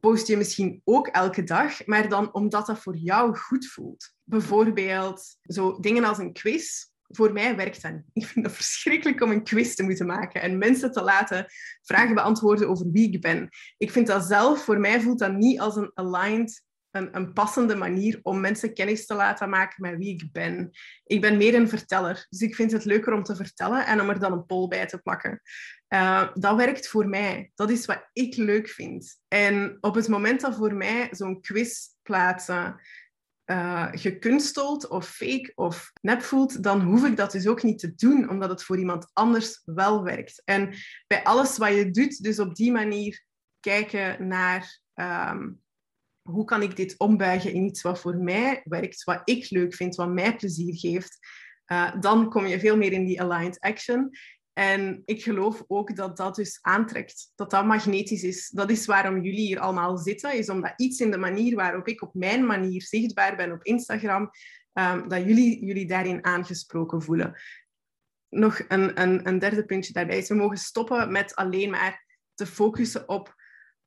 post 0.00 0.26
je 0.26 0.36
misschien 0.36 0.80
ook 0.84 1.06
elke 1.06 1.42
dag, 1.42 1.86
maar 1.86 2.08
dan 2.08 2.34
omdat 2.34 2.66
dat 2.66 2.78
voor 2.78 2.96
jou 2.96 3.36
goed 3.36 3.66
voelt. 3.66 4.12
Bijvoorbeeld 4.24 5.36
zo 5.42 5.80
dingen 5.80 6.04
als 6.04 6.18
een 6.18 6.32
quiz. 6.32 6.84
Voor 7.08 7.32
mij 7.32 7.56
werkt 7.56 7.82
dat 7.82 7.92
Ik 8.12 8.26
vind 8.26 8.46
het 8.46 8.54
verschrikkelijk 8.54 9.22
om 9.22 9.30
een 9.30 9.44
quiz 9.44 9.74
te 9.74 9.82
moeten 9.82 10.06
maken 10.06 10.42
en 10.42 10.58
mensen 10.58 10.92
te 10.92 11.02
laten 11.02 11.46
vragen 11.82 12.14
beantwoorden 12.14 12.68
over 12.68 12.90
wie 12.90 13.12
ik 13.12 13.20
ben. 13.20 13.48
Ik 13.76 13.90
vind 13.90 14.06
dat 14.06 14.24
zelf, 14.24 14.64
voor 14.64 14.78
mij 14.78 15.00
voelt 15.00 15.18
dat 15.18 15.32
niet 15.32 15.60
als 15.60 15.76
een 15.76 15.90
aligned 15.94 16.64
een, 16.96 17.16
een, 17.16 17.32
passende 17.32 17.74
manier 17.74 18.18
om 18.22 18.40
mensen 18.40 18.74
kennis 18.74 19.06
te 19.06 19.14
laten 19.14 19.48
maken 19.48 19.82
met 19.82 19.96
wie 19.96 20.14
ik 20.14 20.32
ben. 20.32 20.70
Ik 21.04 21.20
ben 21.20 21.36
meer 21.36 21.54
een 21.54 21.68
verteller, 21.68 22.26
dus 22.28 22.40
ik 22.40 22.54
vind 22.54 22.72
het 22.72 22.84
leuker 22.84 23.12
om 23.12 23.22
te 23.22 23.36
vertellen 23.36 23.86
en 23.86 24.00
om 24.00 24.08
er 24.08 24.18
dan 24.18 24.32
een 24.32 24.46
poll 24.46 24.68
bij 24.68 24.86
te 24.86 24.98
plakken. 24.98 25.40
Uh, 25.88 26.28
dat 26.34 26.56
werkt 26.56 26.88
voor 26.88 27.08
mij. 27.08 27.50
Dat 27.54 27.70
is 27.70 27.86
wat 27.86 28.08
ik 28.12 28.36
leuk 28.36 28.68
vind. 28.68 29.20
En 29.28 29.78
op 29.80 29.94
het 29.94 30.08
moment 30.08 30.40
dat 30.40 30.56
voor 30.56 30.74
mij 30.74 31.08
zo'n 31.10 31.40
quiz 31.40 31.86
plaatsen 32.02 32.80
uh, 33.46 33.88
gekunsteld 33.90 34.88
of 34.88 35.08
fake 35.08 35.52
of 35.54 35.92
nep 36.00 36.22
voelt, 36.22 36.62
dan 36.62 36.80
hoef 36.80 37.04
ik 37.04 37.16
dat 37.16 37.32
dus 37.32 37.46
ook 37.46 37.62
niet 37.62 37.78
te 37.78 37.94
doen, 37.94 38.30
omdat 38.30 38.50
het 38.50 38.62
voor 38.62 38.78
iemand 38.78 39.10
anders 39.12 39.62
wel 39.64 40.02
werkt. 40.02 40.42
En 40.44 40.74
bij 41.06 41.24
alles 41.24 41.58
wat 41.58 41.74
je 41.74 41.90
doet, 41.90 42.22
dus 42.22 42.38
op 42.38 42.54
die 42.54 42.72
manier 42.72 43.24
kijken 43.60 44.28
naar 44.28 44.80
um, 44.94 45.60
hoe 46.26 46.44
kan 46.44 46.62
ik 46.62 46.76
dit 46.76 46.94
ombuigen 46.98 47.52
in 47.52 47.64
iets 47.64 47.82
wat 47.82 48.00
voor 48.00 48.16
mij 48.16 48.60
werkt, 48.64 49.04
wat 49.04 49.20
ik 49.24 49.50
leuk 49.50 49.74
vind, 49.74 49.94
wat 49.94 50.12
mij 50.12 50.36
plezier 50.36 50.78
geeft, 50.78 51.18
uh, 51.66 52.00
dan 52.00 52.30
kom 52.30 52.46
je 52.46 52.60
veel 52.60 52.76
meer 52.76 52.92
in 52.92 53.04
die 53.04 53.22
aligned 53.22 53.60
action. 53.60 54.10
En 54.52 55.02
ik 55.04 55.22
geloof 55.22 55.64
ook 55.66 55.96
dat 55.96 56.16
dat 56.16 56.34
dus 56.34 56.58
aantrekt, 56.62 57.32
dat 57.34 57.50
dat 57.50 57.64
magnetisch 57.64 58.22
is. 58.22 58.48
Dat 58.48 58.70
is 58.70 58.86
waarom 58.86 59.22
jullie 59.22 59.46
hier 59.46 59.58
allemaal 59.58 59.98
zitten, 59.98 60.38
is 60.38 60.48
omdat 60.48 60.72
iets 60.76 61.00
in 61.00 61.10
de 61.10 61.18
manier 61.18 61.54
waarop 61.54 61.88
ik 61.88 62.02
op 62.02 62.14
mijn 62.14 62.46
manier 62.46 62.82
zichtbaar 62.82 63.36
ben 63.36 63.52
op 63.52 63.64
Instagram, 63.64 64.30
um, 64.72 65.08
dat 65.08 65.22
jullie 65.22 65.64
jullie 65.64 65.86
daarin 65.86 66.24
aangesproken 66.24 67.02
voelen. 67.02 67.40
Nog 68.28 68.60
een, 68.68 69.00
een 69.28 69.38
derde 69.38 69.64
puntje 69.64 69.92
daarbij 69.92 70.18
is, 70.18 70.28
we 70.28 70.34
mogen 70.34 70.58
stoppen 70.58 71.12
met 71.12 71.34
alleen 71.34 71.70
maar 71.70 72.04
te 72.34 72.46
focussen 72.46 73.08
op 73.08 73.34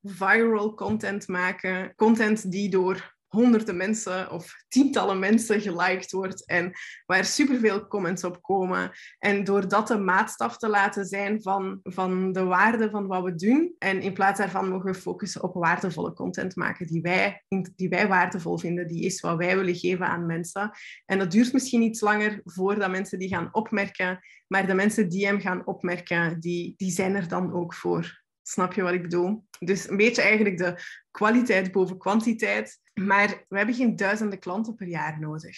viral 0.03 0.73
content 0.73 1.27
maken. 1.27 1.95
Content 1.95 2.51
die 2.51 2.69
door 2.69 3.17
honderden 3.29 3.77
mensen 3.77 4.31
of 4.31 4.53
tientallen 4.67 5.19
mensen 5.19 5.61
geliked 5.61 6.11
wordt 6.11 6.45
en 6.45 6.71
waar 7.05 7.25
superveel 7.25 7.87
comments 7.87 8.23
op 8.23 8.41
komen. 8.41 8.91
En 9.19 9.43
door 9.43 9.67
dat 9.67 9.87
de 9.87 9.97
maatstaf 9.97 10.57
te 10.57 10.67
laten 10.69 11.05
zijn 11.05 11.41
van, 11.41 11.79
van 11.83 12.31
de 12.31 12.43
waarde 12.43 12.89
van 12.89 13.07
wat 13.07 13.23
we 13.23 13.35
doen. 13.35 13.75
En 13.79 14.01
in 14.01 14.13
plaats 14.13 14.39
daarvan 14.39 14.69
mogen 14.69 14.91
we 14.91 14.99
focussen 14.99 15.43
op 15.43 15.53
waardevolle 15.53 16.13
content 16.13 16.55
maken 16.55 16.87
die 16.87 17.01
wij, 17.01 17.43
die 17.75 17.89
wij 17.89 18.07
waardevol 18.07 18.57
vinden, 18.57 18.87
die 18.87 19.05
is 19.05 19.19
wat 19.19 19.37
wij 19.37 19.55
willen 19.55 19.75
geven 19.75 20.07
aan 20.07 20.25
mensen. 20.25 20.71
En 21.05 21.19
dat 21.19 21.31
duurt 21.31 21.53
misschien 21.53 21.81
iets 21.81 22.01
langer 22.01 22.41
voordat 22.43 22.91
mensen 22.91 23.19
die 23.19 23.29
gaan 23.29 23.49
opmerken, 23.51 24.19
maar 24.47 24.67
de 24.67 24.73
mensen 24.73 25.09
die 25.09 25.25
hem 25.25 25.39
gaan 25.39 25.65
opmerken, 25.65 26.39
die, 26.39 26.73
die 26.77 26.91
zijn 26.91 27.15
er 27.15 27.27
dan 27.27 27.53
ook 27.53 27.73
voor. 27.73 28.18
Snap 28.49 28.73
je 28.73 28.81
wat 28.81 28.93
ik 28.93 29.01
bedoel? 29.01 29.45
Dus 29.59 29.89
een 29.89 29.97
beetje 29.97 30.21
eigenlijk 30.21 30.57
de 30.57 30.81
kwaliteit 31.11 31.71
boven 31.71 31.97
kwantiteit. 31.97 32.79
Maar 32.93 33.45
we 33.47 33.57
hebben 33.57 33.75
geen 33.75 33.95
duizenden 33.95 34.39
klanten 34.39 34.75
per 34.75 34.87
jaar 34.87 35.19
nodig. 35.19 35.57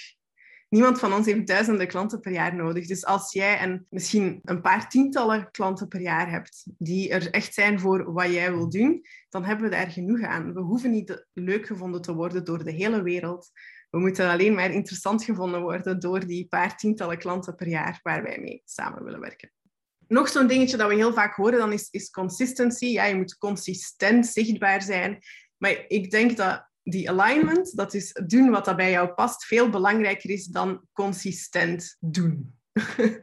Niemand 0.70 1.00
van 1.00 1.14
ons 1.14 1.26
heeft 1.26 1.48
duizenden 1.48 1.88
klanten 1.88 2.20
per 2.20 2.32
jaar 2.32 2.56
nodig. 2.56 2.88
Dus 2.88 3.06
als 3.06 3.34
jij 3.34 3.64
een, 3.64 3.86
misschien 3.90 4.40
een 4.44 4.62
paar 4.62 4.90
tientallen 4.90 5.52
klanten 5.52 5.88
per 5.88 6.02
jaar 6.02 6.32
hebt, 6.32 6.66
die 6.78 7.10
er 7.10 7.30
echt 7.30 7.54
zijn 7.54 7.80
voor 7.80 8.14
wat 8.14 8.32
jij 8.32 8.52
wil 8.52 8.70
doen, 8.70 9.06
dan 9.30 9.44
hebben 9.44 9.70
we 9.70 9.76
daar 9.76 9.92
genoeg 9.92 10.22
aan. 10.22 10.54
We 10.54 10.62
hoeven 10.62 10.92
niet 10.92 11.28
leuk 11.34 11.66
gevonden 11.66 12.02
te 12.02 12.14
worden 12.14 12.46
door 12.46 12.64
de 12.64 12.72
hele 12.72 13.04
wereld. 13.04 13.52
We 13.90 14.00
moeten 14.00 14.30
alleen 14.30 14.54
maar 14.54 14.72
interessant 14.72 15.24
gevonden 15.24 15.62
worden 15.62 16.00
door 16.00 16.26
die 16.26 16.48
paar 16.48 16.78
tientallen 16.78 17.18
klanten 17.18 17.56
per 17.56 17.68
jaar 17.68 18.00
waar 18.04 18.24
wij 18.24 18.40
mee 18.40 18.62
samen 18.66 19.04
willen 19.04 19.20
werken 19.20 19.52
nog 20.12 20.30
zo'n 20.30 20.48
dingetje 20.48 20.78
dat 20.78 20.90
we 20.90 20.96
heel 20.96 21.14
vaak 21.14 21.36
horen, 21.36 21.60
dan 21.60 21.74
is, 21.74 21.88
is 21.92 22.10
consistency. 22.10 22.86
Ja, 22.86 23.06
je 23.06 23.16
moet 23.16 23.38
consistent 23.38 24.28
zichtbaar 24.28 24.82
zijn. 24.82 25.20
Maar 25.58 25.86
ik 25.88 26.12
denk 26.12 26.38
dat 26.38 26.70
die 26.84 27.10
alignment, 27.10 27.76
dat 27.76 27.94
is 27.94 28.12
doen 28.26 28.50
wat 28.50 28.66
dat 28.66 28.76
bij 28.76 28.92
jou 28.92 29.14
past, 29.14 29.46
veel 29.46 29.70
belangrijker 29.70 30.30
is 30.30 30.46
dan 30.46 30.88
consistent 30.94 31.98
doen. 32.00 32.56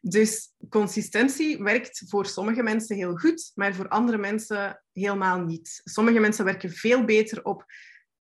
dus 0.00 0.52
consistentie 0.68 1.62
werkt 1.62 2.04
voor 2.08 2.26
sommige 2.26 2.62
mensen 2.62 2.96
heel 2.96 3.16
goed, 3.16 3.50
maar 3.54 3.74
voor 3.74 3.88
andere 3.88 4.18
mensen 4.18 4.82
helemaal 4.92 5.40
niet. 5.40 5.80
Sommige 5.84 6.18
mensen 6.18 6.44
werken 6.44 6.70
veel 6.70 7.04
beter 7.04 7.44
op 7.44 7.64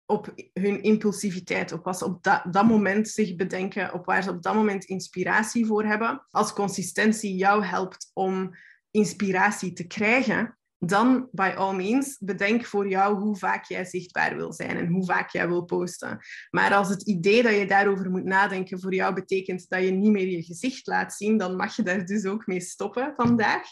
op 0.05 0.33
hun 0.53 0.83
impulsiviteit, 0.83 1.71
op 1.71 1.83
wat 1.83 1.97
ze 1.97 2.05
op 2.05 2.23
dat, 2.23 2.43
dat 2.51 2.65
moment 2.65 3.09
zich 3.09 3.35
bedenken, 3.35 3.93
op 3.93 4.05
waar 4.05 4.23
ze 4.23 4.29
op 4.29 4.43
dat 4.43 4.53
moment 4.53 4.83
inspiratie 4.83 5.65
voor 5.65 5.83
hebben. 5.83 6.25
Als 6.29 6.53
consistentie 6.53 7.35
jou 7.35 7.63
helpt 7.63 8.11
om 8.13 8.55
inspiratie 8.91 9.73
te 9.73 9.87
krijgen, 9.87 10.57
dan 10.77 11.27
by 11.31 11.53
all 11.55 11.75
means 11.75 12.17
bedenk 12.19 12.65
voor 12.65 12.89
jou 12.89 13.19
hoe 13.19 13.37
vaak 13.37 13.65
jij 13.65 13.85
zichtbaar 13.85 14.35
wil 14.35 14.53
zijn 14.53 14.77
en 14.77 14.87
hoe 14.87 15.05
vaak 15.05 15.29
jij 15.29 15.47
wil 15.47 15.63
posten. 15.63 16.19
Maar 16.49 16.73
als 16.73 16.89
het 16.89 17.01
idee 17.01 17.43
dat 17.43 17.55
je 17.55 17.67
daarover 17.67 18.09
moet 18.09 18.23
nadenken 18.23 18.79
voor 18.79 18.93
jou 18.93 19.13
betekent 19.13 19.69
dat 19.69 19.83
je 19.83 19.91
niet 19.91 20.11
meer 20.11 20.27
je 20.27 20.43
gezicht 20.43 20.87
laat 20.87 21.13
zien, 21.13 21.37
dan 21.37 21.55
mag 21.55 21.75
je 21.75 21.83
daar 21.83 22.05
dus 22.05 22.25
ook 22.25 22.47
mee 22.47 22.61
stoppen 22.61 23.13
vandaag. 23.15 23.67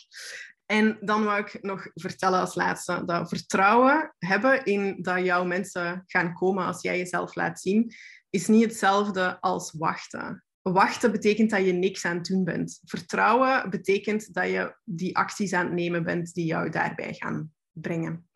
En 0.65 0.97
dan 1.01 1.23
wou 1.23 1.39
ik 1.39 1.61
nog 1.61 1.87
vertellen 1.93 2.39
als 2.39 2.55
laatste 2.55 3.03
dat 3.05 3.29
vertrouwen 3.29 4.15
hebben 4.17 4.65
in 4.65 5.01
dat 5.01 5.25
jouw 5.25 5.43
mensen 5.43 6.03
gaan 6.05 6.33
komen 6.33 6.65
als 6.65 6.81
jij 6.81 6.97
jezelf 6.97 7.35
laat 7.35 7.59
zien, 7.59 7.93
is 8.29 8.47
niet 8.47 8.63
hetzelfde 8.63 9.41
als 9.41 9.73
wachten. 9.77 10.43
Wachten 10.61 11.11
betekent 11.11 11.49
dat 11.49 11.65
je 11.65 11.71
niks 11.71 12.05
aan 12.05 12.17
het 12.17 12.25
doen 12.25 12.43
bent. 12.43 12.79
Vertrouwen 12.83 13.69
betekent 13.69 14.33
dat 14.33 14.47
je 14.47 14.75
die 14.83 15.17
acties 15.17 15.53
aan 15.53 15.65
het 15.65 15.73
nemen 15.73 16.03
bent 16.03 16.33
die 16.33 16.45
jou 16.45 16.69
daarbij 16.69 17.13
gaan 17.13 17.51
brengen. 17.71 18.29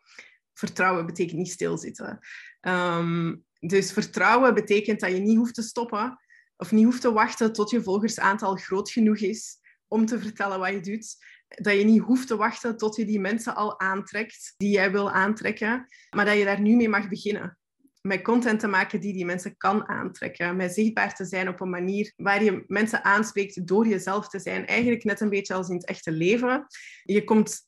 Vertrouwen 0.54 1.06
betekent 1.06 1.38
niet 1.38 1.50
stilzitten. 1.50 2.18
Um, 2.60 3.44
dus 3.60 3.92
vertrouwen 3.92 4.54
betekent 4.54 5.00
dat 5.00 5.10
je 5.10 5.18
niet 5.18 5.36
hoeft 5.36 5.54
te 5.54 5.62
stoppen 5.62 6.18
of 6.56 6.72
niet 6.72 6.84
hoeft 6.84 7.00
te 7.00 7.12
wachten 7.12 7.52
tot 7.52 7.70
je 7.70 7.82
volgersaantal 7.82 8.56
groot 8.56 8.90
genoeg 8.90 9.18
is 9.18 9.56
om 9.88 10.06
te 10.06 10.20
vertellen 10.20 10.58
wat 10.58 10.72
je 10.72 10.80
doet 10.80 11.16
dat 11.48 11.74
je 11.74 11.84
niet 11.84 12.02
hoeft 12.02 12.26
te 12.26 12.36
wachten 12.36 12.76
tot 12.76 12.96
je 12.96 13.04
die 13.04 13.20
mensen 13.20 13.54
al 13.54 13.80
aantrekt 13.80 14.54
die 14.56 14.70
jij 14.70 14.92
wil 14.92 15.10
aantrekken, 15.10 15.86
maar 16.10 16.24
dat 16.24 16.38
je 16.38 16.44
daar 16.44 16.60
nu 16.60 16.76
mee 16.76 16.88
mag 16.88 17.08
beginnen. 17.08 17.58
Met 18.00 18.22
content 18.22 18.60
te 18.60 18.66
maken 18.66 19.00
die 19.00 19.12
die 19.12 19.24
mensen 19.24 19.56
kan 19.56 19.88
aantrekken. 19.88 20.56
Met 20.56 20.74
zichtbaar 20.74 21.14
te 21.14 21.24
zijn 21.24 21.48
op 21.48 21.60
een 21.60 21.70
manier 21.70 22.12
waar 22.16 22.44
je 22.44 22.64
mensen 22.66 23.04
aanspreekt 23.04 23.66
door 23.66 23.86
jezelf 23.86 24.28
te 24.28 24.38
zijn. 24.38 24.66
Eigenlijk 24.66 25.04
net 25.04 25.20
een 25.20 25.28
beetje 25.28 25.54
als 25.54 25.68
in 25.68 25.74
het 25.74 25.86
echte 25.86 26.10
leven. 26.10 26.66
Je 27.02 27.24
komt, 27.24 27.60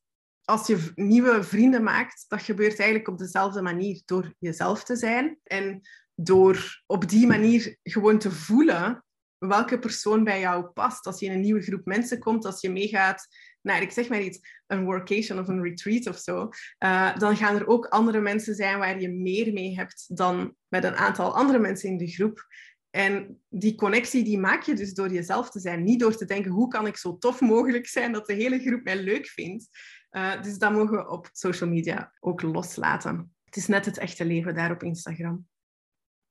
als 0.45 0.66
je 0.66 0.93
nieuwe 0.95 1.43
vrienden 1.43 1.83
maakt, 1.83 2.25
dat 2.29 2.43
gebeurt 2.43 2.79
eigenlijk 2.79 3.09
op 3.09 3.19
dezelfde 3.19 3.62
manier. 3.62 4.03
Door 4.05 4.35
jezelf 4.38 4.85
te 4.85 4.97
zijn 4.97 5.38
en 5.43 5.81
door 6.14 6.83
op 6.87 7.09
die 7.09 7.27
manier 7.27 7.77
gewoon 7.83 8.19
te 8.19 8.31
voelen 8.31 9.05
welke 9.38 9.79
persoon 9.79 10.25
bij 10.25 10.40
jou 10.40 10.64
past. 10.64 11.07
Als 11.07 11.21
je 11.21 11.27
in 11.27 11.33
een 11.33 11.40
nieuwe 11.40 11.62
groep 11.62 11.85
mensen 11.85 12.19
komt, 12.19 12.45
als 12.45 12.61
je 12.61 12.71
meegaat 12.71 13.27
naar, 13.62 13.83
ik 13.83 13.90
zeg 13.90 14.09
maar 14.09 14.23
iets, 14.23 14.62
een 14.66 14.85
workation 14.85 15.38
of 15.38 15.49
een 15.49 15.62
retreat 15.62 16.07
of 16.07 16.18
zo, 16.18 16.49
uh, 16.85 17.16
dan 17.16 17.37
gaan 17.37 17.57
er 17.57 17.66
ook 17.66 17.87
andere 17.87 18.20
mensen 18.20 18.55
zijn 18.55 18.79
waar 18.79 19.01
je 19.01 19.11
meer 19.11 19.53
mee 19.53 19.75
hebt 19.75 20.16
dan 20.16 20.55
met 20.68 20.85
een 20.85 20.96
aantal 20.96 21.35
andere 21.35 21.59
mensen 21.59 21.88
in 21.88 21.96
de 21.96 22.07
groep. 22.07 22.46
En 22.90 23.40
die 23.49 23.75
connectie 23.75 24.25
die 24.25 24.38
maak 24.38 24.62
je 24.62 24.75
dus 24.75 24.94
door 24.94 25.12
jezelf 25.12 25.51
te 25.51 25.61
zijn. 25.61 25.83
Niet 25.83 26.01
door 26.01 26.16
te 26.16 26.25
denken, 26.25 26.51
hoe 26.51 26.68
kan 26.68 26.87
ik 26.87 26.96
zo 26.96 27.18
tof 27.18 27.40
mogelijk 27.40 27.87
zijn 27.87 28.12
dat 28.12 28.27
de 28.27 28.33
hele 28.33 28.59
groep 28.59 28.83
mij 28.83 28.96
leuk 28.96 29.27
vindt. 29.27 29.68
Uh, 30.11 30.42
dus 30.42 30.59
dat 30.59 30.73
mogen 30.73 30.96
we 30.96 31.09
op 31.09 31.29
social 31.33 31.70
media 31.70 32.12
ook 32.20 32.42
loslaten. 32.42 33.35
Het 33.44 33.57
is 33.57 33.66
net 33.66 33.85
het 33.85 33.99
echte 33.99 34.25
leven 34.25 34.55
daar 34.55 34.70
op 34.70 34.83
Instagram. 34.83 35.49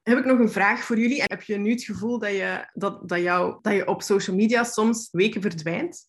Heb 0.01 0.17
ik 0.17 0.25
nog 0.25 0.39
een 0.39 0.51
vraag 0.51 0.83
voor 0.83 0.99
jullie? 0.99 1.23
Heb 1.23 1.41
je 1.41 1.57
nu 1.57 1.71
het 1.71 1.83
gevoel 1.83 2.19
dat 2.19 2.31
je, 2.31 2.69
dat, 2.73 3.09
dat, 3.09 3.19
jou, 3.19 3.59
dat 3.61 3.73
je 3.73 3.87
op 3.87 4.01
social 4.01 4.35
media 4.35 4.63
soms 4.63 5.09
weken 5.11 5.41
verdwijnt? 5.41 6.07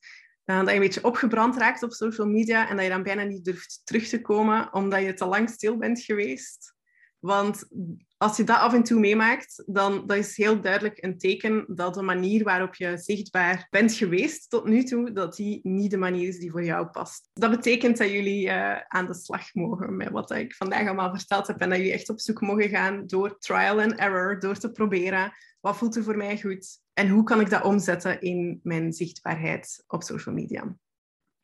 Dat 0.59 0.69
je 0.69 0.75
een 0.75 0.81
beetje 0.81 1.05
opgebrand 1.05 1.57
raakt 1.57 1.83
op 1.83 1.93
social 1.93 2.27
media 2.27 2.69
en 2.69 2.77
dat 2.77 2.85
je 2.85 2.91
dan 2.91 3.03
bijna 3.03 3.23
niet 3.23 3.45
durft 3.45 3.81
terug 3.85 4.09
te 4.09 4.21
komen 4.21 4.75
omdat 4.75 5.03
je 5.03 5.15
te 5.15 5.27
lang 5.27 5.49
stil 5.51 5.77
bent 5.77 6.01
geweest. 6.01 6.75
Want 7.19 7.69
als 8.17 8.37
je 8.37 8.45
dat 8.45 8.59
af 8.59 8.75
en 8.75 8.83
toe 8.83 9.01
meemaakt, 9.01 9.63
dan 9.67 10.07
dat 10.07 10.17
is 10.17 10.37
heel 10.37 10.61
duidelijk 10.61 11.03
een 11.03 11.19
teken 11.19 11.65
dat 11.69 11.95
de 11.95 12.03
manier 12.03 12.45
waarop 12.45 12.75
je 12.75 12.99
zichtbaar 12.99 13.67
bent 13.71 13.93
geweest 13.93 14.51
tot 14.51 14.65
nu 14.65 14.85
toe, 14.85 15.13
dat 15.13 15.37
die 15.37 15.61
niet 15.63 15.91
de 15.91 15.97
manier 15.97 16.29
is 16.29 16.39
die 16.39 16.51
voor 16.51 16.65
jou 16.65 16.87
past. 16.87 17.31
Dat 17.33 17.51
betekent 17.51 17.99
dat 17.99 18.11
jullie 18.11 18.47
uh, 18.47 18.81
aan 18.81 19.07
de 19.07 19.15
slag 19.15 19.55
mogen 19.55 19.97
met 19.97 20.11
wat 20.11 20.31
ik 20.31 20.55
vandaag 20.55 20.87
allemaal 20.87 21.17
verteld 21.17 21.47
heb 21.47 21.61
en 21.61 21.69
dat 21.69 21.79
jullie 21.79 21.93
echt 21.93 22.11
op 22.11 22.21
zoek 22.21 22.41
mogen 22.41 22.69
gaan 22.69 23.07
door 23.07 23.39
trial 23.39 23.81
and 23.81 23.95
error, 23.95 24.41
door 24.41 24.57
te 24.57 24.71
proberen 24.71 25.33
wat 25.61 25.77
voelt 25.77 25.97
er 25.97 26.03
voor 26.03 26.17
mij 26.17 26.41
goed 26.41 26.81
en 26.93 27.09
hoe 27.09 27.23
kan 27.23 27.41
ik 27.41 27.51
dat 27.51 27.65
omzetten 27.65 28.21
in 28.21 28.61
mijn 28.63 28.93
zichtbaarheid 28.93 29.85
op 29.87 30.03
social 30.03 30.35
media. 30.35 30.77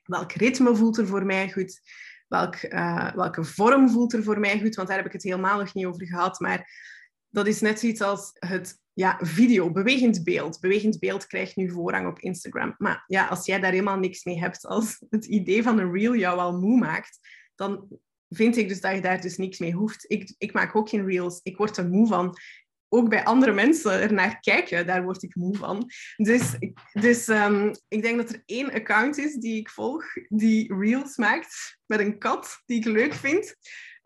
Welk 0.03 0.33
ritme 0.33 0.77
voelt 0.77 0.99
er 0.99 1.07
voor 1.07 1.27
mij 1.27 1.53
goed? 1.53 1.81
Welk, 2.29 2.63
uh, 2.63 3.15
welke 3.15 3.45
vorm 3.45 3.91
voelt 3.91 4.13
er 4.13 4.23
voor 4.23 4.41
mij 4.41 4.61
goed? 4.61 4.75
Want 4.75 4.89
daar 4.89 4.97
heb 4.97 5.07
ik 5.07 5.13
het 5.13 5.23
helemaal 5.23 5.59
nog 5.59 5.75
niet 5.75 5.87
over 5.87 6.07
gehad. 6.07 6.41
Maar 6.41 6.71
dat 7.29 7.47
is 7.47 7.61
net 7.61 7.81
zoiets 7.81 8.01
als 8.01 8.31
het 8.33 8.81
ja, 8.93 9.19
video, 9.21 9.71
bewegend 9.71 10.25
beeld. 10.25 10.61
Bewegend 10.61 10.99
beeld 10.99 11.27
krijgt 11.27 11.57
nu 11.57 11.71
voorrang 11.71 12.07
op 12.07 12.19
Instagram. 12.19 12.75
Maar 12.79 13.05
ja, 13.07 13.27
als 13.27 13.47
jij 13.47 13.61
daar 13.61 13.71
helemaal 13.71 13.99
niks 13.99 14.25
mee 14.25 14.39
hebt, 14.39 14.67
als 14.67 15.05
het 15.11 15.25
idee 15.25 15.63
van 15.63 15.79
een 15.79 15.93
reel 15.93 16.15
jou 16.15 16.39
al 16.39 16.61
moe 16.61 16.79
maakt, 16.79 17.19
dan 17.55 17.89
vind 18.29 18.57
ik 18.57 18.69
dus 18.69 18.81
dat 18.81 18.95
je 18.95 19.01
daar 19.01 19.21
dus 19.21 19.37
niks 19.37 19.59
mee 19.59 19.73
hoeft. 19.73 20.05
Ik, 20.09 20.35
ik 20.39 20.53
maak 20.53 20.77
ook 20.77 20.89
geen 20.89 21.07
reels. 21.07 21.41
Ik 21.43 21.57
word 21.57 21.77
er 21.77 21.89
moe 21.89 22.07
van 22.07 22.37
ook 22.97 23.09
bij 23.09 23.25
andere 23.25 23.53
mensen 23.53 24.01
er 24.01 24.13
naar 24.13 24.41
kijken, 24.41 24.87
daar 24.87 25.03
word 25.03 25.23
ik 25.23 25.35
moe 25.35 25.57
van. 25.57 25.91
Dus, 26.17 26.55
dus 26.93 27.29
um, 27.29 27.71
ik 27.89 28.03
denk 28.03 28.17
dat 28.17 28.31
er 28.31 28.43
één 28.47 28.73
account 28.73 29.19
is 29.19 29.35
die 29.35 29.59
ik 29.59 29.71
volg, 29.71 30.05
die 30.29 30.75
reels 30.75 31.17
maakt 31.17 31.79
met 31.87 32.01
een 32.01 32.19
kat 32.19 32.63
die 32.67 32.79
ik 32.79 32.85
leuk 32.85 33.15
vind. 33.15 33.57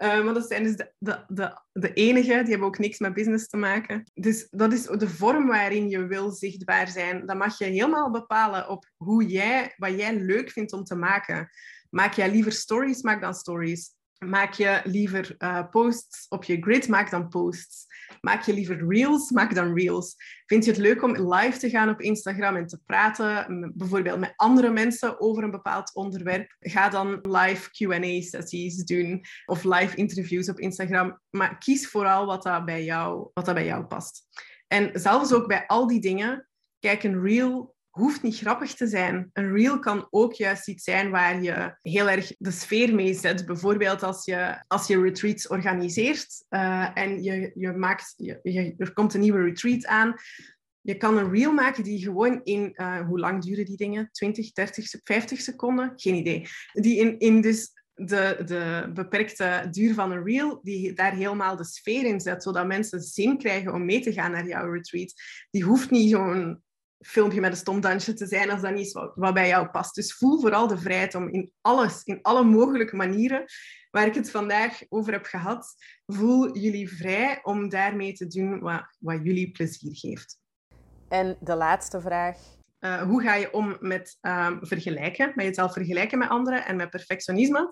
Uh, 0.02 0.24
maar 0.24 0.34
dat 0.34 0.48
zijn 0.48 0.62
dus 0.62 0.76
de, 0.76 0.92
de, 0.98 1.24
de, 1.28 1.60
de 1.72 1.92
enige, 1.92 2.42
die 2.42 2.50
hebben 2.50 2.66
ook 2.66 2.78
niks 2.78 2.98
met 2.98 3.14
business 3.14 3.48
te 3.48 3.56
maken. 3.56 4.10
Dus 4.14 4.46
dat 4.50 4.72
is 4.72 4.82
de 4.82 5.08
vorm 5.08 5.46
waarin 5.46 5.88
je 5.88 6.06
wil 6.06 6.30
zichtbaar 6.30 6.88
zijn. 6.88 7.26
Dat 7.26 7.36
mag 7.36 7.58
je 7.58 7.64
helemaal 7.64 8.10
bepalen 8.10 8.68
op 8.68 8.90
hoe 8.96 9.26
jij, 9.26 9.74
wat 9.76 9.98
jij 9.98 10.16
leuk 10.16 10.50
vindt 10.50 10.72
om 10.72 10.84
te 10.84 10.94
maken. 10.94 11.50
Maak 11.90 12.14
jij 12.14 12.30
liever 12.30 12.52
stories, 12.52 13.02
maak 13.02 13.20
dan 13.20 13.34
stories. 13.34 13.94
Maak 14.26 14.52
je 14.52 14.80
liever 14.84 15.34
uh, 15.38 15.62
posts 15.70 16.26
op 16.28 16.44
je 16.44 16.56
grid, 16.60 16.88
maak 16.88 17.10
dan 17.10 17.28
posts. 17.28 17.86
Maak 18.20 18.42
je 18.42 18.54
liever 18.54 18.86
reels, 18.88 19.30
maak 19.30 19.54
dan 19.54 19.74
reels. 19.74 20.14
Vind 20.46 20.64
je 20.64 20.70
het 20.70 20.80
leuk 20.80 21.02
om 21.02 21.32
live 21.32 21.58
te 21.58 21.70
gaan 21.70 21.88
op 21.88 22.00
Instagram 22.00 22.56
en 22.56 22.66
te 22.66 22.80
praten, 22.86 23.72
bijvoorbeeld 23.74 24.18
met 24.18 24.32
andere 24.36 24.70
mensen 24.70 25.20
over 25.20 25.42
een 25.42 25.50
bepaald 25.50 25.94
onderwerp? 25.94 26.56
Ga 26.58 26.88
dan 26.88 27.18
live 27.22 27.70
Q&A-sessies 27.70 28.84
doen 28.84 29.20
of 29.46 29.64
live 29.64 29.96
interviews 29.96 30.48
op 30.48 30.58
Instagram. 30.58 31.20
Maar 31.30 31.58
kies 31.58 31.88
vooral 31.88 32.26
wat 32.26 32.42
dat 32.42 32.64
bij 32.64 32.84
jou, 32.84 33.30
wat 33.34 33.44
dat 33.44 33.54
bij 33.54 33.64
jou 33.64 33.84
past. 33.84 34.22
En 34.66 34.90
zelfs 34.92 35.32
ook 35.32 35.46
bij 35.46 35.66
al 35.66 35.86
die 35.86 36.00
dingen, 36.00 36.48
kijk 36.78 37.02
een 37.02 37.22
reel 37.22 37.74
hoeft 37.90 38.22
niet 38.22 38.38
grappig 38.38 38.74
te 38.74 38.86
zijn. 38.86 39.30
Een 39.32 39.52
reel 39.52 39.78
kan 39.78 40.06
ook 40.10 40.32
juist 40.32 40.68
iets 40.68 40.84
zijn 40.84 41.10
waar 41.10 41.42
je 41.42 41.76
heel 41.82 42.10
erg 42.10 42.32
de 42.38 42.50
sfeer 42.50 42.94
mee 42.94 43.14
zet. 43.14 43.46
Bijvoorbeeld 43.46 44.02
als 44.02 44.24
je, 44.24 44.64
als 44.66 44.86
je 44.86 45.00
retreats 45.00 45.48
organiseert 45.48 46.44
uh, 46.50 46.90
en 46.94 47.22
je, 47.22 47.52
je 47.54 47.72
maakt, 47.72 48.14
er 48.78 48.92
komt 48.92 49.14
een 49.14 49.20
nieuwe 49.20 49.42
retreat 49.42 49.86
aan. 49.86 50.14
Je 50.80 50.96
kan 50.96 51.16
een 51.16 51.30
reel 51.30 51.52
maken 51.52 51.84
die 51.84 52.02
gewoon 52.02 52.40
in, 52.42 52.72
uh, 52.74 53.06
hoe 53.06 53.18
lang 53.18 53.42
duren 53.42 53.64
die 53.64 53.76
dingen? 53.76 54.08
20, 54.12 54.52
30, 54.52 54.88
50 55.04 55.40
seconden? 55.40 55.92
Geen 55.96 56.14
idee. 56.14 56.46
Die 56.72 56.96
in, 56.96 57.18
in 57.18 57.40
dus 57.40 57.72
de, 57.94 58.42
de 58.44 58.90
beperkte 58.94 59.68
duur 59.70 59.94
van 59.94 60.10
een 60.10 60.24
reel, 60.24 60.60
die 60.62 60.92
daar 60.92 61.12
helemaal 61.12 61.56
de 61.56 61.64
sfeer 61.64 62.04
in 62.04 62.20
zet, 62.20 62.42
zodat 62.42 62.66
mensen 62.66 63.00
zin 63.00 63.38
krijgen 63.38 63.74
om 63.74 63.84
mee 63.84 64.00
te 64.00 64.12
gaan 64.12 64.30
naar 64.30 64.46
jouw 64.46 64.72
retreat. 64.72 65.12
Die 65.50 65.64
hoeft 65.64 65.90
niet 65.90 66.10
zo'n 66.10 66.62
filmpje 67.00 67.40
met 67.40 67.50
een 67.50 67.56
stom 67.56 67.80
dansje 67.80 68.12
te 68.12 68.26
zijn 68.26 68.50
als 68.50 68.60
dat 68.60 68.74
niet 68.74 68.86
is 68.86 68.92
wat, 68.92 69.12
wat, 69.14 69.34
bij 69.34 69.48
jou 69.48 69.68
past. 69.68 69.94
Dus 69.94 70.14
voel 70.14 70.40
vooral 70.40 70.66
de 70.66 70.78
vrijheid 70.78 71.14
om 71.14 71.28
in 71.28 71.52
alles, 71.60 72.02
in 72.04 72.18
alle 72.22 72.44
mogelijke 72.44 72.96
manieren 72.96 73.44
waar 73.90 74.06
ik 74.06 74.14
het 74.14 74.30
vandaag 74.30 74.80
over 74.88 75.12
heb 75.12 75.24
gehad, 75.24 75.74
voel 76.06 76.58
jullie 76.58 76.88
vrij 76.88 77.38
om 77.42 77.68
daarmee 77.68 78.12
te 78.12 78.26
doen 78.26 78.60
wat, 78.60 78.96
wat 78.98 79.20
jullie 79.22 79.50
plezier 79.50 79.96
geeft. 79.96 80.38
En 81.08 81.36
de 81.40 81.54
laatste 81.54 82.00
vraag. 82.00 82.38
Uh, 82.80 83.02
hoe 83.02 83.22
ga 83.22 83.34
je 83.34 83.52
om 83.52 83.76
met 83.80 84.18
uh, 84.22 84.50
vergelijken, 84.60 85.32
met 85.34 85.46
jezelf 85.46 85.72
vergelijken 85.72 86.18
met 86.18 86.28
anderen 86.28 86.66
en 86.66 86.76
met 86.76 86.90
perfectionisme? 86.90 87.68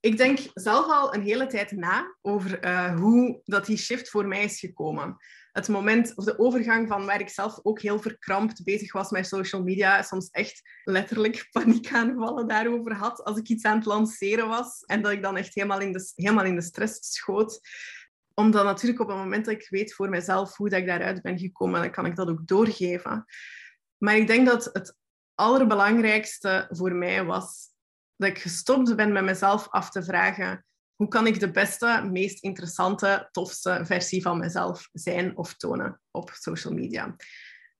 Ik 0.00 0.16
denk 0.16 0.38
zelf 0.54 0.86
al 0.86 1.14
een 1.14 1.22
hele 1.22 1.46
tijd 1.46 1.72
na 1.72 2.16
over 2.22 2.64
uh, 2.64 2.96
hoe 2.96 3.40
dat 3.44 3.66
die 3.66 3.76
shift 3.76 4.10
voor 4.10 4.26
mij 4.26 4.44
is 4.44 4.58
gekomen 4.58 5.16
het 5.54 5.68
moment 5.68 6.16
of 6.16 6.24
de 6.24 6.38
overgang 6.38 6.88
van 6.88 7.06
waar 7.06 7.20
ik 7.20 7.28
zelf 7.28 7.60
ook 7.62 7.80
heel 7.80 8.00
verkrampt 8.00 8.64
bezig 8.64 8.92
was 8.92 9.10
met 9.10 9.26
social 9.26 9.62
media, 9.62 10.02
soms 10.02 10.28
echt 10.30 10.62
letterlijk 10.84 11.46
paniekaanvallen 11.52 12.48
daarover 12.48 12.94
had 12.94 13.24
als 13.24 13.38
ik 13.38 13.48
iets 13.48 13.64
aan 13.64 13.76
het 13.76 13.86
lanceren 13.86 14.48
was 14.48 14.82
en 14.84 15.02
dat 15.02 15.12
ik 15.12 15.22
dan 15.22 15.36
echt 15.36 15.54
helemaal 15.54 15.80
in 15.80 15.92
de, 15.92 16.12
helemaal 16.14 16.44
in 16.44 16.54
de 16.54 16.62
stress 16.62 17.12
schoot 17.12 17.60
omdat 18.34 18.64
natuurlijk 18.64 19.00
op 19.00 19.08
het 19.08 19.16
moment 19.16 19.44
dat 19.44 19.54
ik 19.54 19.66
weet 19.68 19.94
voor 19.94 20.08
mezelf 20.08 20.56
hoe 20.56 20.68
dat 20.68 20.78
ik 20.78 20.86
daaruit 20.86 21.22
ben 21.22 21.38
gekomen, 21.38 21.80
dan 21.80 21.90
kan 21.90 22.06
ik 22.06 22.16
dat 22.16 22.28
ook 22.28 22.46
doorgeven. 22.46 23.24
Maar 23.96 24.16
ik 24.16 24.26
denk 24.26 24.46
dat 24.46 24.70
het 24.72 24.96
allerbelangrijkste 25.34 26.66
voor 26.70 26.94
mij 26.94 27.24
was 27.24 27.68
dat 28.16 28.28
ik 28.28 28.38
gestopt 28.38 28.96
ben 28.96 29.12
met 29.12 29.24
mezelf 29.24 29.68
af 29.68 29.90
te 29.90 30.02
vragen 30.02 30.64
hoe 30.96 31.08
kan 31.08 31.26
ik 31.26 31.40
de 31.40 31.50
beste, 31.50 32.08
meest 32.12 32.42
interessante, 32.42 33.28
tofste 33.30 33.80
versie 33.82 34.22
van 34.22 34.38
mezelf 34.38 34.88
zijn 34.92 35.36
of 35.36 35.54
tonen 35.54 36.00
op 36.10 36.30
social 36.32 36.74
media. 36.74 37.16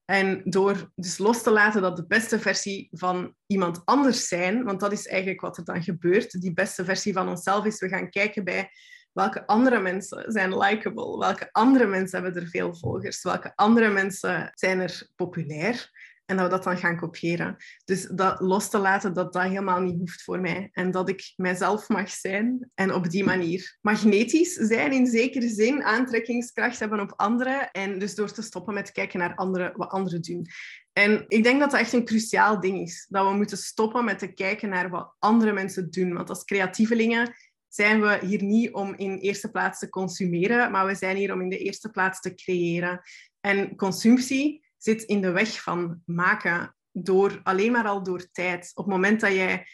En 0.05 0.43
door 0.45 0.91
dus 0.95 1.19
los 1.19 1.43
te 1.43 1.51
laten 1.51 1.83
dat 1.83 1.97
de 1.97 2.07
beste 2.07 2.41
versie 2.41 2.89
van 2.91 3.35
iemand 3.47 3.83
anders 3.85 4.29
zijn, 4.29 4.65
want 4.65 4.81
dat 4.81 4.93
is 4.93 5.07
eigenlijk 5.07 5.41
wat 5.41 5.57
er 5.57 5.65
dan 5.65 5.83
gebeurt, 5.83 6.41
die 6.41 6.53
beste 6.53 6.85
versie 6.85 7.13
van 7.13 7.29
onszelf 7.29 7.65
is, 7.65 7.81
we 7.81 7.89
gaan 7.89 8.11
kijken 8.11 8.45
bij 8.45 8.71
welke 9.13 9.47
andere 9.47 9.81
mensen 9.81 10.33
zijn 10.33 10.59
likable, 10.59 11.19
welke 11.19 11.49
andere 11.53 11.87
mensen 11.87 12.23
hebben 12.23 12.43
er 12.43 12.49
veel 12.49 12.75
volgers, 12.75 13.23
welke 13.23 13.53
andere 13.55 13.91
mensen 13.91 14.51
zijn 14.55 14.81
er 14.81 15.09
populair. 15.17 15.91
En 16.27 16.37
dat 16.37 16.45
we 16.45 16.51
dat 16.51 16.65
dan 16.65 16.79
gaan 16.79 16.97
kopiëren. 16.97 17.57
Dus 17.85 18.09
dat 18.15 18.41
los 18.41 18.71
te 18.71 18.79
laten 18.79 19.15
dat 19.15 19.33
dat 19.33 19.43
helemaal 19.43 19.81
niet 19.81 19.99
hoeft 19.99 20.23
voor 20.23 20.41
mij. 20.41 20.69
En 20.73 20.91
dat 20.91 21.09
ik 21.09 21.33
mijzelf 21.37 21.89
mag 21.89 22.11
zijn 22.11 22.71
en 22.75 22.95
op 22.95 23.11
die 23.11 23.25
manier 23.25 23.79
magnetisch 23.81 24.53
zijn 24.53 24.93
in 24.93 25.07
zekere 25.07 25.49
zin, 25.49 25.83
aantrekkingskracht 25.83 26.79
hebben 26.79 27.01
op 27.01 27.13
anderen. 27.17 27.71
En 27.71 27.99
dus 27.99 28.15
door 28.15 28.33
te 28.33 28.43
stoppen 28.43 28.75
met 28.75 28.93
kijken 28.93 29.19
naar 29.19 29.35
anderen, 29.35 29.73
wat 29.77 29.91
anderen 29.91 30.23
doen. 30.23 30.47
En 30.93 31.25
ik 31.29 31.43
denk 31.43 31.61
dat 31.61 31.71
dat 31.71 31.81
echt 31.81 31.93
een 31.93 32.05
cruciaal 32.05 32.61
ding 32.61 32.81
is. 32.81 33.07
Dat 33.09 33.29
we 33.29 33.37
moeten 33.37 33.57
stoppen 33.57 34.05
met 34.05 34.19
te 34.19 34.33
kijken 34.33 34.69
naar 34.69 34.91
wat 34.91 35.15
andere 35.19 35.53
mensen 35.53 35.91
doen. 35.91 36.13
Want 36.13 36.29
als 36.29 36.45
creatievelingen 36.45 37.35
zijn 37.69 38.01
we 38.01 38.19
hier 38.27 38.43
niet 38.43 38.73
om 38.73 38.95
in 38.95 39.17
eerste 39.17 39.51
plaats 39.51 39.79
te 39.79 39.89
consumeren, 39.89 40.71
maar 40.71 40.87
we 40.87 40.95
zijn 40.95 41.17
hier 41.17 41.33
om 41.33 41.41
in 41.41 41.49
de 41.49 41.59
eerste 41.59 41.91
plaats 41.91 42.21
te 42.21 42.35
creëren. 42.35 43.01
En 43.41 43.77
consumptie 43.77 44.64
zit 44.85 45.03
in 45.03 45.21
de 45.21 45.31
weg 45.31 45.63
van 45.63 46.03
maken 46.05 46.77
door 46.93 47.41
alleen 47.43 47.73
maar 47.73 47.87
al 47.87 48.03
door 48.03 48.31
tijd. 48.31 48.71
Op 48.75 48.85
het 48.85 48.95
moment 48.95 49.21
dat 49.21 49.33
jij 49.33 49.67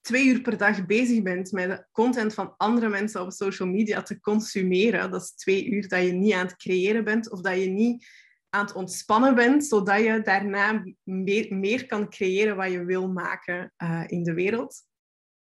twee 0.00 0.26
uur 0.26 0.40
per 0.40 0.56
dag 0.56 0.86
bezig 0.86 1.22
bent 1.22 1.52
met 1.52 1.88
content 1.92 2.34
van 2.34 2.54
andere 2.56 2.88
mensen 2.88 3.22
op 3.22 3.32
social 3.32 3.68
media 3.68 4.02
te 4.02 4.20
consumeren, 4.20 5.10
dat 5.10 5.22
is 5.22 5.30
twee 5.30 5.66
uur 5.70 5.88
dat 5.88 6.02
je 6.02 6.12
niet 6.12 6.32
aan 6.32 6.46
het 6.46 6.56
creëren 6.56 7.04
bent 7.04 7.30
of 7.30 7.40
dat 7.40 7.60
je 7.60 7.68
niet 7.68 8.06
aan 8.50 8.64
het 8.64 8.74
ontspannen 8.74 9.34
bent, 9.34 9.66
zodat 9.66 9.98
je 9.98 10.20
daarna 10.22 10.84
meer, 11.04 11.86
kan 11.86 12.10
creëren 12.10 12.56
wat 12.56 12.70
je 12.70 12.84
wil 12.84 13.08
maken 13.08 13.72
uh, 13.82 14.04
in 14.06 14.22
de 14.22 14.34
wereld. 14.34 14.86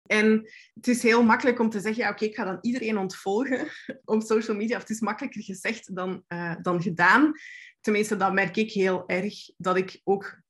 En 0.05 0.49
het 0.73 0.87
is 0.87 1.03
heel 1.03 1.23
makkelijk 1.23 1.59
om 1.59 1.69
te 1.69 1.79
zeggen, 1.79 2.03
ja, 2.03 2.09
oké, 2.09 2.25
ik 2.25 2.35
ga 2.35 2.43
dan 2.43 2.57
iedereen 2.61 2.97
ontvolgen 2.97 3.67
op 4.05 4.21
social 4.21 4.57
media. 4.57 4.75
Of 4.75 4.81
het 4.81 4.91
is 4.91 4.99
makkelijker 4.99 5.43
gezegd 5.43 5.95
dan, 5.95 6.23
uh, 6.27 6.55
dan 6.61 6.81
gedaan 6.81 7.33
tenminste, 7.83 8.17
dat 8.17 8.33
merk 8.33 8.57
ik 8.57 8.71
heel 8.71 9.03
erg, 9.07 9.33
dat 9.57 9.77
ik 9.77 10.01
ook 10.03 10.41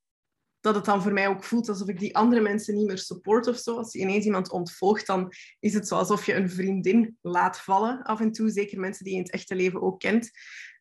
dat 0.60 0.76
het 0.76 0.86
dan 0.86 1.02
voor 1.02 1.14
mij 1.14 1.28
ook 1.28 1.44
voelt 1.44 1.70
alsof 1.70 1.88
ik 1.88 2.00
die 2.00 2.16
andere 2.16 2.42
mensen 2.42 2.76
niet 2.76 2.88
meer 2.88 2.98
support 2.98 3.48
of 3.48 3.58
zo. 3.58 3.78
Als 3.78 3.94
je 3.94 4.00
ineens 4.00 4.26
iemand 4.26 4.52
ontvolgt, 4.52 5.08
dan 5.08 5.34
is 5.60 5.74
het 5.74 5.92
alsof 5.92 6.26
je 6.26 6.34
een 6.34 6.50
vriendin 6.50 7.18
laat 7.22 7.60
vallen 7.60 8.02
af 8.04 8.20
en 8.20 8.32
toe. 8.32 8.50
Zeker 8.50 8.80
mensen 8.80 9.04
die 9.04 9.14
je 9.14 9.20
in 9.20 9.26
het 9.26 9.34
echte 9.34 9.56
leven 9.56 9.82
ook 9.82 10.00
kent. 10.00 10.26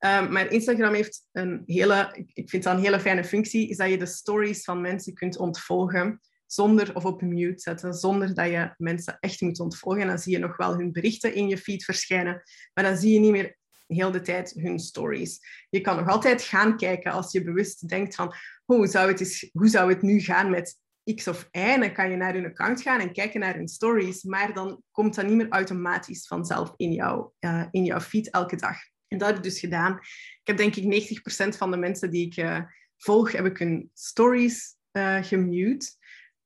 Um, 0.06 0.32
maar 0.32 0.50
Instagram 0.50 0.94
heeft 0.94 1.28
een 1.32 1.62
hele, 1.66 2.26
ik 2.32 2.50
vind 2.50 2.62
dat 2.62 2.76
een 2.76 2.82
hele 2.82 3.00
fijne 3.00 3.24
functie, 3.24 3.68
is 3.68 3.76
dat 3.76 3.88
je 3.88 3.98
de 3.98 4.06
stories 4.06 4.64
van 4.64 4.80
mensen 4.80 5.14
kunt 5.14 5.38
ontvolgen 5.38 6.20
zonder 6.52 6.94
of 6.94 7.04
op 7.04 7.22
mute 7.22 7.60
zetten, 7.60 7.94
zonder 7.94 8.34
dat 8.34 8.46
je 8.46 8.74
mensen 8.76 9.16
echt 9.20 9.40
moet 9.40 9.60
ontvolgen. 9.60 10.06
Dan 10.06 10.18
zie 10.18 10.32
je 10.32 10.38
nog 10.38 10.56
wel 10.56 10.74
hun 10.74 10.92
berichten 10.92 11.34
in 11.34 11.48
je 11.48 11.58
feed 11.58 11.84
verschijnen, 11.84 12.42
maar 12.74 12.84
dan 12.84 12.96
zie 12.96 13.12
je 13.12 13.18
niet 13.18 13.30
meer 13.30 13.56
heel 13.86 14.10
de 14.10 14.20
tijd 14.20 14.52
hun 14.56 14.78
stories. 14.78 15.40
Je 15.70 15.80
kan 15.80 15.96
nog 15.96 16.08
altijd 16.08 16.42
gaan 16.42 16.76
kijken 16.76 17.12
als 17.12 17.32
je 17.32 17.44
bewust 17.44 17.88
denkt 17.88 18.14
van 18.14 18.34
hoe 18.64 18.86
zou 18.86 19.08
het, 19.08 19.20
is, 19.20 19.50
hoe 19.52 19.68
zou 19.68 19.92
het 19.92 20.02
nu 20.02 20.20
gaan 20.20 20.50
met 20.50 20.80
X 21.14 21.28
of 21.28 21.48
Y. 21.50 21.78
Dan 21.78 21.92
kan 21.92 22.10
je 22.10 22.16
naar 22.16 22.34
hun 22.34 22.46
account 22.46 22.82
gaan 22.82 23.00
en 23.00 23.12
kijken 23.12 23.40
naar 23.40 23.54
hun 23.54 23.68
stories. 23.68 24.22
Maar 24.22 24.54
dan 24.54 24.82
komt 24.90 25.14
dat 25.14 25.26
niet 25.26 25.36
meer 25.36 25.48
automatisch 25.48 26.26
vanzelf 26.26 26.74
in, 26.76 26.92
jou, 26.92 27.30
uh, 27.40 27.64
in 27.70 27.84
jouw 27.84 28.00
feed 28.00 28.30
elke 28.30 28.56
dag. 28.56 28.76
En 29.08 29.18
dat 29.18 29.28
heb 29.28 29.36
ik 29.36 29.42
dus 29.42 29.60
gedaan. 29.60 29.98
Ik 30.40 30.40
heb 30.42 30.56
denk 30.56 30.76
ik 30.76 31.12
90% 31.54 31.56
van 31.56 31.70
de 31.70 31.76
mensen 31.76 32.10
die 32.10 32.26
ik 32.26 32.36
uh, 32.36 32.60
volg, 32.96 33.32
heb 33.32 33.46
ik 33.46 33.58
hun 33.58 33.90
stories 33.94 34.76
uh, 34.92 35.22
gemute. 35.22 36.00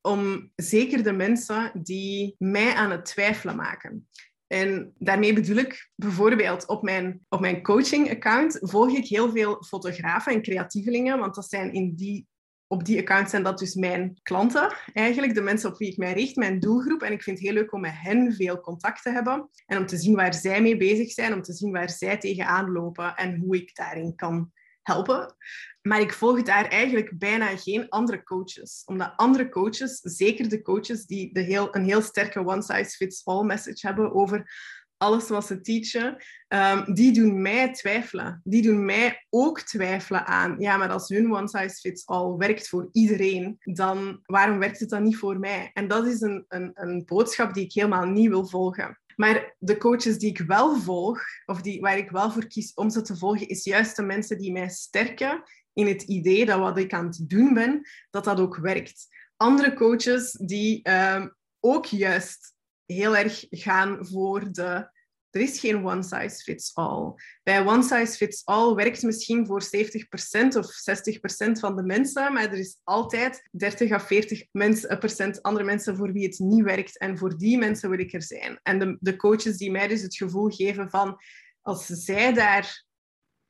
Om 0.07 0.53
zeker 0.57 1.03
de 1.03 1.13
mensen 1.13 1.71
die 1.83 2.35
mij 2.39 2.75
aan 2.75 2.91
het 2.91 3.05
twijfelen 3.05 3.57
maken. 3.57 4.09
En 4.47 4.95
daarmee 4.99 5.33
bedoel 5.33 5.57
ik 5.57 5.91
bijvoorbeeld 5.95 6.67
op 6.67 6.83
mijn, 6.83 7.21
op 7.29 7.41
mijn 7.41 7.63
coaching-account 7.63 8.59
volg 8.61 8.91
ik 8.91 9.07
heel 9.07 9.31
veel 9.31 9.65
fotografen 9.65 10.33
en 10.33 10.43
creatievelingen, 10.43 11.19
want 11.19 11.35
dat 11.35 11.49
zijn 11.49 11.73
in 11.73 11.95
die, 11.95 12.27
op 12.67 12.85
die 12.85 12.99
account 12.99 13.31
zijn 13.31 13.43
dat 13.43 13.59
dus 13.59 13.75
mijn 13.75 14.19
klanten, 14.23 14.77
eigenlijk 14.93 15.35
de 15.35 15.41
mensen 15.41 15.71
op 15.71 15.79
wie 15.79 15.91
ik 15.91 15.97
mij 15.97 16.13
richt, 16.13 16.37
mijn 16.37 16.61
doelgroep. 16.61 17.03
En 17.03 17.13
ik 17.13 17.23
vind 17.23 17.39
het 17.39 17.47
heel 17.47 17.57
leuk 17.57 17.73
om 17.73 17.81
met 17.81 17.95
hen 17.95 18.33
veel 18.33 18.61
contact 18.61 19.03
te 19.03 19.11
hebben 19.11 19.49
en 19.67 19.79
om 19.79 19.87
te 19.87 19.97
zien 19.97 20.15
waar 20.15 20.35
zij 20.35 20.63
mee 20.63 20.77
bezig 20.77 21.11
zijn, 21.11 21.33
om 21.33 21.43
te 21.43 21.53
zien 21.53 21.73
waar 21.73 21.91
zij 21.91 22.19
tegenaan 22.19 22.73
lopen 22.73 23.15
en 23.15 23.37
hoe 23.37 23.57
ik 23.57 23.75
daarin 23.75 24.15
kan 24.15 24.53
helpen. 24.87 25.35
Maar 25.83 26.01
ik 26.01 26.13
volg 26.13 26.43
daar 26.43 26.65
eigenlijk 26.65 27.19
bijna 27.19 27.57
geen 27.57 27.89
andere 27.89 28.23
coaches. 28.23 28.83
Omdat 28.85 29.13
andere 29.17 29.49
coaches, 29.49 29.99
zeker 30.03 30.49
de 30.49 30.63
coaches 30.63 31.07
die 31.07 31.33
de 31.33 31.41
heel, 31.41 31.75
een 31.75 31.85
heel 31.85 32.03
sterke 32.03 32.47
one-size-fits-all 32.47 33.45
message 33.45 33.87
hebben 33.87 34.15
over 34.15 34.51
alles 34.99 35.29
wat 35.29 35.47
ze 35.47 35.61
teachen, 35.61 36.17
um, 36.49 36.95
die 36.95 37.13
doen 37.13 37.43
mij 37.43 37.73
twijfelen. 37.73 38.41
Die 38.45 38.63
doen 38.63 38.85
mij 38.85 39.27
ook 39.31 39.61
twijfelen 39.61 40.27
aan, 40.27 40.57
ja, 40.59 40.77
maar 40.77 40.91
als 40.91 41.09
hun 41.09 41.33
one-size-fits-all 41.33 42.37
werkt 42.37 42.69
voor 42.69 42.89
iedereen, 42.93 43.57
dan 43.61 44.21
waarom 44.23 44.59
werkt 44.59 44.81
het 44.81 44.89
dan 44.89 45.03
niet 45.03 45.17
voor 45.17 45.39
mij? 45.39 45.71
En 45.73 45.89
dat 45.89 46.07
is 46.07 46.21
een, 46.21 46.45
een, 46.49 46.71
een 46.75 47.03
boodschap 47.05 47.55
die 47.55 47.65
ik 47.65 47.73
helemaal 47.73 48.07
niet 48.07 48.29
wil 48.29 48.47
volgen. 48.47 48.99
Maar 49.17 49.55
de 49.59 49.77
coaches 49.77 50.19
die 50.19 50.31
ik 50.31 50.39
wel 50.39 50.77
volg, 50.77 51.21
of 51.47 51.61
die, 51.61 51.81
waar 51.81 51.99
ik 51.99 52.11
wel 52.11 52.31
voor 52.31 52.47
kies 52.47 52.75
om 52.75 52.91
ze 52.91 53.03
te 53.03 53.17
volgen, 53.17 53.49
is 53.49 53.65
juist 53.65 53.97
de 53.97 54.03
mensen 54.03 54.39
die 54.39 54.53
mij 54.53 54.69
sterken 54.69 55.43
in 55.73 55.87
het 55.87 56.03
idee 56.03 56.47
dat 56.47 56.59
wat 56.59 56.79
ik 56.79 56.93
aan 56.93 57.07
het 57.07 57.25
doen 57.29 57.55
ben, 57.55 57.89
dat 58.11 58.25
dat 58.25 58.41
ook 58.41 58.57
werkt. 58.57 59.07
Andere 59.37 59.75
coaches 59.75 60.33
die 60.33 60.83
ehm, 60.83 61.29
ook 61.61 61.87
juist 61.87 62.55
heel 62.87 63.17
erg 63.17 63.47
gaan 63.51 64.07
voor 64.07 64.53
de 64.53 64.91
er 65.37 65.43
is 65.43 65.61
geen 65.61 65.87
one 65.87 66.03
size 66.03 66.43
fits 66.43 66.75
all. 66.75 67.15
Bij 67.43 67.67
one 67.67 67.83
size 67.83 68.17
fits 68.17 68.45
all 68.45 68.75
werkt 68.75 69.03
misschien 69.03 69.47
voor 69.47 69.63
70% 69.63 69.67
of 70.57 70.67
60% 71.49 71.53
van 71.53 71.77
de 71.77 71.83
mensen, 71.83 72.33
maar 72.33 72.45
er 72.45 72.59
is 72.59 72.81
altijd 72.85 73.49
30 73.51 73.91
à 73.91 73.99
40 73.99 74.45
mensen, 74.53 74.99
procent 74.99 75.43
andere 75.43 75.65
mensen 75.65 75.97
voor 75.97 76.13
wie 76.13 76.27
het 76.27 76.39
niet 76.39 76.65
werkt. 76.65 76.99
En 76.99 77.19
voor 77.19 77.39
die 77.39 77.59
mensen 77.59 77.91
wil 77.91 77.99
ik 77.99 78.13
er 78.13 78.23
zijn. 78.23 78.61
En 78.63 78.79
de, 78.79 78.97
de 79.01 79.17
coaches 79.17 79.57
die 79.57 79.71
mij 79.71 79.89
dus 79.89 80.03
het 80.03 80.17
gevoel 80.17 80.49
geven 80.49 80.91
van 80.91 81.19
als 81.63 81.87
zij 81.87 82.33
daar 82.33 82.85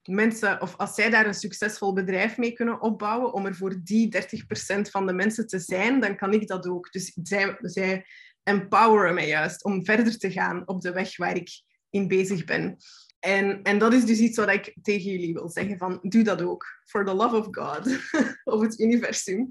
mensen, 0.02 0.60
of 0.60 0.76
als 0.76 0.94
zij 0.94 1.10
daar 1.10 1.26
een 1.26 1.34
succesvol 1.34 1.92
bedrijf 1.92 2.36
mee 2.36 2.52
kunnen 2.52 2.80
opbouwen, 2.80 3.32
om 3.32 3.46
er 3.46 3.54
voor 3.54 3.80
die 3.82 4.16
30% 4.16 4.90
van 4.90 5.06
de 5.06 5.12
mensen 5.12 5.46
te 5.46 5.58
zijn, 5.58 6.00
dan 6.00 6.16
kan 6.16 6.32
ik 6.32 6.46
dat 6.46 6.66
ook. 6.66 6.92
Dus 6.92 7.18
zij, 7.22 7.56
zij 7.60 8.06
empoweren 8.42 9.14
mij 9.14 9.28
juist 9.28 9.64
om 9.64 9.84
verder 9.84 10.18
te 10.18 10.32
gaan 10.32 10.68
op 10.68 10.80
de 10.80 10.92
weg 10.92 11.16
waar 11.16 11.36
ik 11.36 11.50
in 11.90 12.08
bezig 12.08 12.44
ben. 12.44 12.76
En, 13.18 13.62
en 13.62 13.78
dat 13.78 13.92
is 13.92 14.04
dus 14.04 14.18
iets 14.18 14.36
wat 14.36 14.50
ik 14.50 14.76
tegen 14.82 15.10
jullie 15.10 15.32
wil 15.32 15.48
zeggen 15.48 15.78
van 15.78 15.98
doe 16.02 16.22
dat 16.22 16.42
ook. 16.42 16.66
For 16.84 17.04
the 17.04 17.14
love 17.14 17.36
of 17.36 17.48
God. 17.50 17.98
of 18.54 18.60
het 18.60 18.80
universum. 18.80 19.46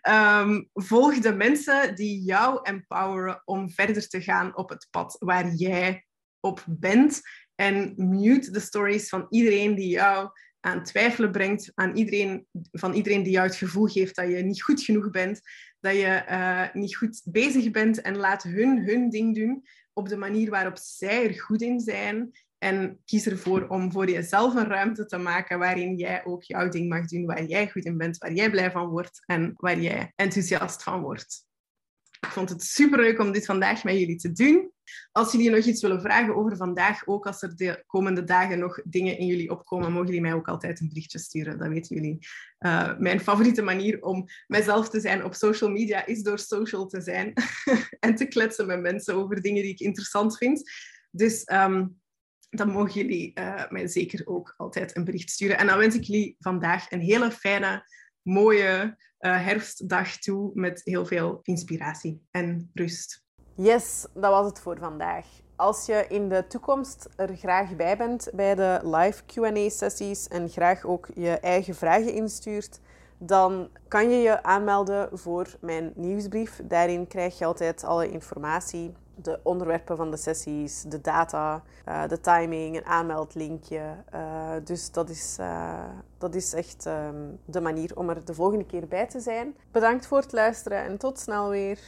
Ehm, 0.00 0.62
volg 0.72 1.18
de 1.18 1.34
mensen 1.34 1.94
die 1.94 2.22
jou 2.22 2.58
empoweren 2.62 3.42
om 3.44 3.70
verder 3.70 4.08
te 4.08 4.22
gaan 4.22 4.56
op 4.56 4.68
het 4.68 4.86
pad 4.90 5.16
waar 5.18 5.54
jij 5.54 6.06
op 6.40 6.64
bent. 6.66 7.20
En 7.54 7.92
mute 7.96 8.50
de 8.50 8.60
stories 8.60 9.08
van 9.08 9.26
iedereen 9.30 9.74
die 9.74 9.88
jou 9.88 10.30
aan 10.66 10.82
twijfelen 10.82 11.30
brengt. 11.30 11.72
Aan 11.74 11.96
iedereen, 11.96 12.46
van 12.72 12.92
iedereen 12.92 13.22
die 13.22 13.32
jou 13.32 13.46
het 13.46 13.56
gevoel 13.56 13.86
geeft 13.86 14.16
dat 14.16 14.28
je 14.28 14.36
niet 14.36 14.62
goed 14.62 14.82
genoeg 14.82 15.10
bent. 15.10 15.40
Dat 15.80 15.94
je 15.94 16.24
uh, 16.30 16.72
niet 16.72 16.96
goed 16.96 17.22
bezig 17.24 17.70
bent. 17.70 18.00
En 18.00 18.16
laat 18.16 18.42
hun 18.42 18.86
hun 18.86 19.10
ding 19.10 19.34
doen 19.34 19.64
op 19.92 20.08
de 20.08 20.16
manier 20.16 20.50
waarop 20.50 20.78
zij 20.78 21.26
er 21.26 21.40
goed 21.40 21.62
in 21.62 21.80
zijn. 21.80 22.30
En 22.58 23.00
kies 23.04 23.26
ervoor 23.26 23.66
om 23.68 23.92
voor 23.92 24.10
jezelf 24.10 24.54
een 24.54 24.68
ruimte 24.68 25.06
te 25.06 25.16
maken 25.16 25.58
waarin 25.58 25.96
jij 25.96 26.24
ook 26.24 26.42
jouw 26.42 26.68
ding 26.68 26.88
mag 26.88 27.06
doen, 27.06 27.26
waar 27.26 27.44
jij 27.44 27.70
goed 27.70 27.84
in 27.84 27.96
bent, 27.96 28.18
waar 28.18 28.32
jij 28.32 28.50
blij 28.50 28.70
van 28.70 28.88
wordt 28.88 29.22
en 29.26 29.52
waar 29.56 29.80
jij 29.80 30.12
enthousiast 30.16 30.82
van 30.82 31.00
wordt. 31.00 31.44
Ik 32.20 32.32
vond 32.32 32.48
het 32.48 32.62
superleuk 32.62 33.18
om 33.18 33.32
dit 33.32 33.44
vandaag 33.44 33.84
met 33.84 33.98
jullie 33.98 34.16
te 34.16 34.32
doen. 34.32 34.70
Als 35.12 35.32
jullie 35.32 35.50
nog 35.50 35.64
iets 35.64 35.82
willen 35.82 36.00
vragen 36.00 36.36
over 36.36 36.56
vandaag, 36.56 37.06
ook 37.06 37.26
als 37.26 37.42
er 37.42 37.56
de 37.56 37.82
komende 37.86 38.24
dagen 38.24 38.58
nog 38.58 38.80
dingen 38.84 39.18
in 39.18 39.26
jullie 39.26 39.50
opkomen, 39.50 39.92
mogen 39.92 40.06
jullie 40.06 40.20
mij 40.20 40.34
ook 40.34 40.48
altijd 40.48 40.80
een 40.80 40.88
berichtje 40.88 41.18
sturen. 41.18 41.58
Dat 41.58 41.68
weten 41.68 41.96
jullie. 41.96 42.18
Uh, 42.58 42.98
mijn 42.98 43.20
favoriete 43.20 43.62
manier 43.62 44.02
om 44.02 44.24
mezelf 44.46 44.88
te 44.88 45.00
zijn 45.00 45.24
op 45.24 45.34
social 45.34 45.70
media 45.70 46.06
is 46.06 46.22
door 46.22 46.38
social 46.38 46.86
te 46.86 47.00
zijn 47.00 47.32
en 48.00 48.14
te 48.14 48.24
kletsen 48.26 48.66
met 48.66 48.80
mensen 48.80 49.14
over 49.14 49.42
dingen 49.42 49.62
die 49.62 49.72
ik 49.72 49.80
interessant 49.80 50.36
vind. 50.36 50.70
Dus 51.10 51.50
um, 51.52 52.00
dan 52.50 52.70
mogen 52.70 52.92
jullie 52.92 53.32
uh, 53.34 53.70
mij 53.70 53.88
zeker 53.88 54.26
ook 54.26 54.54
altijd 54.56 54.96
een 54.96 55.04
bericht 55.04 55.30
sturen. 55.30 55.58
En 55.58 55.66
dan 55.66 55.78
wens 55.78 55.94
ik 55.94 56.02
jullie 56.02 56.36
vandaag 56.38 56.90
een 56.90 57.00
hele 57.00 57.30
fijne, 57.30 57.86
mooie 58.22 58.96
uh, 59.20 59.44
herfstdag 59.44 60.18
toe 60.18 60.50
met 60.54 60.80
heel 60.84 61.06
veel 61.06 61.40
inspiratie 61.42 62.22
en 62.30 62.70
rust. 62.74 63.25
Yes, 63.58 64.06
dat 64.12 64.30
was 64.30 64.46
het 64.46 64.60
voor 64.60 64.78
vandaag. 64.78 65.26
Als 65.56 65.86
je 65.86 66.04
in 66.08 66.28
de 66.28 66.46
toekomst 66.46 67.08
er 67.16 67.36
graag 67.36 67.76
bij 67.76 67.96
bent 67.96 68.28
bij 68.34 68.54
de 68.54 68.80
live 68.82 69.22
QA-sessies 69.24 70.28
en 70.28 70.48
graag 70.48 70.84
ook 70.84 71.08
je 71.14 71.30
eigen 71.30 71.74
vragen 71.74 72.12
instuurt, 72.12 72.80
dan 73.18 73.68
kan 73.88 74.10
je 74.10 74.16
je 74.16 74.42
aanmelden 74.42 75.18
voor 75.18 75.46
mijn 75.60 75.92
nieuwsbrief. 75.94 76.60
Daarin 76.64 77.06
krijg 77.06 77.38
je 77.38 77.44
altijd 77.44 77.84
alle 77.84 78.10
informatie, 78.10 78.94
de 79.14 79.40
onderwerpen 79.42 79.96
van 79.96 80.10
de 80.10 80.16
sessies, 80.16 80.82
de 80.82 81.00
data, 81.00 81.62
uh, 81.88 82.08
de 82.08 82.20
timing, 82.20 82.76
een 82.76 82.84
aanmeldlinkje. 82.84 83.82
Uh, 84.14 84.50
dus 84.64 84.92
dat 84.92 85.10
is, 85.10 85.36
uh, 85.40 85.84
dat 86.18 86.34
is 86.34 86.54
echt 86.54 86.86
um, 86.86 87.38
de 87.44 87.60
manier 87.60 87.96
om 87.96 88.08
er 88.08 88.24
de 88.24 88.34
volgende 88.34 88.66
keer 88.66 88.88
bij 88.88 89.06
te 89.06 89.20
zijn. 89.20 89.56
Bedankt 89.70 90.06
voor 90.06 90.18
het 90.18 90.32
luisteren 90.32 90.84
en 90.84 90.98
tot 90.98 91.18
snel 91.18 91.48
weer. 91.48 91.78